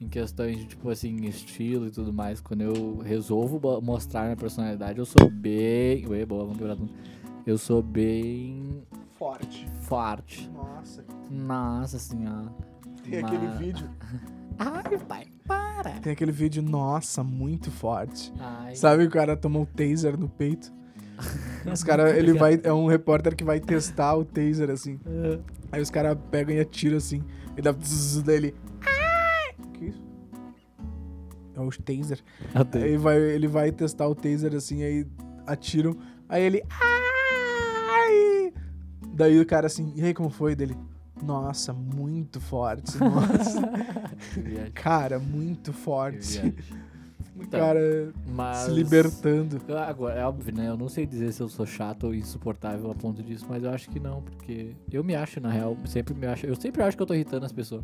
Em 0.00 0.08
questões 0.08 0.58
de, 0.58 0.66
tipo 0.66 0.88
assim, 0.90 1.16
estilo 1.24 1.86
e 1.86 1.90
tudo 1.90 2.12
mais. 2.12 2.40
Quando 2.40 2.60
eu 2.60 2.98
resolvo 2.98 3.60
mostrar 3.80 4.24
minha 4.24 4.36
personalidade, 4.36 4.98
eu 4.98 5.06
sou 5.06 5.28
bem. 5.30 6.06
Ué, 6.06 6.24
boa, 6.24 6.42
vamos 6.44 6.58
quebrar 6.58 6.76
tudo. 6.76 6.90
Eu 7.46 7.58
sou 7.58 7.82
bem 7.82 8.82
Forte. 9.18 9.68
forte. 9.80 10.48
Nossa. 10.50 11.04
Nossa 11.30 11.98
senhora. 11.98 12.52
Tem 13.02 13.18
aquele 13.18 13.46
Mas- 13.48 13.58
vídeo. 13.58 13.88
Ai, 14.58 14.98
pai, 14.98 15.26
para. 15.46 15.90
Tem 16.00 16.12
aquele 16.12 16.30
vídeo, 16.32 16.62
nossa, 16.62 17.24
muito 17.24 17.70
forte. 17.70 18.32
Ai. 18.38 18.74
Sabe 18.76 19.04
o 19.04 19.10
cara 19.10 19.36
tomou 19.36 19.62
um 19.62 19.66
taser 19.66 20.16
no 20.16 20.28
peito? 20.28 20.72
Os 21.72 21.82
cara, 21.82 22.16
ele 22.16 22.32
vai. 22.34 22.60
É 22.62 22.72
um 22.72 22.86
repórter 22.86 23.34
que 23.34 23.44
vai 23.44 23.60
testar 23.60 24.14
o 24.16 24.24
taser 24.24 24.70
assim. 24.70 25.00
Ah, 25.06 25.38
Aí 25.72 25.80
os 25.80 25.90
caras 25.90 26.16
pegam 26.30 26.54
e 26.54 26.60
atiram 26.60 26.96
assim. 26.96 27.22
E 27.56 27.62
dá 27.62 27.72
zzz 27.72 28.22
dele. 28.22 28.54
Que 29.74 29.86
isso? 29.86 30.02
É 31.54 31.60
o 31.60 31.70
taser. 31.70 32.22
Aí 32.82 32.96
vai, 32.96 33.18
ele 33.18 33.48
vai 33.48 33.72
testar 33.72 34.06
o 34.08 34.14
taser 34.14 34.54
assim, 34.54 34.82
aí 34.82 35.06
atiram. 35.46 35.96
Aí 36.28 36.42
ele. 36.42 36.62
Ai! 36.70 38.52
Daí 39.14 39.40
o 39.40 39.46
cara 39.46 39.66
assim, 39.66 39.92
e 39.96 40.04
aí 40.04 40.12
como 40.12 40.28
foi 40.30 40.54
dele? 40.54 40.76
Nossa, 41.22 41.72
muito 41.72 42.40
forte. 42.40 42.98
Nossa, 42.98 43.62
cara, 44.74 45.18
muito 45.18 45.72
forte. 45.72 46.54
Então, 47.36 47.58
cara 47.60 48.12
Mas... 48.26 48.58
se 48.58 48.70
libertando. 48.70 49.60
Agora, 49.76 50.14
é 50.20 50.24
óbvio, 50.24 50.54
né? 50.54 50.68
Eu 50.68 50.76
não 50.76 50.88
sei 50.88 51.04
dizer 51.04 51.32
se 51.32 51.40
eu 51.42 51.48
sou 51.48 51.66
chato 51.66 52.04
ou 52.04 52.14
insuportável 52.14 52.90
a 52.90 52.94
ponto 52.94 53.22
disso, 53.22 53.44
mas 53.48 53.62
eu 53.64 53.70
acho 53.70 53.90
que 53.90 53.98
não, 53.98 54.22
porque 54.22 54.74
eu 54.92 55.02
me 55.02 55.14
acho, 55.16 55.40
na 55.40 55.50
real, 55.50 55.76
sempre 55.86 56.14
me 56.14 56.26
acho. 56.26 56.46
Eu 56.46 56.54
sempre 56.54 56.82
acho 56.82 56.96
que 56.96 57.02
eu 57.02 57.06
tô 57.06 57.14
irritando 57.14 57.44
as 57.44 57.52
pessoas. 57.52 57.82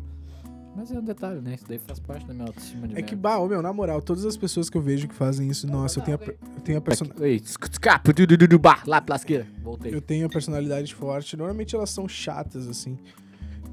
Mas 0.73 0.89
é 0.89 0.97
um 0.97 1.03
detalhe, 1.03 1.41
né? 1.41 1.55
Isso 1.55 1.65
daí 1.67 1.77
faz 1.79 1.99
parte 1.99 2.25
da 2.25 2.33
minha 2.33 2.47
autoestima 2.47 2.87
de 2.87 2.93
É 2.97 3.01
que, 3.01 3.13
merda. 3.13 3.29
bah, 3.29 3.39
ô, 3.39 3.47
meu, 3.49 3.61
na 3.61 3.73
moral, 3.73 4.01
todas 4.01 4.25
as 4.25 4.37
pessoas 4.37 4.69
que 4.69 4.77
eu 4.77 4.81
vejo 4.81 5.05
que 5.05 5.13
fazem 5.13 5.49
isso, 5.49 5.67
nossa, 5.67 5.99
eu 5.99 6.03
tenho 6.05 6.17
a, 6.17 6.23
eu 6.23 6.61
tenho 6.63 6.77
a, 6.77 6.81
person- 6.81 7.03
Aqui, 7.11 7.23
Ei, 7.25 7.39
tsk, 7.41 7.67
tsk, 7.67 7.87
ah, 7.87 7.99
pu, 7.99 8.13
du, 8.13 8.25
du, 8.25 8.37
du, 8.37 8.47
du, 8.47 8.57
bah, 8.57 8.81
lá, 8.87 9.01
plasqueira. 9.01 9.45
Voltei. 9.61 9.93
eu 9.93 9.99
tenho 10.01 10.25
a 10.27 10.29
personalidade 10.29 10.95
forte. 10.95 11.35
Normalmente 11.35 11.75
elas 11.75 11.89
são 11.89 12.07
chatas, 12.07 12.69
assim, 12.69 12.97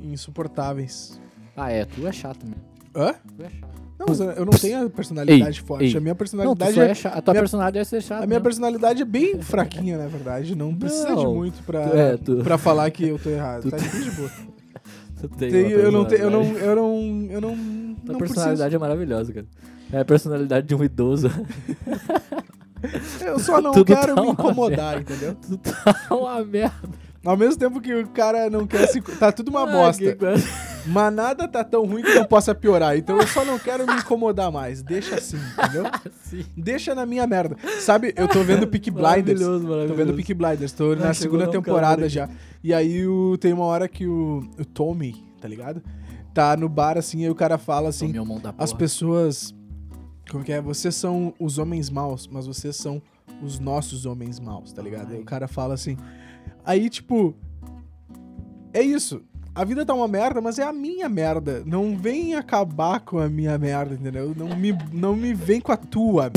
insuportáveis. 0.01 1.21
Ah, 1.57 1.71
é, 1.71 1.85
tu 1.85 2.05
é 2.05 2.13
chato 2.13 2.45
mesmo. 2.45 2.63
Hã? 2.97 3.15
Tu 3.37 3.43
é 3.45 3.51
chato. 3.51 3.88
Não, 3.99 4.07
mas 4.09 4.21
eu 4.21 4.45
não 4.45 4.53
tenho 4.53 4.87
a 4.87 4.91
personalidade 4.91 5.59
Ei, 5.61 5.67
forte. 5.67 5.85
ei. 5.87 5.97
A 5.97 6.01
minha 6.01 6.13
Não, 6.13 6.17
personalidade 6.17 6.73
só 6.75 6.83
é 6.83 6.87
é. 6.87 7.19
A 7.19 7.21
tua 7.23 7.35
minha- 7.35 7.43
personalidade 7.43 7.79
é 7.79 7.85
ser 7.85 8.01
chato. 8.03 8.19
A 8.19 8.27
minha 8.27 8.29
mesmo. 8.29 8.43
personalidade 8.45 9.03
é 9.03 9.05
bem 9.05 9.43
fraquinha, 9.43 9.99
na 9.99 10.07
verdade. 10.07 10.55
Não 10.55 10.75
precisa 10.75 11.09
de 11.09 11.25
Não. 11.25 11.35
muito 11.35 11.63
pra, 11.65 11.81
é, 11.83 12.17
tu- 12.17 12.37
pra 12.45 12.57
falar 12.57 12.91
que 12.93 13.09
eu 13.09 13.19
tô 13.19 13.29
errado. 13.29 13.63
Tu 13.63 13.71
tá 13.71 13.77
tem- 13.77 13.89
tudo 13.89 14.05
de 14.05 14.11
boa. 14.13 14.31
Tu 15.21 15.29
tem 15.31 15.51
uma 15.51 15.71
eu 15.73 15.91
não 15.91 16.05
tenho, 16.05 16.23
eu 16.23 16.31
não, 16.31 16.43
eu 16.45 16.77
não, 16.77 17.27
eu 17.29 17.41
não, 17.41 17.57
Tua 18.05 18.13
não 18.13 18.19
personalidade 18.21 18.77
é 18.77 18.79
maravilhosa, 18.79 19.33
cara. 19.33 19.47
É 19.93 19.99
a 20.01 20.05
personalidade 20.05 20.67
de 20.69 20.75
um 20.77 20.85
idoso. 20.85 21.29
preciso. 21.29 23.25
Eu 23.27 23.39
só 23.41 23.61
não 23.61 23.73
Tu 23.75 23.85
que 23.85 23.93
quero 23.95 24.15
tá 24.15 24.23
me 24.23 24.29
incomodar, 24.29 25.01
entendeu? 25.01 25.35
tu 25.35 25.57
tá 25.59 25.97
uma 26.15 26.45
merda. 26.45 26.73
Ao 27.25 27.37
mesmo 27.37 27.59
tempo 27.59 27.81
que 27.81 27.93
o 27.93 28.07
cara 28.11 28.49
não 28.49 28.65
quer 28.67 28.87
se... 28.87 29.01
Tá 29.01 29.33
tudo 29.33 29.49
uma 29.51 29.67
bosta. 29.67 30.17
Mas 30.87 31.13
nada 31.13 31.47
tá 31.49 31.63
tão 31.65 31.85
ruim 31.87 32.03
que 32.03 32.15
não 32.15 32.25
possa 32.25 32.55
piorar. 32.55 32.97
Então 32.97 33.17
eu 33.21 33.27
só 33.27 33.45
não 33.45 33.59
quero 33.59 33.87
me 33.87 33.95
incomodar 33.95 34.51
mais. 34.51 34.83
Deixa 34.83 35.17
assim, 35.17 35.37
entendeu? 35.59 35.85
Sim. 36.23 36.45
Deixa 36.57 36.95
na 36.95 37.05
minha 37.07 37.27
merda. 37.27 37.57
Sabe, 37.81 38.13
eu 38.17 38.27
tô 38.29 38.43
vendo 38.43 38.67
Peaky 38.67 38.91
Blinders. 38.91 39.41
Maravilhoso, 39.41 39.61
Tô 39.65 39.71
maravilhoso. 39.71 39.95
vendo 40.05 40.15
Peaky 40.15 40.35
Blinders, 40.35 40.73
tô 40.73 40.95
na 40.95 41.11
Ah, 41.11 41.15
segunda 41.15 41.49
temporada 41.51 42.09
já. 42.09 42.29
E 42.63 42.73
aí 42.75 43.07
o, 43.07 43.37
tem 43.39 43.53
uma 43.53 43.65
hora 43.65 43.89
que 43.89 44.07
o, 44.07 44.41
o 44.59 44.65
Tommy, 44.65 45.25
tá 45.41 45.47
ligado? 45.49 45.83
Tá 46.35 46.57
no 46.57 46.69
bar 46.69 46.97
assim, 46.97 47.25
aí 47.25 47.31
o 47.31 47.35
cara 47.35 47.59
fala 47.59 47.89
assim: 47.89 48.13
da 48.43 48.55
as 48.59 48.73
pessoas. 48.73 49.55
Como 50.31 50.45
que 50.45 50.53
é? 50.53 50.61
Vocês 50.61 50.95
são 50.95 51.35
os 51.41 51.59
homens 51.59 51.89
maus, 51.91 52.29
mas 52.31 52.47
vocês 52.47 52.77
são 52.77 53.01
os 53.43 53.59
nossos 53.59 54.05
homens 54.07 54.39
maus, 54.39 54.73
tá 54.73 54.83
ligado? 54.83 55.09
Aí 55.11 55.17
Ai. 55.17 55.23
o 55.23 55.25
cara 55.25 55.49
fala 55.49 55.75
assim. 55.75 55.97
Aí, 56.65 56.89
tipo. 56.91 57.35
É 58.73 58.83
isso. 58.83 59.23
A 59.59 59.65
vida 59.65 59.85
tá 59.85 59.93
uma 59.93 60.07
merda, 60.07 60.41
mas 60.41 60.57
é 60.61 60.63
a 60.63 60.73
minha 60.73 61.09
merda. 61.09 61.65
Não 61.67 61.97
vem 61.97 62.37
acabar 62.37 63.01
com 63.01 63.19
a 63.19 63.29
minha 63.29 63.59
merda, 63.59 63.93
entendeu? 63.93 64.33
Não 64.37 64.57
me, 64.57 64.73
não 64.93 65.17
me 65.17 65.35
vem 65.35 65.61
com 65.61 65.73
a 65.73 65.77
tua. 65.77 66.31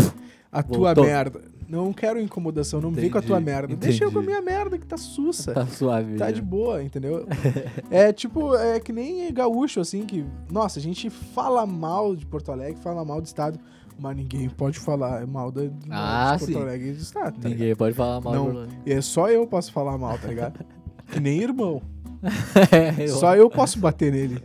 A 0.52 0.64
tua 0.64 0.96
Voltou. 0.96 1.04
merda. 1.06 1.40
Não 1.70 1.94
quero 1.94 2.20
incomodação, 2.20 2.82
não 2.82 2.90
me 2.90 3.00
vem 3.00 3.12
com 3.12 3.20
a 3.20 3.22
tua 3.22 3.38
Entendi, 3.38 3.52
merda. 3.52 3.76
Deixa 3.76 4.06
eu 4.06 4.12
com 4.12 4.18
a 4.18 4.24
entendi. 4.24 4.42
minha 4.42 4.42
merda 4.42 4.76
que 4.76 4.88
tá 4.88 4.98
sussa. 4.98 5.54
Tá 5.54 5.68
suave. 5.68 6.16
Tá 6.18 6.32
de 6.32 6.42
boa, 6.42 6.82
entendeu? 6.82 7.28
é 7.92 8.12
tipo, 8.12 8.56
é 8.56 8.80
que 8.80 8.92
nem 8.92 9.32
gaúcho, 9.32 9.80
assim, 9.80 10.04
que. 10.04 10.26
Nossa, 10.52 10.80
a 10.80 10.82
gente 10.82 11.08
fala 11.12 11.64
mal 11.68 12.16
de 12.16 12.26
Porto 12.26 12.52
Alegre, 12.52 12.82
fala 12.82 13.06
mal 13.06 13.22
do 13.22 13.28
estado, 13.28 13.60
mas 14.00 14.18
ninguém 14.18 14.50
pode 14.50 14.80
falar 14.80 15.28
mal 15.28 15.52
da, 15.52 15.62
Ah, 15.92 16.36
de 16.40 16.46
Porto. 16.48 16.58
Alegre 16.64 16.90
e 16.90 16.94
do 16.94 17.02
estado. 17.04 17.34
Tá 17.40 17.48
ligado? 17.48 17.52
Ninguém 17.52 17.76
pode 17.76 17.94
falar 17.96 18.20
mal 18.20 18.34
Não. 18.34 18.68
E 18.84 18.92
é 18.92 19.00
só 19.00 19.30
eu 19.30 19.46
posso 19.46 19.72
falar 19.72 19.96
mal, 19.96 20.18
tá 20.18 20.28
ligado? 20.28 20.66
que 21.12 21.20
nem 21.20 21.40
irmão. 21.40 21.84
É, 22.72 23.04
eu- 23.06 23.16
Só 23.16 23.36
eu 23.36 23.50
posso 23.50 23.80
bater 23.80 24.12
nele. 24.12 24.42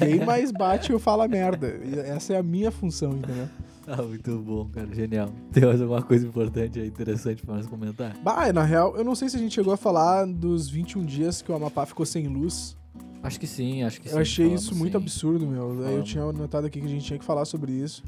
Ninguém 0.00 0.24
mais 0.24 0.50
bate 0.52 0.92
ou 0.92 0.98
fala 0.98 1.26
merda. 1.26 1.66
Essa 2.06 2.34
é 2.34 2.38
a 2.38 2.42
minha 2.42 2.70
função, 2.70 3.12
entendeu? 3.12 3.48
Ah, 3.86 4.02
muito 4.02 4.36
bom, 4.38 4.68
cara. 4.72 4.88
Genial. 4.92 5.28
Tem 5.52 5.64
mais 5.64 5.80
alguma 5.80 6.02
coisa 6.02 6.26
importante 6.26 6.78
aí, 6.80 6.88
interessante 6.88 7.42
pra 7.44 7.54
nós 7.56 7.66
comentar? 7.66 8.16
Bah, 8.22 8.52
na 8.52 8.62
real, 8.64 8.96
eu 8.96 9.04
não 9.04 9.14
sei 9.14 9.28
se 9.28 9.36
a 9.36 9.38
gente 9.38 9.54
chegou 9.54 9.72
a 9.72 9.76
falar 9.76 10.26
dos 10.26 10.68
21 10.68 11.04
dias 11.04 11.40
que 11.42 11.50
o 11.52 11.54
Amapá 11.54 11.86
ficou 11.86 12.04
sem 12.04 12.26
luz. 12.26 12.76
Acho 13.22 13.38
que 13.40 13.46
sim, 13.46 13.82
acho 13.82 14.00
que 14.00 14.08
sim. 14.08 14.14
Eu 14.14 14.20
achei 14.20 14.52
isso 14.52 14.74
muito 14.74 14.92
sim. 14.98 15.02
absurdo, 15.04 15.46
meu. 15.46 15.82
Eu 15.82 16.02
tinha 16.02 16.24
anotado 16.24 16.66
aqui 16.66 16.80
que 16.80 16.86
a 16.86 16.90
gente 16.90 17.04
tinha 17.04 17.18
que 17.18 17.24
falar 17.24 17.44
sobre 17.44 17.72
isso. 17.72 18.02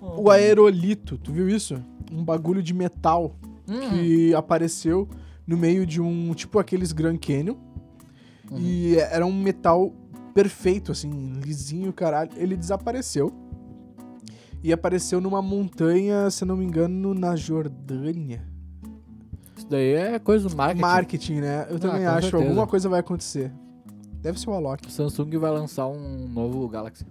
Oh, 0.00 0.22
O 0.24 0.30
aerolito, 0.30 1.18
tu 1.18 1.32
viu 1.32 1.48
isso? 1.48 1.80
Um 2.12 2.24
bagulho 2.24 2.62
de 2.62 2.74
metal 2.74 3.34
Hum. 3.66 3.80
que 3.88 4.34
apareceu 4.34 5.08
no 5.46 5.56
meio 5.56 5.86
de 5.86 6.00
um, 6.00 6.34
tipo 6.34 6.58
aqueles 6.58 6.92
Grand 6.92 7.16
Canyon. 7.16 7.56
Uhum. 8.50 8.58
E 8.58 8.96
era 8.96 9.24
um 9.24 9.32
metal 9.32 9.92
perfeito, 10.34 10.92
assim, 10.92 11.10
lisinho, 11.44 11.92
caralho. 11.92 12.30
Ele 12.36 12.56
desapareceu. 12.56 13.32
E 14.62 14.72
apareceu 14.72 15.20
numa 15.20 15.42
montanha, 15.42 16.30
se 16.30 16.44
não 16.44 16.56
me 16.56 16.64
engano, 16.64 17.12
na 17.14 17.36
Jordânia. 17.36 18.42
Isso 19.56 19.66
daí 19.68 19.92
é 19.94 20.18
coisa 20.18 20.48
do 20.48 20.56
marketing. 20.56 20.80
Marketing, 20.80 21.34
né? 21.40 21.66
Eu 21.68 21.76
Ah, 21.76 21.78
também 21.78 22.06
acho. 22.06 22.22
certeza. 22.30 22.44
Alguma 22.44 22.66
coisa 22.66 22.88
vai 22.88 23.00
acontecer. 23.00 23.52
Deve 24.20 24.40
ser 24.40 24.48
o 24.48 24.54
Alok. 24.54 24.86
O 24.88 24.90
Samsung 24.90 25.36
vai 25.38 25.50
lançar 25.50 25.86
um 25.86 26.26
novo 26.28 26.66
Galaxy. 26.68 27.04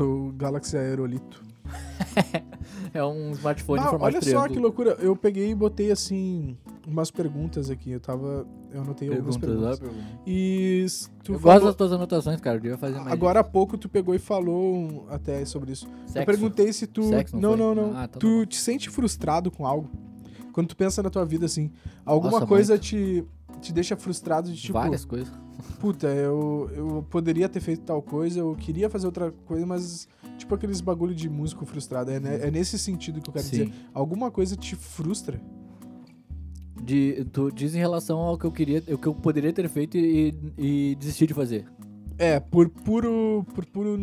O 0.00 0.32
Galaxy 0.32 0.76
Aerolito. 0.78 1.42
É 2.94 3.04
um 3.04 3.30
smartphone 3.32 3.80
em 3.80 3.84
Ah, 3.84 3.88
formato 3.90 4.04
olha 4.06 4.20
só 4.22 4.28
triângulo. 4.30 4.52
que 4.54 4.58
loucura. 4.58 4.90
Eu 5.00 5.14
peguei 5.16 5.50
e 5.50 5.54
botei 5.54 5.90
assim 5.90 6.56
umas 6.86 7.10
perguntas 7.10 7.70
aqui. 7.70 7.90
Eu 7.92 8.00
tava. 8.00 8.46
Eu 8.72 8.82
anotei 8.82 9.08
algumas 9.08 9.36
Perguntas, 9.36 9.78
perguntas. 9.78 10.04
ó. 10.06 10.20
E 10.26 10.86
tu 11.24 11.32
Eu 11.34 11.38
falou- 11.38 11.54
gosto 11.54 11.66
das 11.66 11.74
tuas 11.76 11.92
anotações, 11.92 12.40
cara. 12.40 12.56
Eu 12.56 12.60
devia 12.62 12.78
fazer 12.78 12.98
mais. 12.98 13.12
Agora 13.12 13.40
há 13.40 13.44
pouco 13.44 13.76
tu 13.78 13.88
pegou 13.88 14.14
e 14.14 14.18
falou 14.18 15.06
até 15.10 15.44
sobre 15.44 15.72
isso. 15.72 15.86
Sexo. 16.06 16.18
Eu 16.18 16.26
perguntei 16.26 16.72
se 16.72 16.86
tu. 16.86 17.02
Sexo, 17.04 17.36
não, 17.36 17.56
não 17.56 17.74
não, 17.74 17.88
não. 17.92 17.98
Ah, 17.98 18.04
então 18.04 18.08
tá 18.08 18.18
tu 18.18 18.38
bom. 18.40 18.46
te 18.46 18.56
sente 18.56 18.88
frustrado 18.90 19.50
com 19.50 19.66
algo? 19.66 19.88
Quando 20.52 20.68
tu 20.68 20.76
pensa 20.76 21.02
na 21.02 21.10
tua 21.10 21.24
vida 21.24 21.46
assim, 21.46 21.70
alguma 22.04 22.32
Nossa, 22.32 22.46
coisa 22.46 22.76
te, 22.78 23.24
te 23.60 23.72
deixa 23.72 23.96
frustrado 23.96 24.50
de 24.50 24.56
tipo, 24.60 24.72
Várias 24.72 25.04
coisas. 25.04 25.32
Puta, 25.78 26.06
eu, 26.08 26.70
eu 26.74 27.06
poderia 27.10 27.48
ter 27.48 27.60
feito 27.60 27.82
tal 27.82 28.02
coisa, 28.02 28.40
eu 28.40 28.54
queria 28.54 28.88
fazer 28.90 29.06
outra 29.06 29.30
coisa, 29.46 29.64
mas 29.66 30.08
tipo 30.38 30.54
aqueles 30.54 30.80
bagulho 30.80 31.14
de 31.14 31.28
músico 31.28 31.64
frustrado. 31.66 32.10
É, 32.10 32.16
é 32.16 32.50
nesse 32.50 32.78
sentido 32.78 33.20
que 33.20 33.28
eu 33.28 33.32
quero 33.34 33.44
dizer. 33.48 33.66
Sim. 33.66 33.72
Alguma 33.94 34.30
coisa 34.30 34.56
te 34.56 34.74
frustra? 34.76 35.40
De, 36.82 37.24
tu 37.32 37.50
diz 37.52 37.74
em 37.74 37.78
relação 37.78 38.18
ao 38.18 38.38
que 38.38 38.44
eu 38.46 38.50
queria, 38.52 38.82
o 38.88 38.96
que 38.98 39.06
eu 39.06 39.14
poderia 39.14 39.52
ter 39.52 39.68
feito 39.68 39.96
e, 39.98 40.34
e 40.56 40.96
desistir 40.98 41.26
de 41.26 41.34
fazer. 41.34 41.66
É, 42.18 42.40
por 42.40 42.68
puro. 42.68 43.44
Por 43.54 43.64
puro. 43.66 43.98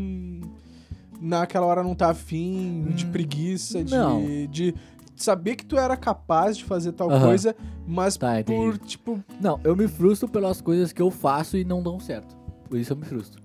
Naquela 1.19 1.65
hora 1.65 1.83
não 1.83 1.95
tá 1.95 2.11
afim, 2.11 2.85
de 2.95 3.05
Hum, 3.05 3.11
preguiça, 3.11 3.83
não. 3.83 4.21
de, 4.23 4.47
de 4.47 4.75
saber 5.23 5.55
que 5.55 5.65
tu 5.65 5.77
era 5.77 5.95
capaz 5.97 6.57
de 6.57 6.63
fazer 6.63 6.91
tal 6.93 7.09
Aham. 7.11 7.25
coisa, 7.27 7.55
mas 7.87 8.17
Tá, 8.17 8.39
entendi. 8.39 8.57
por, 8.59 8.77
tipo. 8.77 9.23
Não, 9.41 9.59
eu 9.63 9.75
me 9.75 9.87
frustro 9.87 10.27
pelas 10.27 10.61
coisas 10.61 10.91
que 10.93 11.01
eu 11.01 11.09
faço 11.11 11.57
e 11.57 11.63
não 11.63 11.81
dão 11.83 11.99
certo. 11.99 12.35
Por 12.69 12.77
isso 12.77 12.93
eu 12.93 12.97
me 12.97 13.05
frustro. 13.05 13.41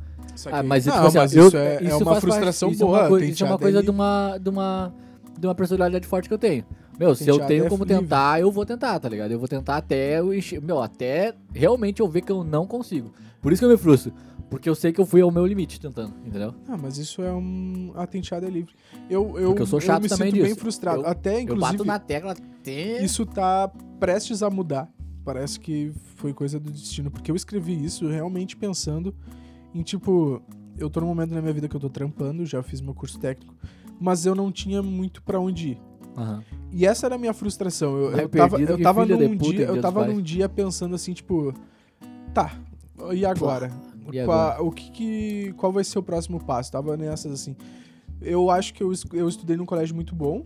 Ah, 0.51 0.63
mas, 0.63 0.87
não, 0.87 0.95
tipo 0.95 1.07
assim, 1.07 1.19
ó, 1.19 1.21
mas 1.21 1.37
eu- 1.37 1.49
isso 1.49 1.57
é, 1.57 1.75
é 1.77 1.83
isso 1.85 1.97
uma 1.97 2.05
faz 2.05 2.07
parte- 2.07 2.21
frustração 2.23 2.71
isso 2.71 2.83
é 2.83 2.87
boa. 2.87 2.99
uma, 3.01 3.09
coi- 3.09 3.25
isso 3.25 3.45
é 3.45 3.47
uma 3.47 3.59
coisa 3.59 3.83
de 3.83 3.91
uma, 3.91 4.39
de 4.41 4.49
uma 4.49 4.93
de 5.39 5.47
uma 5.47 5.55
personalidade 5.55 6.07
forte 6.07 6.29
que 6.29 6.35
eu 6.35 6.39
tenho. 6.39 6.65
Meu, 6.99 7.15
se 7.15 7.27
eu 7.29 7.39
tenho 7.47 7.65
é 7.67 7.69
como 7.69 7.85
livre. 7.85 7.99
tentar, 8.01 8.41
eu 8.41 8.51
vou 8.53 8.65
tentar, 8.65 8.99
tá 9.01 9.09
ligado? 9.09 9.31
Eu 9.33 9.39
vou 9.39 9.49
tentar 9.49 9.77
até 9.79 10.21
eu 10.21 10.33
encher, 10.33 10.61
meu, 10.61 10.81
até 10.81 11.35
realmente 11.53 12.01
eu 12.01 12.07
ver 12.09 12.21
que 12.21 12.31
eu 12.31 12.45
não 12.45 12.67
consigo. 12.67 13.13
Por 13.41 13.53
isso 13.53 13.61
que 13.61 13.67
eu 13.67 13.71
me 13.71 13.77
frustro. 13.77 14.13
Porque 14.53 14.69
eu 14.69 14.75
sei 14.75 14.93
que 14.93 15.01
eu 15.01 15.07
fui 15.07 15.21
ao 15.21 15.31
meu 15.31 15.45
limite 15.47 15.81
tentando, 15.81 16.15
entendeu? 16.25 16.55
Ah, 16.69 16.77
mas 16.81 16.99
isso 16.99 17.23
é 17.23 17.33
um. 17.33 17.93
A 17.97 18.07
tenteada 18.07 18.47
é 18.47 18.51
livre. 18.51 18.75
Eu, 19.11 19.39
eu, 19.39 19.49
Porque 19.49 19.63
eu 19.63 19.67
sou 19.67 19.81
chato 19.81 20.03
me 20.03 20.09
também 20.09 20.29
sinto 20.31 20.41
bem 20.41 20.51
disso. 20.51 20.61
frustrado. 20.61 21.03
Eu- 21.03 21.07
Até, 21.09 21.41
eu 21.43 21.47
bato 21.57 21.75
inclusive, 21.75 21.85
na 21.85 21.99
tecla 21.99 22.33
até... 22.33 23.03
isso 23.05 23.25
tá 23.27 23.71
prestes 23.99 24.43
a 24.43 24.51
mudar. 24.51 24.89
Parece 25.25 25.59
que 25.59 25.93
foi 26.17 26.33
coisa 26.33 26.59
do 26.61 26.71
destino. 26.71 27.11
Porque 27.11 27.31
eu 27.31 27.37
escrevi 27.37 27.73
isso 27.85 28.07
realmente 28.09 28.57
pensando 28.57 29.15
em, 29.75 29.83
tipo, 29.83 30.43
eu 30.77 30.91
tô 30.91 31.01
num 31.01 31.07
momento 31.07 31.33
na 31.33 31.41
minha 31.41 31.53
vida 31.53 31.69
que 31.69 31.75
eu 31.77 31.81
tô 31.81 31.89
trampando, 31.89 32.45
já 32.45 32.63
fiz 32.63 32.81
meu 32.81 32.95
curso 32.95 33.19
técnico, 33.19 33.55
mas 34.01 34.27
eu 34.27 34.35
não 34.35 34.51
tinha 34.53 34.83
muito 34.83 35.23
pra 35.23 35.39
onde 35.41 35.71
ir. 35.71 35.81
Aham. 36.17 36.43
E 36.73 36.85
essa 36.87 37.07
era 37.07 37.15
a 37.15 37.19
minha 37.19 37.33
frustração. 37.33 37.97
Eu, 37.97 38.11
eu 38.19 38.29
tava, 38.29 38.61
eu 38.61 38.83
tava 38.83 39.07
num 39.07 39.37
dia, 39.37 39.61
eu 39.67 39.81
tava 39.81 40.07
num 40.07 40.21
dia 40.21 40.49
pensando 40.49 40.95
assim, 40.95 41.13
tipo, 41.13 41.55
tá, 42.35 42.53
e 43.15 43.25
agora? 43.25 43.71
E 43.92 43.92
Qual- 44.27 44.67
o 44.67 44.71
que, 44.71 44.91
que- 44.91 45.53
qual 45.57 45.73
vai 45.73 45.85
ser 45.85 45.99
o 45.99 46.03
próximo 46.03 46.43
passo? 46.45 46.71
Tava 46.73 46.97
nessas 46.97 47.33
assim. 47.33 47.57
Eu 48.21 48.51
acho 48.51 48.73
que 48.75 48.83
eu, 48.83 48.93
eu 49.13 49.29
estudei 49.29 49.57
num 49.57 49.67
colégio 49.67 49.95
muito 49.95 50.15
bom. 50.15 50.45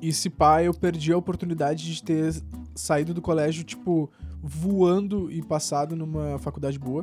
E 0.00 0.12
se 0.12 0.30
pá, 0.30 0.62
eu 0.62 0.72
perdi 0.72 1.12
a 1.12 1.16
oportunidade 1.16 1.92
de 1.92 2.02
ter 2.02 2.32
saído 2.74 3.12
do 3.12 3.20
colégio, 3.20 3.64
tipo, 3.64 4.08
voando 4.40 5.30
e 5.32 5.42
passado 5.42 5.96
numa 5.96 6.38
faculdade 6.38 6.78
boa. 6.78 7.02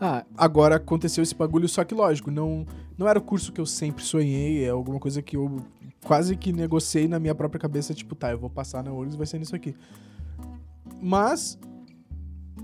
Ah, 0.00 0.24
Agora 0.36 0.76
aconteceu 0.76 1.22
esse 1.22 1.34
bagulho, 1.34 1.68
só 1.68 1.82
que 1.82 1.94
lógico, 1.94 2.30
não, 2.30 2.64
não 2.96 3.08
era 3.08 3.18
o 3.18 3.22
curso 3.22 3.50
que 3.52 3.60
eu 3.60 3.66
sempre 3.66 4.04
sonhei, 4.04 4.62
é 4.64 4.68
alguma 4.68 5.00
coisa 5.00 5.20
que 5.22 5.36
eu 5.36 5.56
quase 6.04 6.36
que 6.36 6.52
negociei 6.52 7.08
na 7.08 7.18
minha 7.18 7.34
própria 7.34 7.58
cabeça, 7.58 7.92
tipo, 7.94 8.14
tá, 8.14 8.30
eu 8.30 8.38
vou 8.38 8.50
passar 8.50 8.84
na 8.84 8.92
URGS, 8.92 9.16
vai 9.16 9.26
ser 9.26 9.38
nisso 9.38 9.56
aqui. 9.56 9.74
Mas 11.00 11.58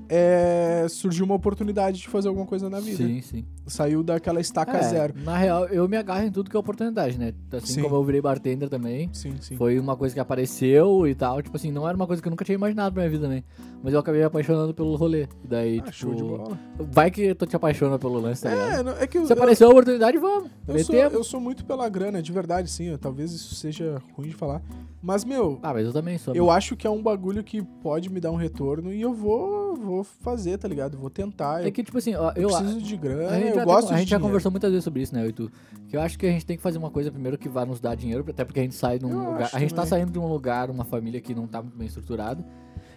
é, 0.09 0.87
surgiu 0.89 1.25
uma 1.25 1.35
oportunidade 1.35 1.99
de 1.99 2.09
fazer 2.09 2.29
alguma 2.29 2.47
coisa 2.47 2.69
na 2.69 2.81
vida. 2.81 2.97
sim, 2.97 3.21
sim. 3.21 3.45
Saiu 3.67 4.03
daquela 4.03 4.41
estaca 4.41 4.77
É, 4.77 4.83
zero. 4.83 5.15
Na 5.25 5.37
real, 5.37 5.67
eu 5.67 5.89
me 5.89 5.97
agarro 5.97 6.25
em 6.27 6.31
tudo 6.33 6.51
que 6.51 6.57
é 6.57 6.59
oportunidade, 6.59 7.17
né? 7.19 7.33
Assim 7.53 7.75
Sim. 7.75 7.83
como 7.83 7.95
eu 7.97 8.03
virei 8.05 8.21
bartender 8.21 8.69
também. 8.69 9.09
Sim, 9.13 9.35
sim. 9.41 9.57
Foi 9.57 9.79
uma 9.79 9.97
coisa 9.97 10.13
que 10.15 10.21
apareceu 10.21 11.07
e 11.07 11.15
tal. 11.15 11.41
Tipo 11.43 11.57
assim, 11.57 11.71
não 11.71 11.87
era 11.87 11.97
uma 11.97 12.07
coisa 12.07 12.21
que 12.21 12.27
eu 12.27 12.31
nunca 12.31 12.45
tinha 12.45 12.55
imaginado 12.57 12.93
pra 12.93 13.03
minha 13.03 13.11
vida 13.11 13.23
também. 13.25 13.45
Mas 13.83 13.95
eu 13.95 14.01
acabei 14.01 14.21
me 14.21 14.27
apaixonando 14.27 14.75
pelo 14.75 14.95
rolê. 14.97 15.27
Daí, 15.45 15.79
Ah, 15.81 15.83
tipo. 15.85 15.93
show 15.95 16.15
de 16.15 16.23
bola. 16.23 16.59
Vai 16.79 17.11
que 17.11 17.35
tu 17.35 17.47
te 17.47 17.55
apaixona 17.57 17.99
pelo 17.99 18.19
lance, 18.21 18.43
tá? 18.43 18.51
É, 18.51 18.83
não- 18.83 18.93
é 18.97 19.07
que 19.07 19.19
eu, 19.19 19.27
Se 19.27 19.33
apareceu 19.33 19.69
a 19.69 19.71
oportunidade, 19.71 20.19
vamos. 20.19 20.51
eu, 20.69 20.77
eu, 20.77 20.85
sou, 20.85 20.95
eu 20.97 21.25
sou 21.25 21.41
muito 21.41 21.65
pela 21.65 21.89
grana, 21.89 22.21
de 22.23 22.33
verdade, 22.33 22.71
sim. 22.71 22.85
eu- 22.87 22.99
Talvez 22.99 23.33
isso 23.33 23.55
seja 23.55 24.01
ruim 24.17 24.29
de 24.29 24.35
falar. 24.35 24.63
Mas, 25.01 25.25
meu, 25.25 25.59
Ah, 25.63 25.73
mas 25.75 25.85
eu 25.87 25.93
também 25.93 26.17
sou. 26.17 26.33
Eu 26.35 26.49
acho 26.49 26.77
que 26.77 26.87
é 26.87 26.91
um 26.91 27.03
bagulho 27.03 27.43
que 27.43 27.61
pode 27.83 28.09
me 28.09 28.21
dar 28.21 28.31
um 28.31 28.37
retorno 28.37 28.93
e 28.93 29.01
eu 29.01 29.13
vou, 29.13 29.75
vou 29.75 30.05
fazer, 30.05 30.57
tá 30.59 30.69
ligado? 30.69 30.97
Vou 30.97 31.11
tentar. 31.11 31.65
É 31.65 31.67
Eu, 31.69 31.73
que, 31.73 31.83
tipo 31.83 31.99
assim, 31.99 32.15
ó, 32.15 32.31
eu 32.37 32.43
eu. 32.43 32.49
preciso 32.49 32.81
de 32.81 32.97
grana, 32.97 33.31
a 33.33 33.52
gente, 33.55 33.61
eu 33.61 33.69
já, 33.69 33.75
gosto 33.75 33.93
a 33.93 33.97
gente 33.97 33.99
já 33.99 34.05
dinheiro. 34.05 34.25
conversou 34.25 34.51
muitas 34.51 34.71
vezes 34.71 34.85
sobre 34.85 35.03
isso, 35.03 35.15
né, 35.15 35.25
eu 35.25 35.29
e 35.29 35.33
tu? 35.33 35.51
Que 35.89 35.97
eu 35.97 36.01
acho 36.01 36.19
que 36.19 36.27
a 36.27 36.31
gente 36.31 36.47
tem 36.47 36.57
que 36.57 36.63
fazer 36.63 36.79
uma 36.79 36.91
coisa 36.91 37.11
primeiro 37.11 37.39
que 37.39 37.49
vá 37.49 37.65
nos 37.65 37.81
dar 37.81 37.95
dinheiro, 37.95 38.25
até 38.29 38.45
porque 38.45 38.61
a 38.61 38.63
gente 38.63 38.75
sai 38.75 38.99
de 38.99 39.07
um 39.07 39.11
Eu 39.11 39.31
lugar. 39.33 39.51
A 39.53 39.59
gente 39.59 39.71
tá 39.71 39.83
também. 39.83 39.91
saindo 39.91 40.13
de 40.13 40.19
um 40.19 40.27
lugar, 40.27 40.71
uma 40.71 40.85
família 40.85 41.21
que 41.21 41.35
não 41.35 41.47
tá 41.47 41.63
muito 41.63 41.77
bem 41.77 41.87
estruturada. 41.87 42.45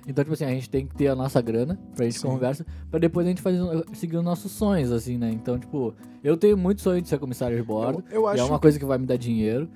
Então, 0.07 0.23
tipo 0.23 0.33
assim, 0.33 0.45
a 0.45 0.49
gente 0.49 0.69
tem 0.69 0.85
que 0.85 0.95
ter 0.95 1.07
a 1.07 1.15
nossa 1.15 1.41
grana 1.41 1.79
pra 1.95 2.05
gente 2.05 2.19
Sim. 2.19 2.27
conversa, 2.27 2.65
pra 2.91 2.99
depois 2.99 3.25
a 3.25 3.29
gente 3.29 3.41
fazer, 3.41 3.59
seguir 3.93 4.17
os 4.17 4.23
nossos 4.23 4.51
sonhos, 4.51 4.91
assim, 4.91 5.17
né? 5.17 5.31
Então, 5.31 5.57
tipo, 5.57 5.95
eu 6.23 6.37
tenho 6.37 6.55
muito 6.55 6.81
sonho 6.81 7.01
de 7.01 7.07
ser 7.07 7.17
comissário 7.17 7.57
de 7.57 7.63
bordo. 7.63 8.03
Eu, 8.11 8.21
eu 8.21 8.27
e 8.27 8.33
acho, 8.33 8.41
é 8.41 8.45
uma 8.45 8.59
coisa 8.59 8.77
que 8.77 8.85
vai 8.85 8.97
me 8.99 9.05
dar 9.07 9.17
dinheiro. 9.17 9.67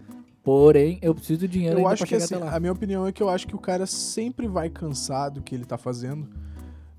Porém, 0.44 1.00
eu 1.02 1.14
preciso 1.14 1.42
de 1.42 1.48
dinheiro 1.48 1.80
eu 1.80 1.88
acho 1.88 2.04
que 2.04 2.10
chegar 2.20 2.24
assim, 2.24 2.56
a 2.56 2.60
minha 2.60 2.72
opinião 2.72 3.06
é 3.06 3.12
que 3.12 3.22
eu 3.22 3.30
acho 3.30 3.46
que 3.48 3.56
o 3.56 3.60
cara 3.60 3.86
sempre 3.86 4.48
vai 4.48 4.70
cansar 4.70 5.30
do 5.30 5.42
que 5.42 5.54
ele 5.54 5.66
tá 5.66 5.78
fazendo, 5.78 6.28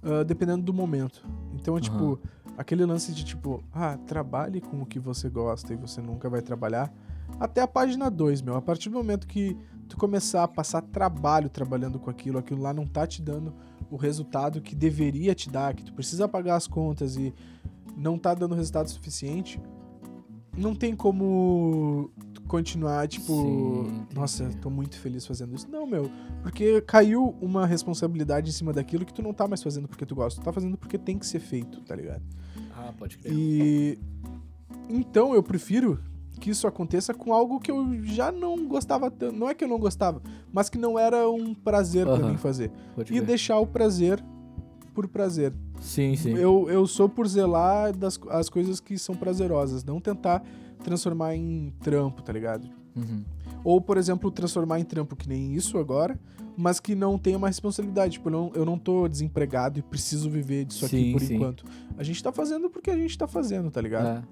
ah, 0.03 0.23
dependendo 0.25 0.63
do 0.63 0.75
momento. 0.75 1.27
Então 1.55 1.77
é 1.77 1.81
tipo, 1.81 2.19
aquele 2.61 2.85
lance 2.85 3.11
de 3.13 3.25
tipo, 3.25 3.65
ah, 3.73 3.97
trabalhe 4.07 4.61
com 4.61 4.83
o 4.83 4.87
que 4.87 4.99
você 4.99 5.31
gosta 5.31 5.73
e 5.73 5.77
você 5.77 6.03
nunca 6.03 6.29
vai 6.29 6.43
trabalhar. 6.43 6.93
Até 7.39 7.63
a 7.63 7.67
página 7.67 8.11
2, 8.11 8.43
meu. 8.43 8.55
A 8.55 8.61
partir 8.61 8.91
do 8.91 8.97
momento 8.97 9.27
que 9.27 9.57
tu 9.89 9.97
começar 9.97 10.45
a 10.45 10.49
passar 10.49 10.83
trabalho 10.83 11.49
trabalhando 11.49 11.99
com 11.99 12.11
aquilo, 12.11 12.39
aquilo 12.39 12.61
lá 12.61 12.75
não 12.75 12.87
tá 12.87 13.07
te 13.07 13.23
dando 13.23 13.55
o 13.91 13.97
resultado 13.97 14.61
que 14.61 14.75
deveria 14.75 15.35
te 15.35 15.49
dar, 15.49 15.75
que 15.75 15.83
tu 15.83 15.95
precisa 15.95 16.29
pagar 16.29 16.57
as 16.57 16.67
contas 16.67 17.17
e 17.17 17.35
não 17.97 18.19
tá 18.19 18.35
dando 18.35 18.55
resultado 18.55 18.91
suficiente, 18.91 19.59
não 20.55 20.75
tem 20.75 20.95
como 20.95 22.11
continuar, 22.47 23.09
tipo, 23.09 23.33
Sim, 23.33 24.07
nossa, 24.13 24.51
tô 24.61 24.69
muito 24.69 24.99
feliz 24.99 25.25
fazendo 25.25 25.55
isso. 25.55 25.67
Não, 25.71 25.87
meu, 25.87 26.11
porque 26.43 26.83
caiu 26.83 27.35
uma 27.41 27.65
responsabilidade 27.65 28.51
em 28.51 28.53
cima 28.53 28.71
daquilo 28.71 29.07
que 29.07 29.15
tu 29.15 29.23
não 29.23 29.33
tá 29.33 29.49
mais 29.49 29.63
fazendo 29.63 29.89
porque 29.89 30.05
tu 30.05 30.15
gosta, 30.15 30.43
tu 30.43 30.45
tá 30.45 30.53
fazendo 30.53 30.77
porque 30.77 30.99
tem 30.99 31.19
que 31.19 31.27
ser 31.27 31.41
feito, 31.41 31.81
tá 31.81 31.97
ligado? 31.97 32.23
Ah, 32.89 32.93
pode 32.97 33.19
crer. 33.19 33.33
E 33.35 33.99
então 34.89 35.35
eu 35.35 35.43
prefiro 35.43 36.01
que 36.41 36.51
isso 36.51 36.67
aconteça 36.67 37.13
com 37.13 37.35
algo 37.35 37.61
que 37.61 37.71
eu 37.71 38.03
já 38.03 38.33
não 38.33 38.67
gostava 38.67 39.11
tanto. 39.11 39.37
Não 39.37 39.49
é 39.49 39.55
que 39.55 39.63
eu 39.63 39.69
não 39.69 39.79
gostava, 39.79 40.23
mas 40.53 40.69
que 40.71 40.79
não 40.79 40.99
era 40.99 41.29
um 41.31 41.53
prazer 41.55 42.07
pra 42.07 42.15
Aham. 42.15 42.31
mim 42.31 42.37
fazer. 42.39 42.71
Pode 42.95 43.13
E 43.13 43.17
crer. 43.17 43.27
deixar 43.27 43.59
o 43.59 43.67
prazer 43.67 44.23
por 44.95 45.07
prazer. 45.07 45.53
Sim, 45.81 46.17
sim. 46.17 46.33
Eu, 46.35 46.67
eu 46.71 46.87
sou 46.87 47.09
por 47.09 47.27
zelar 47.29 47.95
das 47.97 48.19
as 48.31 48.49
coisas 48.49 48.81
que 48.81 48.99
são 48.99 49.15
prazerosas, 49.15 49.85
não 49.85 50.01
tentar 50.01 50.43
transformar 50.83 51.35
em 51.37 51.73
trampo, 51.83 52.23
tá 52.23 52.33
ligado? 52.33 52.69
Uhum. 52.97 53.23
Ou, 53.65 53.81
por 53.81 53.97
exemplo, 53.97 54.31
transformar 54.31 54.81
em 54.81 54.85
trampo 54.85 55.15
que 55.15 55.29
nem 55.29 55.55
isso 55.55 55.79
agora, 55.79 56.19
mas 56.57 56.81
que 56.81 56.95
não 56.95 57.19
tenha 57.19 57.37
uma 57.39 57.49
responsabilidade. 57.49 58.15
Tipo, 58.15 58.29
eu 58.29 58.33
não, 58.33 58.53
eu 58.55 58.65
não 58.65 58.79
tô 58.79 59.09
desempregado 59.09 59.79
e 59.79 59.83
preciso 59.83 60.29
viver 60.31 60.65
disso 60.65 60.87
aqui 60.87 61.05
Sim, 61.05 61.13
por 61.13 61.21
sim. 61.21 61.35
enquanto. 61.37 61.65
A 61.97 62.03
gente 62.03 62.23
tá 62.23 62.33
fazendo 62.33 62.69
porque 62.71 62.91
a 62.91 62.97
gente 62.97 63.17
tá 63.17 63.27
fazendo, 63.27 63.71
tá 63.71 63.81
ligado? 63.81 64.25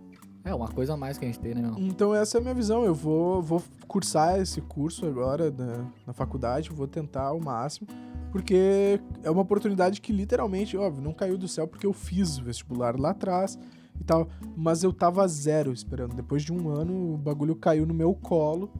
É. 0.45 0.51
é, 0.51 0.55
uma 0.55 0.69
coisa 0.69 0.95
a 0.95 0.97
mais 0.97 1.19
que 1.19 1.25
a 1.25 1.29
gente 1.29 1.41
tem, 1.41 1.55
né, 1.55 1.63
meu? 1.63 1.75
Então 1.79 2.15
essa 2.15 2.37
é 2.37 2.41
a 2.41 2.43
minha 2.43 2.55
visão. 2.55 2.85
Eu 2.85 2.95
vou, 2.95 3.43
vou 3.43 3.63
cursar 3.87 4.41
esse 4.41 4.61
curso 4.61 5.07
agora 5.07 5.51
na, 5.51 5.87
na 6.07 6.13
faculdade, 6.13 6.71
vou 6.71 6.87
tentar 6.87 7.25
ao 7.25 7.41
máximo, 7.41 7.87
porque 8.31 9.01
é 9.23 9.31
uma 9.31 9.43
oportunidade 9.43 10.01
que 10.01 10.13
literalmente, 10.13 10.77
óbvio, 10.77 11.03
não 11.03 11.13
caiu 11.13 11.39
do 11.39 11.49
céu 11.49 11.67
porque 11.67 11.87
eu 11.87 11.93
fiz 11.93 12.39
o 12.39 12.45
vestibular 12.45 12.99
lá 12.99 13.11
atrás 13.11 13.59
e 14.01 14.05
tal, 14.05 14.29
mas 14.57 14.83
eu 14.83 14.93
tava 14.93 15.27
zero 15.27 15.73
esperando. 15.73 16.15
Depois 16.15 16.43
de 16.43 16.53
um 16.53 16.69
ano, 16.69 17.15
o 17.15 17.17
bagulho 17.19 17.57
caiu 17.57 17.87
no 17.87 17.95
meu 17.95 18.15
colo 18.15 18.71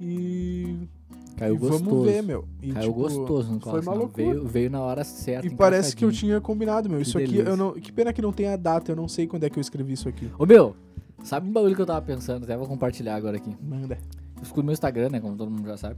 e, 0.00 0.88
Caiu 1.36 1.54
e 1.54 1.58
gostoso. 1.58 1.84
vamos 1.84 2.06
ver, 2.06 2.22
meu. 2.22 2.44
E, 2.60 2.72
Caiu 2.72 2.88
tipo, 2.88 3.00
gostoso 3.00 3.52
no 3.52 3.60
foi 3.60 3.80
uma 3.80 3.92
ó. 3.92 3.94
loucura. 3.94 4.24
Veio, 4.24 4.44
veio 4.46 4.70
na 4.70 4.80
hora 4.80 5.04
certa. 5.04 5.46
E 5.46 5.50
parece 5.50 5.94
que 5.94 6.04
eu 6.04 6.10
tinha 6.10 6.40
combinado, 6.40 6.88
meu. 6.88 6.98
Que 6.98 7.06
Isso 7.06 7.16
aqui, 7.16 7.28
delícia. 7.28 7.50
eu 7.50 7.56
não. 7.56 7.72
Que 7.72 7.92
pena 7.92 8.12
que 8.12 8.20
não 8.20 8.32
tem 8.32 8.48
a 8.48 8.56
data, 8.56 8.90
eu 8.90 8.96
não 8.96 9.06
sei 9.06 9.26
quando 9.26 9.44
é 9.44 9.50
que 9.50 9.58
eu 9.58 9.60
escrevi 9.60 9.92
isso 9.92 10.08
aqui. 10.08 10.30
Ô, 10.38 10.44
meu, 10.44 10.74
sabe 11.22 11.48
um 11.48 11.52
bagulho 11.52 11.74
que 11.76 11.82
eu 11.82 11.86
tava 11.86 12.02
pensando? 12.02 12.44
Até 12.44 12.56
vou 12.56 12.66
compartilhar 12.66 13.14
agora 13.14 13.36
aqui. 13.36 13.56
Manda. 13.62 13.98
Eu 14.36 14.42
escuto 14.42 14.64
meu 14.64 14.72
Instagram, 14.72 15.10
né? 15.10 15.20
Como 15.20 15.36
todo 15.36 15.50
mundo 15.50 15.66
já 15.66 15.76
sabe. 15.76 15.96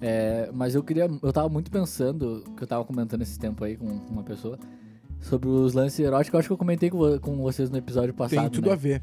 É, 0.00 0.50
mas 0.52 0.74
eu 0.74 0.82
queria. 0.82 1.08
Eu 1.22 1.32
tava 1.32 1.48
muito 1.48 1.70
pensando, 1.70 2.44
que 2.56 2.62
eu 2.62 2.66
tava 2.66 2.84
comentando 2.84 3.22
esse 3.22 3.38
tempo 3.38 3.62
aí 3.64 3.76
com 3.76 3.86
uma 3.86 4.22
pessoa, 4.22 4.58
sobre 5.20 5.48
os 5.48 5.74
lances 5.74 6.00
eróticos. 6.00 6.34
Eu 6.34 6.38
acho 6.40 6.48
que 6.48 6.52
eu 6.52 6.58
comentei 6.58 6.90
com, 6.90 7.18
com 7.20 7.36
vocês 7.36 7.70
no 7.70 7.76
episódio 7.76 8.14
passado. 8.14 8.40
Tem 8.40 8.50
tudo 8.50 8.66
né? 8.66 8.72
a 8.72 8.76
ver. 8.76 9.02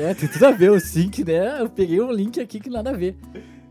É, 0.00 0.14
tem 0.14 0.28
tudo 0.28 0.46
a 0.46 0.50
ver, 0.50 0.70
o 0.70 0.80
sync, 0.80 1.24
né? 1.24 1.60
Eu 1.60 1.68
peguei 1.68 2.00
um 2.00 2.10
link 2.10 2.40
aqui 2.40 2.58
que 2.58 2.70
nada 2.70 2.90
a 2.90 2.92
ver. 2.94 3.16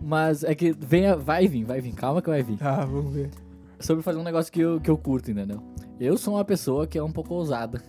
Mas 0.01 0.43
é 0.43 0.53
que 0.53 0.71
venha, 0.71 1.15
vai 1.15 1.47
vir, 1.47 1.63
vai 1.65 1.81
vir, 1.81 1.93
calma 1.93 2.21
que 2.21 2.29
vai 2.29 2.43
vir. 2.43 2.57
Tá, 2.57 2.85
vamos 2.85 3.13
ver. 3.13 3.31
Sobre 3.79 4.03
fazer 4.03 4.19
um 4.19 4.23
negócio 4.23 4.51
que 4.51 4.59
eu, 4.59 4.79
que 4.79 4.89
eu 4.89 4.97
curto, 4.97 5.31
entendeu? 5.31 5.61
Eu 5.99 6.17
sou 6.17 6.35
uma 6.35 6.45
pessoa 6.45 6.85
que 6.85 6.97
é 6.97 7.03
um 7.03 7.11
pouco 7.11 7.33
ousada, 7.33 7.81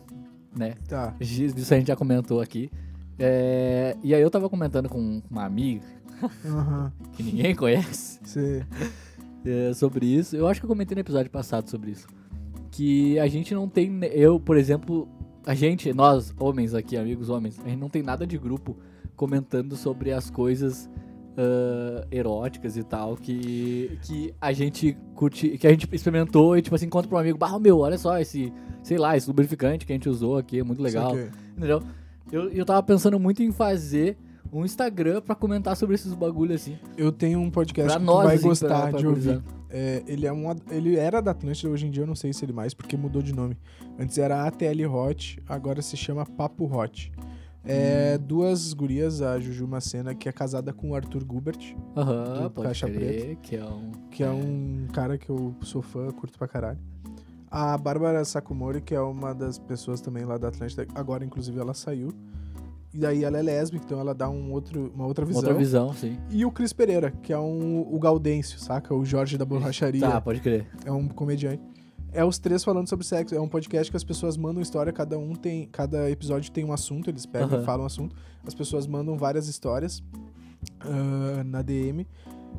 né? 0.57 0.75
Tá. 0.89 1.15
Disso 1.21 1.73
a 1.75 1.77
gente 1.77 1.89
já 1.89 1.97
comentou 1.97 2.41
aqui. 2.41 2.71
É, 3.19 3.97
e 4.03 4.15
aí 4.15 4.23
eu 4.23 4.31
tava 4.31 4.49
comentando 4.49 4.89
com 4.89 5.21
uma 5.29 5.45
amiga 5.45 5.85
Aham. 6.47 6.93
que 7.13 7.23
ninguém 7.23 7.55
conhece 7.55 8.21
Você. 8.23 8.65
é, 9.45 9.73
sobre 9.75 10.07
isso. 10.07 10.37
Eu 10.37 10.47
acho 10.47 10.61
que 10.61 10.67
eu 10.67 10.69
comentei 10.69 10.95
no 10.95 11.01
episódio 11.01 11.31
passado 11.31 11.69
sobre 11.69 11.91
isso. 11.91 12.07
Que 12.71 13.19
a 13.19 13.27
gente 13.27 13.55
não 13.55 13.69
tem. 13.69 14.01
Eu, 14.13 14.39
por 14.39 14.57
exemplo, 14.57 15.09
a 15.51 15.55
gente, 15.55 15.93
nós, 15.93 16.35
homens 16.39 16.75
aqui, 16.75 16.97
amigos 16.97 17.29
homens, 17.31 17.59
a 17.65 17.69
gente 17.69 17.79
não 17.81 17.89
tem 17.89 18.03
nada 18.03 18.27
de 18.27 18.37
grupo 18.39 18.77
comentando 19.17 19.75
sobre 19.77 20.13
as 20.13 20.31
coisas 20.31 20.89
ah, 21.37 22.07
eróticas 22.11 22.77
e 22.77 22.83
tal 22.85 23.17
que, 23.17 23.99
que 24.03 24.35
a 24.41 24.53
gente 24.53 24.97
curte, 25.15 25.57
que 25.57 25.67
a 25.67 25.71
gente 25.71 25.89
experimentou 25.93 26.57
e, 26.57 26.63
tipo 26.63 26.75
assim, 26.77 26.89
conta 26.89 27.09
pra 27.09 27.17
um 27.17 27.21
amigo, 27.21 27.39
bah, 27.39 27.59
meu, 27.59 27.79
olha 27.79 27.97
só 27.97 28.19
esse, 28.19 28.53
sei 28.83 28.99
lá, 28.99 29.17
esse 29.17 29.27
lubrificante 29.27 29.87
que 29.87 29.93
a 29.93 29.95
gente 29.95 30.09
usou 30.09 30.37
aqui, 30.37 30.59
é 30.59 30.63
muito 30.63 30.83
legal. 30.83 31.17
Entendeu? 31.57 31.83
Eu, 32.31 32.51
eu 32.51 32.65
tava 32.67 32.83
pensando 32.83 33.19
muito 33.19 33.43
em 33.43 33.51
fazer 33.51 34.17
um 34.53 34.65
Instagram 34.65 35.21
pra 35.21 35.35
comentar 35.35 35.77
sobre 35.77 35.95
esses 35.95 36.13
bagulho 36.13 36.55
assim. 36.55 36.77
Eu 36.97 37.11
tenho 37.13 37.39
um 37.41 37.51
podcast 37.51 37.91
Pra 37.91 38.01
que 38.01 38.05
nós, 38.07 38.25
vai 38.25 38.35
assim, 38.37 38.49
gostar 38.49 38.69
pra- 38.69 38.91
pra 38.91 38.99
de 38.99 39.07
ouvir. 39.07 39.21
gurizada. 39.21 39.58
É, 39.71 40.03
ele, 40.07 40.27
é 40.27 40.33
um, 40.33 40.45
ele 40.71 40.97
era 40.97 41.21
da 41.21 41.33
Atlântida, 41.33 41.71
hoje 41.71 41.87
em 41.87 41.91
dia 41.91 42.03
eu 42.03 42.07
não 42.07 42.15
sei 42.15 42.33
se 42.33 42.45
ele 42.45 42.53
mais, 42.53 42.73
porque 42.75 42.97
mudou 42.97 43.21
de 43.23 43.35
nome. 43.35 43.57
Antes 43.99 44.17
era 44.19 44.47
ATL 44.47 44.87
Hot, 44.91 45.43
agora 45.47 45.83
se 45.83 45.97
chama 45.97 46.25
Papo 46.25 46.65
Hot. 46.75 47.13
É 47.65 48.17
Hum. 48.19 48.25
duas 48.27 48.73
gurias, 48.73 49.21
a 49.21 49.39
Juju 49.39 49.67
Macena, 49.69 50.15
que 50.15 50.27
é 50.29 50.33
casada 50.33 50.73
com 50.73 50.91
o 50.91 50.95
Arthur 50.95 51.23
Gubert, 51.25 51.77
Aham, 51.95 52.51
Do 52.55 52.63
Caixa 52.63 52.89
crer, 52.89 53.37
que 53.43 53.57
é 53.57 53.65
um... 53.65 53.93
que 54.11 54.23
é 54.23 54.31
um 54.31 54.87
cara 54.93 55.19
que 55.19 55.29
eu 55.29 55.55
sou 55.63 55.83
fã, 55.83 56.11
curto 56.11 56.39
pra 56.39 56.49
caralho. 56.49 56.79
A 57.51 57.77
Bárbara 57.77 58.25
Sakumori, 58.25 58.81
que 58.81 58.95
é 58.95 59.01
uma 59.01 59.35
das 59.35 59.59
pessoas 59.59 60.01
também 60.01 60.25
lá 60.25 60.39
da 60.39 60.49
Atlântida, 60.49 60.87
agora 60.95 61.25
inclusive 61.25 61.59
ela 61.59 61.75
saiu. 61.75 62.11
E 62.93 62.99
daí 62.99 63.23
ela 63.23 63.39
é 63.39 63.43
lésbica, 63.43 63.85
então 63.85 64.01
ela 64.01 64.15
dá 64.15 64.29
um 64.31 64.51
outro, 64.51 64.91
uma 64.95 65.07
outra 65.07 65.25
visão. 65.25 65.43
Outra 65.43 65.55
visão, 65.55 65.93
sim. 65.93 66.17
E 66.31 66.45
o 66.45 66.51
Cris 66.51 66.73
Pereira, 66.73 67.11
que 67.11 67.33
é 67.33 67.39
um, 67.39 67.81
o 67.81 67.99
Gaudêncio, 67.99 68.59
saca? 68.59 68.95
O 68.95 69.05
Jorge 69.05 69.37
da 69.37 69.45
Borracharia. 69.45 70.01
Tá, 70.01 70.21
pode 70.21 70.41
crer. 70.41 70.67
É 70.85 70.91
um 70.91 71.07
comediante. 71.07 71.63
É 72.11 72.25
os 72.25 72.39
três 72.39 72.65
falando 72.65 72.89
sobre 72.89 73.05
sexo. 73.05 73.35
É 73.35 73.41
um 73.41 73.49
podcast 73.49 73.91
que 73.91 73.97
as 73.97 74.05
pessoas 74.05 74.39
mandam 74.39 74.63
história, 74.63 74.91
cada 74.93 75.19
um 75.19 75.35
tem. 75.35 75.69
Cada 75.71 76.11
episódio 76.11 76.51
tem 76.51 76.65
um 76.65 76.73
assunto, 76.73 77.11
eles 77.11 77.27
pegam 77.27 77.61
e 77.61 77.65
falam 77.65 77.83
um 77.83 77.87
assunto. 77.87 78.17
As 78.47 78.55
pessoas 78.55 78.87
mandam 78.87 79.17
várias 79.19 79.47
histórias 79.49 80.03
ah, 80.81 81.43
na 81.45 81.61
DM. 81.63 82.07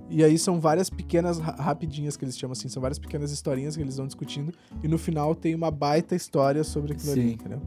E 0.09 0.23
aí 0.23 0.38
são 0.38 0.59
várias 0.59 0.89
pequenas 0.89 1.39
ra- 1.39 1.55
rapidinhas 1.55 2.15
que 2.15 2.23
eles 2.23 2.38
chamam 2.38 2.51
assim, 2.53 2.67
são 2.67 2.82
várias 2.82 2.99
pequenas 2.99 3.32
historinhas 3.32 3.75
que 3.75 3.82
eles 3.82 3.97
vão 3.97 4.05
discutindo. 4.05 4.53
E 4.84 4.88
no 4.88 4.97
final 4.99 5.34
tem 5.34 5.55
uma 5.55 5.71
baita 5.71 6.15
história 6.15 6.63
sobre 6.63 6.93
aquilo 6.93 7.11
ali, 7.11 7.34
entendeu? 7.34 7.61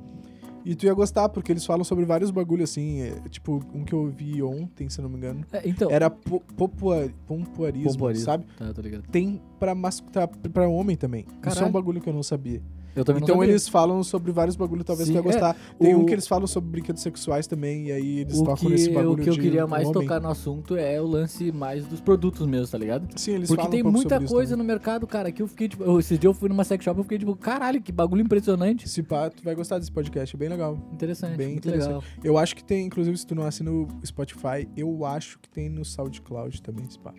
E 0.64 0.74
tu 0.74 0.86
ia 0.86 0.94
gostar, 0.94 1.28
porque 1.28 1.52
eles 1.52 1.64
falam 1.66 1.82
sobre 1.84 2.04
vários 2.04 2.30
bagulhos 2.30 2.70
assim. 2.70 3.00
é, 3.02 3.10
tipo, 3.28 3.60
um 3.74 3.84
que 3.84 3.92
eu 3.92 4.08
vi 4.08 4.42
ontem, 4.42 4.88
se 4.88 5.00
não 5.02 5.08
me 5.08 5.16
engano. 5.16 5.44
É, 5.52 5.68
então, 5.68 5.90
Era 5.90 6.08
po 6.08 6.40
popua- 6.56 7.10
pompoarismo, 7.26 7.90
Pompoarismo. 7.92 8.24
sabe? 8.24 8.44
tá, 8.56 8.72
tô 8.72 8.80
ligado. 8.80 9.02
tem 9.10 9.40
pra, 9.58 9.74
mas, 9.74 10.00
tá, 10.12 10.26
pra 10.28 10.68
homem 10.68 10.96
também. 10.96 11.22
Isso 11.22 11.32
é 11.34 11.36
um 11.36 11.40
Caralho. 11.54 11.72
bagulho 11.72 12.00
que 12.00 12.08
eu 12.08 12.12
não 12.14 12.22
sabia. 12.22 12.62
Eu 12.94 13.04
também 13.04 13.22
então 13.22 13.36
não 13.36 13.44
eles 13.44 13.68
falam 13.68 14.02
sobre 14.02 14.30
vários 14.32 14.54
bagulhos, 14.56 14.84
talvez 14.84 15.06
Sim, 15.08 15.14
tu 15.14 15.16
ia 15.16 15.20
é, 15.20 15.22
gostar. 15.22 15.56
Tem 15.78 15.94
um 15.94 16.02
o- 16.02 16.06
que 16.06 16.12
eles 16.12 16.26
falam 16.28 16.46
sobre 16.46 16.70
brinquedos 16.70 17.00
sexuais 17.02 17.46
também, 17.46 17.86
e 17.88 17.92
aí 17.92 18.18
eles 18.20 18.38
o 18.38 18.44
tocam 18.44 18.56
que, 18.56 18.68
nesse 18.68 18.90
bagulho 18.90 19.12
o 19.12 19.16
que 19.16 19.30
eu 19.30 19.34
queria 19.34 19.66
mais 19.66 19.88
homem. 19.88 20.02
tocar 20.02 20.20
no 20.20 20.28
assunto 20.28 20.76
é 20.76 21.00
o 21.00 21.06
lance 21.06 21.50
mais 21.52 21.86
dos 21.86 22.00
produtos 22.00 22.46
mesmo, 22.46 22.68
tá 22.68 22.76
ligado? 22.78 23.08
Sim, 23.16 23.32
eles 23.32 23.48
Porque 23.48 23.62
falam 23.62 23.70
tem 23.70 23.82
um 23.82 23.90
muita 23.90 24.20
coisa 24.20 24.56
no 24.56 24.64
mercado, 24.64 25.06
cara, 25.06 25.32
que 25.32 25.40
eu 25.42 25.48
fiquei, 25.48 25.68
tipo, 25.68 25.82
eu- 25.84 25.98
esse 25.98 26.18
dia 26.18 26.28
eu 26.28 26.34
fui 26.34 26.48
numa 26.48 26.64
sex 26.64 26.84
shop 26.84 27.00
e 27.00 27.02
fiquei 27.02 27.18
tipo, 27.18 27.34
caralho, 27.36 27.80
que 27.80 27.90
bagulho 27.92 28.22
impressionante. 28.22 28.88
Se 28.88 29.02
pá, 29.02 29.30
tu 29.30 29.42
vai 29.42 29.54
gostar 29.54 29.78
desse 29.78 29.90
podcast, 29.90 30.36
é 30.36 30.38
bem 30.38 30.48
legal. 30.48 30.78
Interessante, 30.92 31.36
Bem 31.36 31.54
interessante. 31.56 31.86
legal. 31.88 32.02
Eu 32.22 32.36
acho 32.36 32.54
que 32.54 32.62
tem, 32.62 32.86
inclusive, 32.86 33.16
se 33.16 33.26
tu 33.26 33.34
não 33.34 33.44
assina 33.44 33.70
o 33.70 33.88
Spotify, 34.04 34.68
eu 34.76 35.04
acho 35.06 35.38
que 35.38 35.48
tem 35.48 35.68
no 35.68 35.84
SoundCloud 35.84 36.60
também, 36.62 36.88
se 36.90 36.98
pá. 36.98 37.14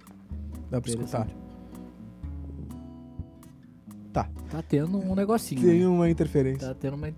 Dá 0.69 0.79
pra 0.79 0.89
escutar. 0.89 1.27
Tá. 4.13 4.29
Tá 4.51 4.61
tendo 4.61 4.99
um 4.99 5.15
negocinho. 5.15 5.61
Tem 5.61 5.79
né? 5.79 5.87
uma 5.87 6.07
interferência. 6.09 6.67
Tá 6.67 6.75
tendo 6.75 6.93
uma. 6.95 7.11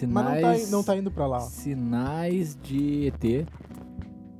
Mas 0.00 0.02
não 0.02 0.22
tá, 0.24 0.30
Sinais. 0.30 0.70
não 0.70 0.82
tá 0.82 0.96
indo 0.96 1.10
pra 1.10 1.26
lá, 1.26 1.38
ó. 1.38 1.40
Sinais 1.40 2.56
de 2.62 3.08
ET. 3.08 3.46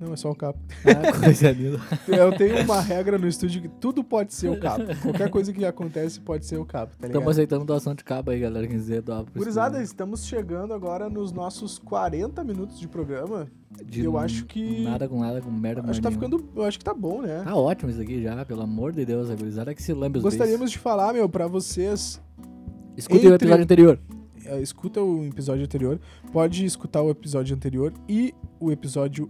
Não, 0.01 0.12
é 0.12 0.16
só 0.16 0.30
o 0.30 0.34
cabo. 0.34 0.59
Ah, 0.84 1.12
coisa 1.18 1.51
linda. 1.51 1.80
Eu 2.07 2.36
tenho 2.36 2.62
uma 2.62 2.80
regra 2.80 3.18
no 3.18 3.26
estúdio 3.26 3.61
que 3.62 3.68
tudo 3.68 4.05
pode 4.05 4.32
ser 4.32 4.49
o 4.49 4.59
cabo. 4.61 4.84
Qualquer 5.03 5.28
coisa 5.28 5.53
que 5.53 5.64
acontece 5.64 6.20
pode 6.20 6.46
ser 6.46 6.57
o 6.57 6.64
cabo, 6.64 6.92
tá? 7.01 7.07
Estamos 7.09 7.28
aceitando 7.28 7.64
doação 7.64 7.94
de 7.94 8.05
cabo 8.05 8.30
aí, 8.30 8.38
galera. 8.40 8.66
Quem 8.66 8.76
quiser 8.76 9.03
doar 9.03 9.24
pro 9.24 9.34
Gurizada, 9.34 9.82
estamos 9.82 10.24
chegando 10.24 10.72
agora 10.72 11.09
nos 11.11 11.32
nossos 11.32 11.78
40 11.78 12.44
minutos 12.44 12.78
de 12.78 12.86
programa. 12.86 13.49
De 13.84 14.05
eu 14.05 14.16
acho 14.16 14.46
que- 14.46 14.82
Nada 14.84 15.09
com 15.09 15.20
nada, 15.20 15.40
com 15.40 15.51
merda 15.51 15.82
Acho 15.82 15.94
que 15.94 16.03
tá 16.03 16.11
nenhuma. 16.11 16.38
ficando. 16.38 16.51
Eu 16.57 16.64
acho 16.64 16.78
que 16.78 16.84
tá 16.84 16.94
bom, 16.94 17.20
né? 17.22 17.42
Tá 17.44 17.55
ótimo 17.57 17.90
isso 17.90 18.01
aqui 18.01 18.22
já, 18.22 18.44
pelo 18.44 18.62
amor 18.62 18.92
de 18.92 19.05
Deus, 19.05 19.28
a 19.30 19.34
gurizada 19.34 19.74
que 19.74 19.82
se 19.82 19.92
lambe 19.92 20.18
os 20.18 20.24
Gostaríamos 20.24 20.70
de 20.70 20.78
falar, 20.78 21.12
meu, 21.12 21.28
pra 21.28 21.46
vocês. 21.46 22.20
beijos. 22.36 22.96
Escutem 22.96 23.30
o 23.30 23.34
entre- 23.34 23.46
episódio 23.46 23.64
anterior. 23.64 23.99
eh, 24.46 24.61
escuta 24.61 25.03
o 25.03 25.24
episódio 25.26 25.64
anterior. 25.64 26.01
Pode 26.32 26.64
escutar 26.64 27.03
o 27.03 27.11
episódio 27.11 27.55
anterior 27.55 27.92
e 28.09 28.32
o 28.59 28.72
episódio 28.72 29.28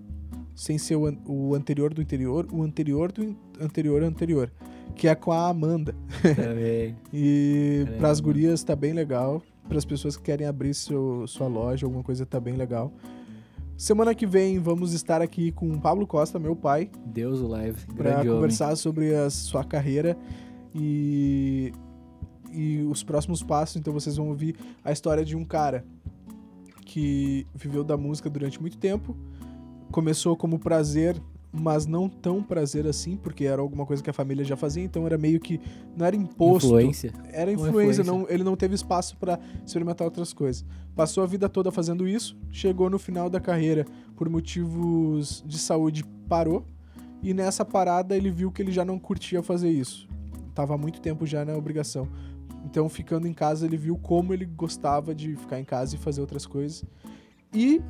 sem 0.61 0.77
ser 0.77 0.97
o, 0.97 1.07
an- 1.07 1.17
o 1.25 1.55
anterior 1.55 1.95
do 1.95 2.01
anterior, 2.03 2.47
o 2.51 2.63
anterior 2.63 3.13
do 3.13 3.23
in- 3.25 3.37
anterior 3.61 4.03
anterior. 4.03 4.51
Que 4.97 5.07
é 5.07 5.15
com 5.15 5.31
a 5.31 5.49
Amanda. 5.49 5.95
Também. 6.35 6.97
E 7.13 7.83
Caramba. 7.85 7.99
pras 8.01 8.19
gurias 8.21 8.65
tá 8.65 8.75
bem 8.75 8.93
legal. 8.93 9.41
Pras 9.69 9.85
pessoas 9.85 10.17
que 10.17 10.25
querem 10.25 10.47
abrir 10.47 10.75
seu, 10.75 11.27
sua 11.29 11.47
loja, 11.47 11.87
alguma 11.87 12.03
coisa 12.03 12.27
tá 12.27 12.41
bem 12.41 12.55
legal. 12.57 12.93
Semana 13.77 14.13
que 14.17 14.27
vem 14.27 14.59
vamos 14.59 14.93
estar 14.93 15.23
aqui 15.23 15.53
com 15.53 15.71
o 15.71 15.81
Pablo 15.81 16.05
Costa, 16.07 16.37
meu 16.41 16.57
pai, 16.57 16.91
Deus 17.07 17.39
o 17.41 17.47
live. 17.47 17.87
para 17.95 18.11
Grande 18.11 18.21
homem. 18.29 18.35
conversar 18.35 18.75
sobre 18.77 19.15
a 19.15 19.31
sua 19.31 19.63
carreira 19.63 20.19
e, 20.75 21.73
e 22.53 22.79
os 22.91 23.05
próximos 23.05 23.41
passos. 23.43 23.77
Então 23.77 23.93
vocês 23.93 24.17
vão 24.17 24.29
ouvir 24.29 24.57
a 24.85 24.91
história 24.91 25.25
de 25.25 25.37
um 25.37 25.45
cara 25.45 25.85
que 26.85 27.47
viveu 27.55 27.85
da 27.85 27.97
música 27.97 28.29
durante 28.29 28.61
muito 28.61 28.79
tempo. 28.79 29.17
Começou 29.91 30.37
como 30.37 30.59
prazer, 30.59 31.21
mas 31.53 31.87
não 31.87 32.09
tão 32.09 32.43
prazer 32.43 32.87
assim, 32.87 33.17
porque 33.17 33.45
era 33.45 33.61
alguma 33.61 33.87
coisa 33.87 34.03
que 34.03 34.11
a 34.11 34.13
família 34.13 34.45
já 34.45 34.57
fazia, 34.57 34.83
então 34.83 35.07
era 35.07 35.17
meio 35.17 35.41
que 35.41 35.61
não 35.97 36.05
era 36.05 36.15
imposto. 36.15 36.69
Influência. 36.69 37.13
Era 37.33 37.51
influência, 37.53 38.03
influência. 38.03 38.05
não, 38.05 38.27
ele 38.29 38.45
não 38.45 38.57
teve 38.57 38.75
espaço 38.75 39.17
pra 39.17 39.39
experimentar 39.65 40.07
outras 40.07 40.33
coisas. 40.33 40.65
Passou 40.95 41.23
a 41.23 41.27
vida 41.27 41.49
toda 41.49 41.71
fazendo 41.71 42.07
isso, 42.07 42.37
chegou 42.51 42.91
no 42.91 42.99
final 42.99 43.31
da 43.31 43.41
carreira 43.41 43.87
por 44.17 44.29
motivos 44.29 45.43
de 45.47 45.59
saúde, 45.59 46.05
parou. 46.29 46.65
E 47.23 47.35
nessa 47.35 47.65
parada 47.65 48.17
ele 48.17 48.31
viu 48.31 48.51
que 48.51 48.63
ele 48.63 48.71
já 48.71 48.85
não 48.85 48.99
curtia 48.99 49.43
fazer 49.43 49.71
isso. 49.71 50.09
Tava 50.55 50.75
há 50.75 50.79
muito 50.79 51.01
tempo 51.01 51.27
já 51.27 51.45
na 51.45 51.57
obrigação. 51.57 52.09
Então, 52.65 52.89
ficando 52.89 53.27
em 53.27 53.33
casa, 53.33 53.65
ele 53.65 53.77
viu 53.77 53.97
como 53.97 54.35
ele 54.35 54.45
gostava 54.45 55.15
de 55.15 55.37
ficar 55.37 55.59
em 55.59 55.65
casa 55.65 55.95
e 55.95 55.99
fazer 55.99 56.21
outras 56.21 56.45
coisas. 56.45 56.85
E 57.53 57.81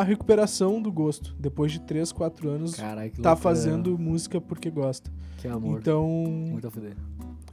a 0.00 0.02
recuperação 0.02 0.80
do 0.80 0.90
gosto. 0.92 1.34
Depois 1.38 1.72
de 1.72 1.80
3, 1.80 2.12
4 2.12 2.48
anos, 2.48 2.74
que 2.74 2.80
tá 2.80 2.94
loucura. 2.94 3.36
fazendo 3.36 3.98
música 3.98 4.40
porque 4.40 4.70
gosta. 4.70 5.10
Que 5.38 5.48
amor. 5.48 5.78
Então, 5.80 6.06
Muito 6.50 6.66
a 6.66 6.70
fuder. 6.70 6.96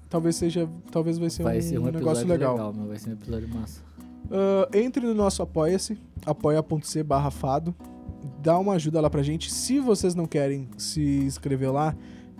talvez 0.10 0.36
seja, 0.36 0.68
talvez 0.92 1.18
vai 1.18 1.30
ser 1.30 1.44
Vai 1.44 1.58
um, 1.60 1.62
ser 1.62 1.80
um 1.80 1.86
negócio 1.92 2.28
legal. 2.28 2.54
legal. 2.56 2.74
Vai 2.88 2.98
ser 2.98 3.10
um 3.10 3.14
episódio 3.14 3.50
massa. 3.50 3.82
Ah, 4.32 4.70
entre 4.78 5.06
no 5.06 5.14
nosso 5.14 5.42
apoia-se, 5.44 5.98
apoia.c 6.26 7.04
barra 7.04 7.30
fado. 7.32 7.76
Dá 8.42 8.58
uma 8.58 8.74
ajuda 8.74 9.02
lá 9.02 9.10
pra 9.10 9.22
gente. 9.24 9.52
Se 9.52 9.80
vocês 9.80 10.16
não 10.16 10.26
querem 10.26 10.70
se 10.78 11.02
inscrever 11.02 11.72
lá, 11.72 11.96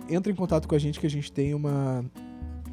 entre 0.08 0.32
em 0.32 0.34
contato 0.34 0.66
com 0.66 0.74
a 0.74 0.78
gente 0.78 0.98
que 0.98 1.06
a 1.06 1.10
gente 1.10 1.30
tem 1.30 1.54
uma, 1.54 2.04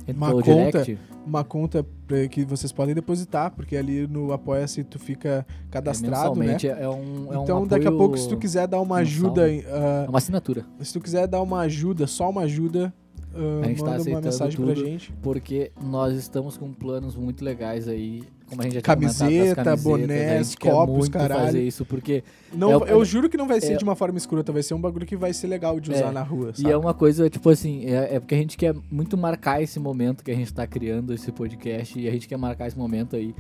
Entra 0.07 0.13
Uma 0.25 0.31
conta 0.41 0.43
direct. 0.83 0.99
uma 1.25 1.43
conta 1.43 1.85
que 2.29 2.43
vocês 2.43 2.71
podem 2.71 2.93
depositar, 2.95 3.51
porque 3.51 3.75
ali 3.77 4.07
no 4.07 4.31
apoia-se 4.33 4.83
tu 4.83 4.97
fica 4.99 5.45
cadastrado, 5.69 6.39
né? 6.39 6.57
é 6.63 6.89
um, 6.89 7.33
é 7.33 7.37
um 7.39 7.43
Então 7.43 7.67
daqui 7.67 7.87
a 7.87 7.91
pouco, 7.91 8.17
se 8.17 8.27
tu 8.27 8.37
quiser 8.37 8.67
dar 8.67 8.79
uma 8.81 8.97
ajuda, 8.97 9.45
ah, 9.45 10.05
É 10.05 10.09
uma 10.09 10.17
assinatura. 10.17 10.65
se 10.81 10.93
tu 10.93 10.99
quiser 10.99 11.27
dar 11.27 11.41
uma 11.41 11.59
ajuda, 11.61 12.07
só 12.07 12.29
uma 12.29 12.41
ajuda, 12.41 12.93
ah, 13.33 13.61
A 13.63 13.67
gente 13.67 13.77
tá 13.77 13.85
manda 13.91 13.91
uma 13.91 14.01
aceitando 14.01 14.25
mensagem 14.25 14.57
pra 14.57 14.73
tudo. 14.75 14.85
gente. 14.85 15.13
Porque 15.21 15.71
nós 15.81 16.15
estamos 16.15 16.57
com 16.57 16.71
planos 16.73 17.15
muito 17.15 17.43
legais 17.45 17.87
aí. 17.87 18.23
Como 18.49 18.61
a 18.61 18.63
gente 18.65 18.73
já 18.75 18.81
Camiseta, 18.81 19.75
bonés, 19.75 20.55
copos, 20.55 20.97
muito 20.97 21.11
caralho. 21.11 21.41
fazer 21.45 21.61
isso, 21.63 21.85
porque... 21.85 22.23
Não, 22.53 22.71
É 22.71 22.77
o- 22.77 22.85
eu 22.85 23.05
juro 23.05 23.29
que 23.29 23.37
não 23.37 23.47
vai 23.47 23.61
ser 23.61 23.73
é- 23.73 23.77
de 23.77 23.83
uma 23.83 23.95
forma 23.95 24.17
escrota, 24.17 24.51
vai 24.51 24.63
ser 24.63 24.73
um 24.73 24.81
bagulho 24.81 25.05
que 25.05 25.15
vai 25.15 25.31
ser 25.33 25.47
legal 25.47 25.79
de 25.79 25.91
usar 25.91 26.07
É, 26.07 26.11
na 26.11 26.23
rua, 26.23 26.51
E 26.57 26.69
é 26.69 26.75
uma 26.75 26.93
coisa, 26.93 27.29
tipo 27.29 27.49
assim, 27.49 27.85
é, 27.85 28.15
é 28.15 28.19
porque 28.19 28.33
a 28.35 28.37
gente 28.37 28.57
quer 28.57 28.75
muito 28.91 29.15
marcar 29.17 29.61
esse 29.61 29.79
momento 29.79 30.23
que 30.23 30.31
a 30.31 30.35
gente 30.35 30.51
tá 30.53 30.65
criando 30.65 31.13
esse 31.13 31.31
podcast 31.31 31.99
e 31.99 32.07
a 32.07 32.11
gente 32.11 32.27
quer 32.27 32.37
marcar 32.37 32.67
esse 32.67 32.77
momento 32.77 33.15
aí. 33.15 33.35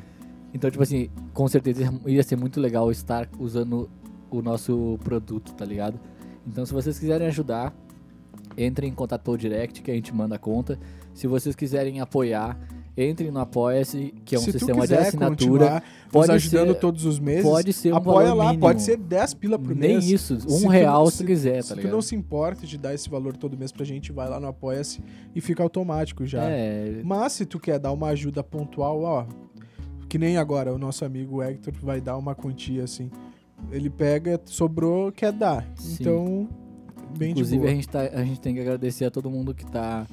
Então, 0.53 0.69
tipo 0.69 0.81
assim, 0.83 1.09
com 1.33 1.47
certeza 1.47 1.91
ia 2.07 2.23
ser 2.23 2.35
muito 2.35 2.59
legal 2.59 2.91
estar 2.91 3.27
usando 3.39 3.89
o 4.31 4.41
nosso 4.41 4.99
produto, 5.03 5.53
tá 5.53 5.65
ligado? 5.65 5.99
Então, 6.47 6.65
se 6.65 6.73
vocês 6.73 6.97
quiserem 6.99 7.27
ajudar, 7.27 7.73
entrem 8.57 8.89
em 8.89 8.93
contato 8.93 9.21
pelo 9.23 9.37
direct 9.37 9.81
que 9.81 9.89
a 9.91 9.93
gente 9.93 10.13
manda 10.13 10.35
a 10.35 10.39
conta. 10.39 10.79
Se 11.13 11.27
vocês 11.27 11.55
quiserem 11.55 11.99
apoiar, 11.99 12.57
entrem 12.99 13.31
no 13.31 13.39
Apoia-se, 13.39 14.13
que 14.25 14.35
é 14.35 14.37
um 14.37 14.41
Se 14.41 14.51
tu 14.51 14.59
sistema 14.59 14.85
de 14.87 14.95
assinatura. 14.95 15.81
Pode 16.11 16.31
ajudando 16.31 16.73
ser- 16.73 16.79
todos 16.79 17.05
os 17.05 17.19
meses, 17.19 17.43
Pode 17.43 17.71
ser 17.71 17.93
um 17.93 17.97
apoia 17.97 18.33
lá, 18.33 18.45
mínimo. 18.45 18.61
pode 18.61 18.81
ser 18.81 18.97
10 18.97 19.33
pila 19.35 19.59
por 19.59 19.75
Nem 19.75 19.91
mês. 19.93 20.09
isso, 20.09 20.35
um 20.35 20.39
Se 20.39 20.63
tu 20.63 20.67
real 20.69 21.03
não- 21.03 21.11
se 21.11 21.17
tu 21.19 21.25
quiser, 21.25 21.61
Se 21.61 21.69
tá 21.69 21.75
tu 21.75 21.77
ligado? 21.77 21.91
não 21.93 22.01
se 22.01 22.15
importa 22.15 22.65
de 22.65 22.77
dar 22.77 22.93
esse 22.93 23.09
valor 23.09 23.37
todo 23.37 23.57
mês 23.57 23.71
pra 23.71 23.85
gente, 23.85 24.11
vai 24.11 24.27
lá 24.27 24.39
no 24.39 24.47
Apoia-se 24.47 25.01
e 25.35 25.39
fica 25.41 25.61
automático 25.61 26.25
já. 26.25 26.43
É, 26.45 27.01
Mas 27.03 27.33
se 27.33 27.45
tu 27.45 27.59
quer 27.59 27.77
dar 27.79 27.91
uma 27.91 28.07
ajuda 28.07 28.43
pontual, 28.43 29.01
ó, 29.03 29.25
que 30.07 30.17
nem 30.17 30.37
agora 30.37 30.73
o 30.73 30.77
nosso 30.79 31.05
amigo 31.05 31.41
Hector 31.43 31.73
vai 31.81 32.01
dar 32.01 32.17
uma 32.17 32.33
quantia 32.33 32.83
assim. 32.83 33.11
Ele 33.71 33.89
pega, 33.89 34.39
sobrou, 34.45 35.11
quer 35.11 35.31
dar. 35.31 35.67
Sim. 35.75 35.97
Então, 35.99 36.49
bem 37.17 37.31
Inclusive, 37.31 37.67
a 37.67 37.69
gente, 37.71 37.87
tá, 37.87 38.01
a 38.01 38.23
gente 38.23 38.39
tem 38.41 38.55
que 38.55 38.61
agradecer 38.61 39.05
a 39.05 39.11
todo 39.11 39.29
mundo 39.29 39.53
que 39.53 39.65
tá. 39.65 40.07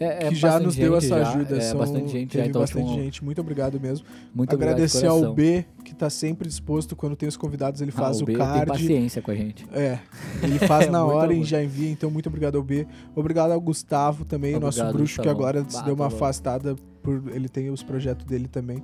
É, 0.00 0.24
é 0.26 0.28
que 0.30 0.34
já 0.34 0.58
nos 0.58 0.74
deu 0.74 0.96
essa 0.96 1.08
já, 1.08 1.28
ajuda. 1.30 1.56
É, 1.58 1.60
são- 1.60 1.78
bastante 1.78 2.08
gente 2.08 2.38
já, 2.38 2.46
então, 2.46 2.62
bastante 2.62 2.86
tipo, 2.88 3.02
gente. 3.02 3.22
Muito 3.24 3.40
obrigado 3.40 3.78
mesmo. 3.78 4.06
muito 4.34 4.54
obrigado 4.54 4.76
de 4.76 4.82
Agradecer 4.84 5.06
ao 5.06 5.16
coração. 5.18 5.34
B, 5.34 5.64
que 5.84 5.94
tá 5.94 6.08
sempre 6.08 6.48
disposto 6.48 6.96
quando 6.96 7.14
tem 7.14 7.28
os 7.28 7.36
convidados, 7.36 7.82
ele 7.82 7.92
Ah, 7.94 7.98
faz 8.00 8.18
o 8.20 8.22
o, 8.22 8.26
B 8.26 8.32
tem 8.32 8.38
card. 8.42 8.66
paciência 8.66 9.20
com 9.20 9.30
a 9.30 9.34
gente. 9.34 9.66
É, 9.72 9.98
ele 10.42 10.58
faz 10.60 10.88
na 10.90 11.04
hora 11.04 11.34
e 11.34 11.44
já 11.44 11.62
envia, 11.62 11.90
então 11.90 12.10
muito 12.10 12.28
obrigado 12.30 12.56
ao 12.56 12.62
B. 12.62 12.86
Obrigado 13.14 13.50
ao 13.52 13.60
Gustavo 13.60 14.24
também, 14.24 14.54
Obrigado, 14.56 14.76
nosso 14.78 14.92
bruxo 14.92 15.20
que 15.20 15.28
Gustavão. 15.28 15.32
agora 15.48 15.64
se 15.68 15.84
deu 15.84 15.94
uma 15.94 16.04
tá 16.06 16.10
louco. 16.10 16.16
afastada 16.16 16.74
por 17.02 17.22
ele 17.34 17.48
tem 17.48 17.68
os 17.70 17.82
projetos 17.82 18.24
dele 18.24 18.48
também. 18.48 18.82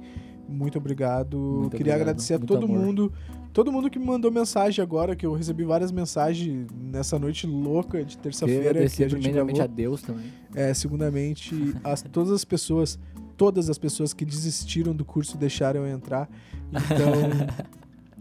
Muito 0.49 0.79
obrigado. 0.79 1.37
Muito 1.39 1.71
Queria 1.77 1.93
obrigado. 1.95 2.01
agradecer 2.03 2.35
a 2.35 2.39
Muito 2.39 2.49
todo 2.55 2.65
amor. 2.67 2.79
mundo, 2.79 3.13
todo 3.57 3.73
mundo 3.73 3.89
que 3.89 3.99
me 3.99 4.05
mandou 4.05 4.31
mensagem 4.31 4.83
agora, 4.83 5.17
que 5.17 5.25
eu 5.25 5.33
recebi 5.33 5.65
várias 5.65 5.91
mensagens 5.91 6.67
nessa 6.79 7.19
noite 7.19 7.47
louca 7.47 8.05
de 8.05 8.19
terça-feira 8.19 8.87
que 8.87 9.03
a 9.03 9.09
gente 9.09 9.23
primeiramente 9.23 9.57
gravou. 9.57 9.73
a 9.73 9.75
Deus 9.75 10.03
também. 10.03 10.31
É, 10.55 10.75
segundamente, 10.75 11.75
as, 11.83 12.03
todas 12.03 12.33
as 12.33 12.45
pessoas 12.45 12.99
todas 13.35 13.71
as 13.71 13.79
pessoas 13.79 14.13
que 14.13 14.27
desistiram 14.27 14.95
do 14.95 15.07
curso 15.07 15.39
deixaram 15.39 15.87
eu 15.87 15.97
entrar. 15.97 16.29
Então. 16.71 17.47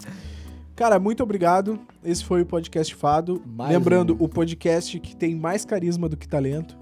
Cara, 0.74 1.00
muito 1.00 1.22
obrigado. 1.22 1.82
Esse 2.02 2.24
foi 2.24 2.44
o 2.44 2.46
podcast 2.46 2.96
Fado. 2.96 3.42
Mais 3.46 3.74
Lembrando, 3.74 4.14
um. 4.14 4.24
o 4.24 4.30
podcast 4.30 4.98
que 5.02 5.18
tem 5.18 5.36
mais 5.36 5.66
carisma 5.66 6.08
do 6.08 6.16
que 6.16 6.30
talento. 6.30 6.78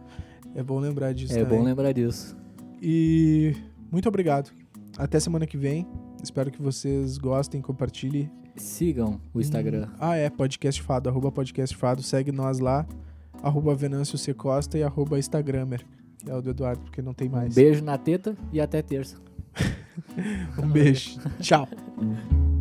É 0.54 0.62
bom 0.62 0.78
lembrar 0.80 1.12
disso 1.12 1.34
É 1.34 1.44
também. 1.44 1.58
bom 1.58 1.66
lembrar 1.66 1.92
disso. 1.92 2.38
E 2.80 3.56
muito 3.92 4.08
obrigado. 4.08 4.52
Até 4.96 5.20
semana 5.20 5.48
que 5.48 5.58
vem. 5.58 5.88
Espero 6.24 6.52
que 6.52 6.62
vocês 6.62 7.18
gostem, 7.18 7.60
compartilhem. 7.60 8.30
Sigam 8.56 9.20
o 9.34 9.40
Instagram. 9.42 9.88
Hum, 9.92 9.96
Ah, 10.00 10.16
é, 10.16 10.30
podcast 10.30 10.82
Fado, 10.82 11.10
arroba 11.10 11.32
podcast 11.32 11.76
Fado. 11.76 12.02
Segue 12.04 12.32
nós 12.32 12.60
lá, 12.60 12.86
arroba 13.42 13.74
Venâncio 13.76 14.18
C. 14.18 14.34
Costa 14.34 14.78
e 14.78 14.84
arroba 14.84 15.18
Instagramer, 15.20 15.86
que 16.24 16.30
é 16.30 16.36
o 16.36 16.42
do 16.42 16.52
Eduardo, 16.52 16.84
porque 16.84 17.02
não 17.02 17.14
tem 17.14 17.28
mais. 17.30 17.56
Beijo 17.56 17.84
na 17.84 17.98
teta 17.98 18.36
e 18.52 18.60
até 18.62 18.82
terça. 18.82 19.18
Um 20.62 20.68
beijo. 20.68 21.20
Tchau. 21.40 21.68
Hum. 22.02 22.53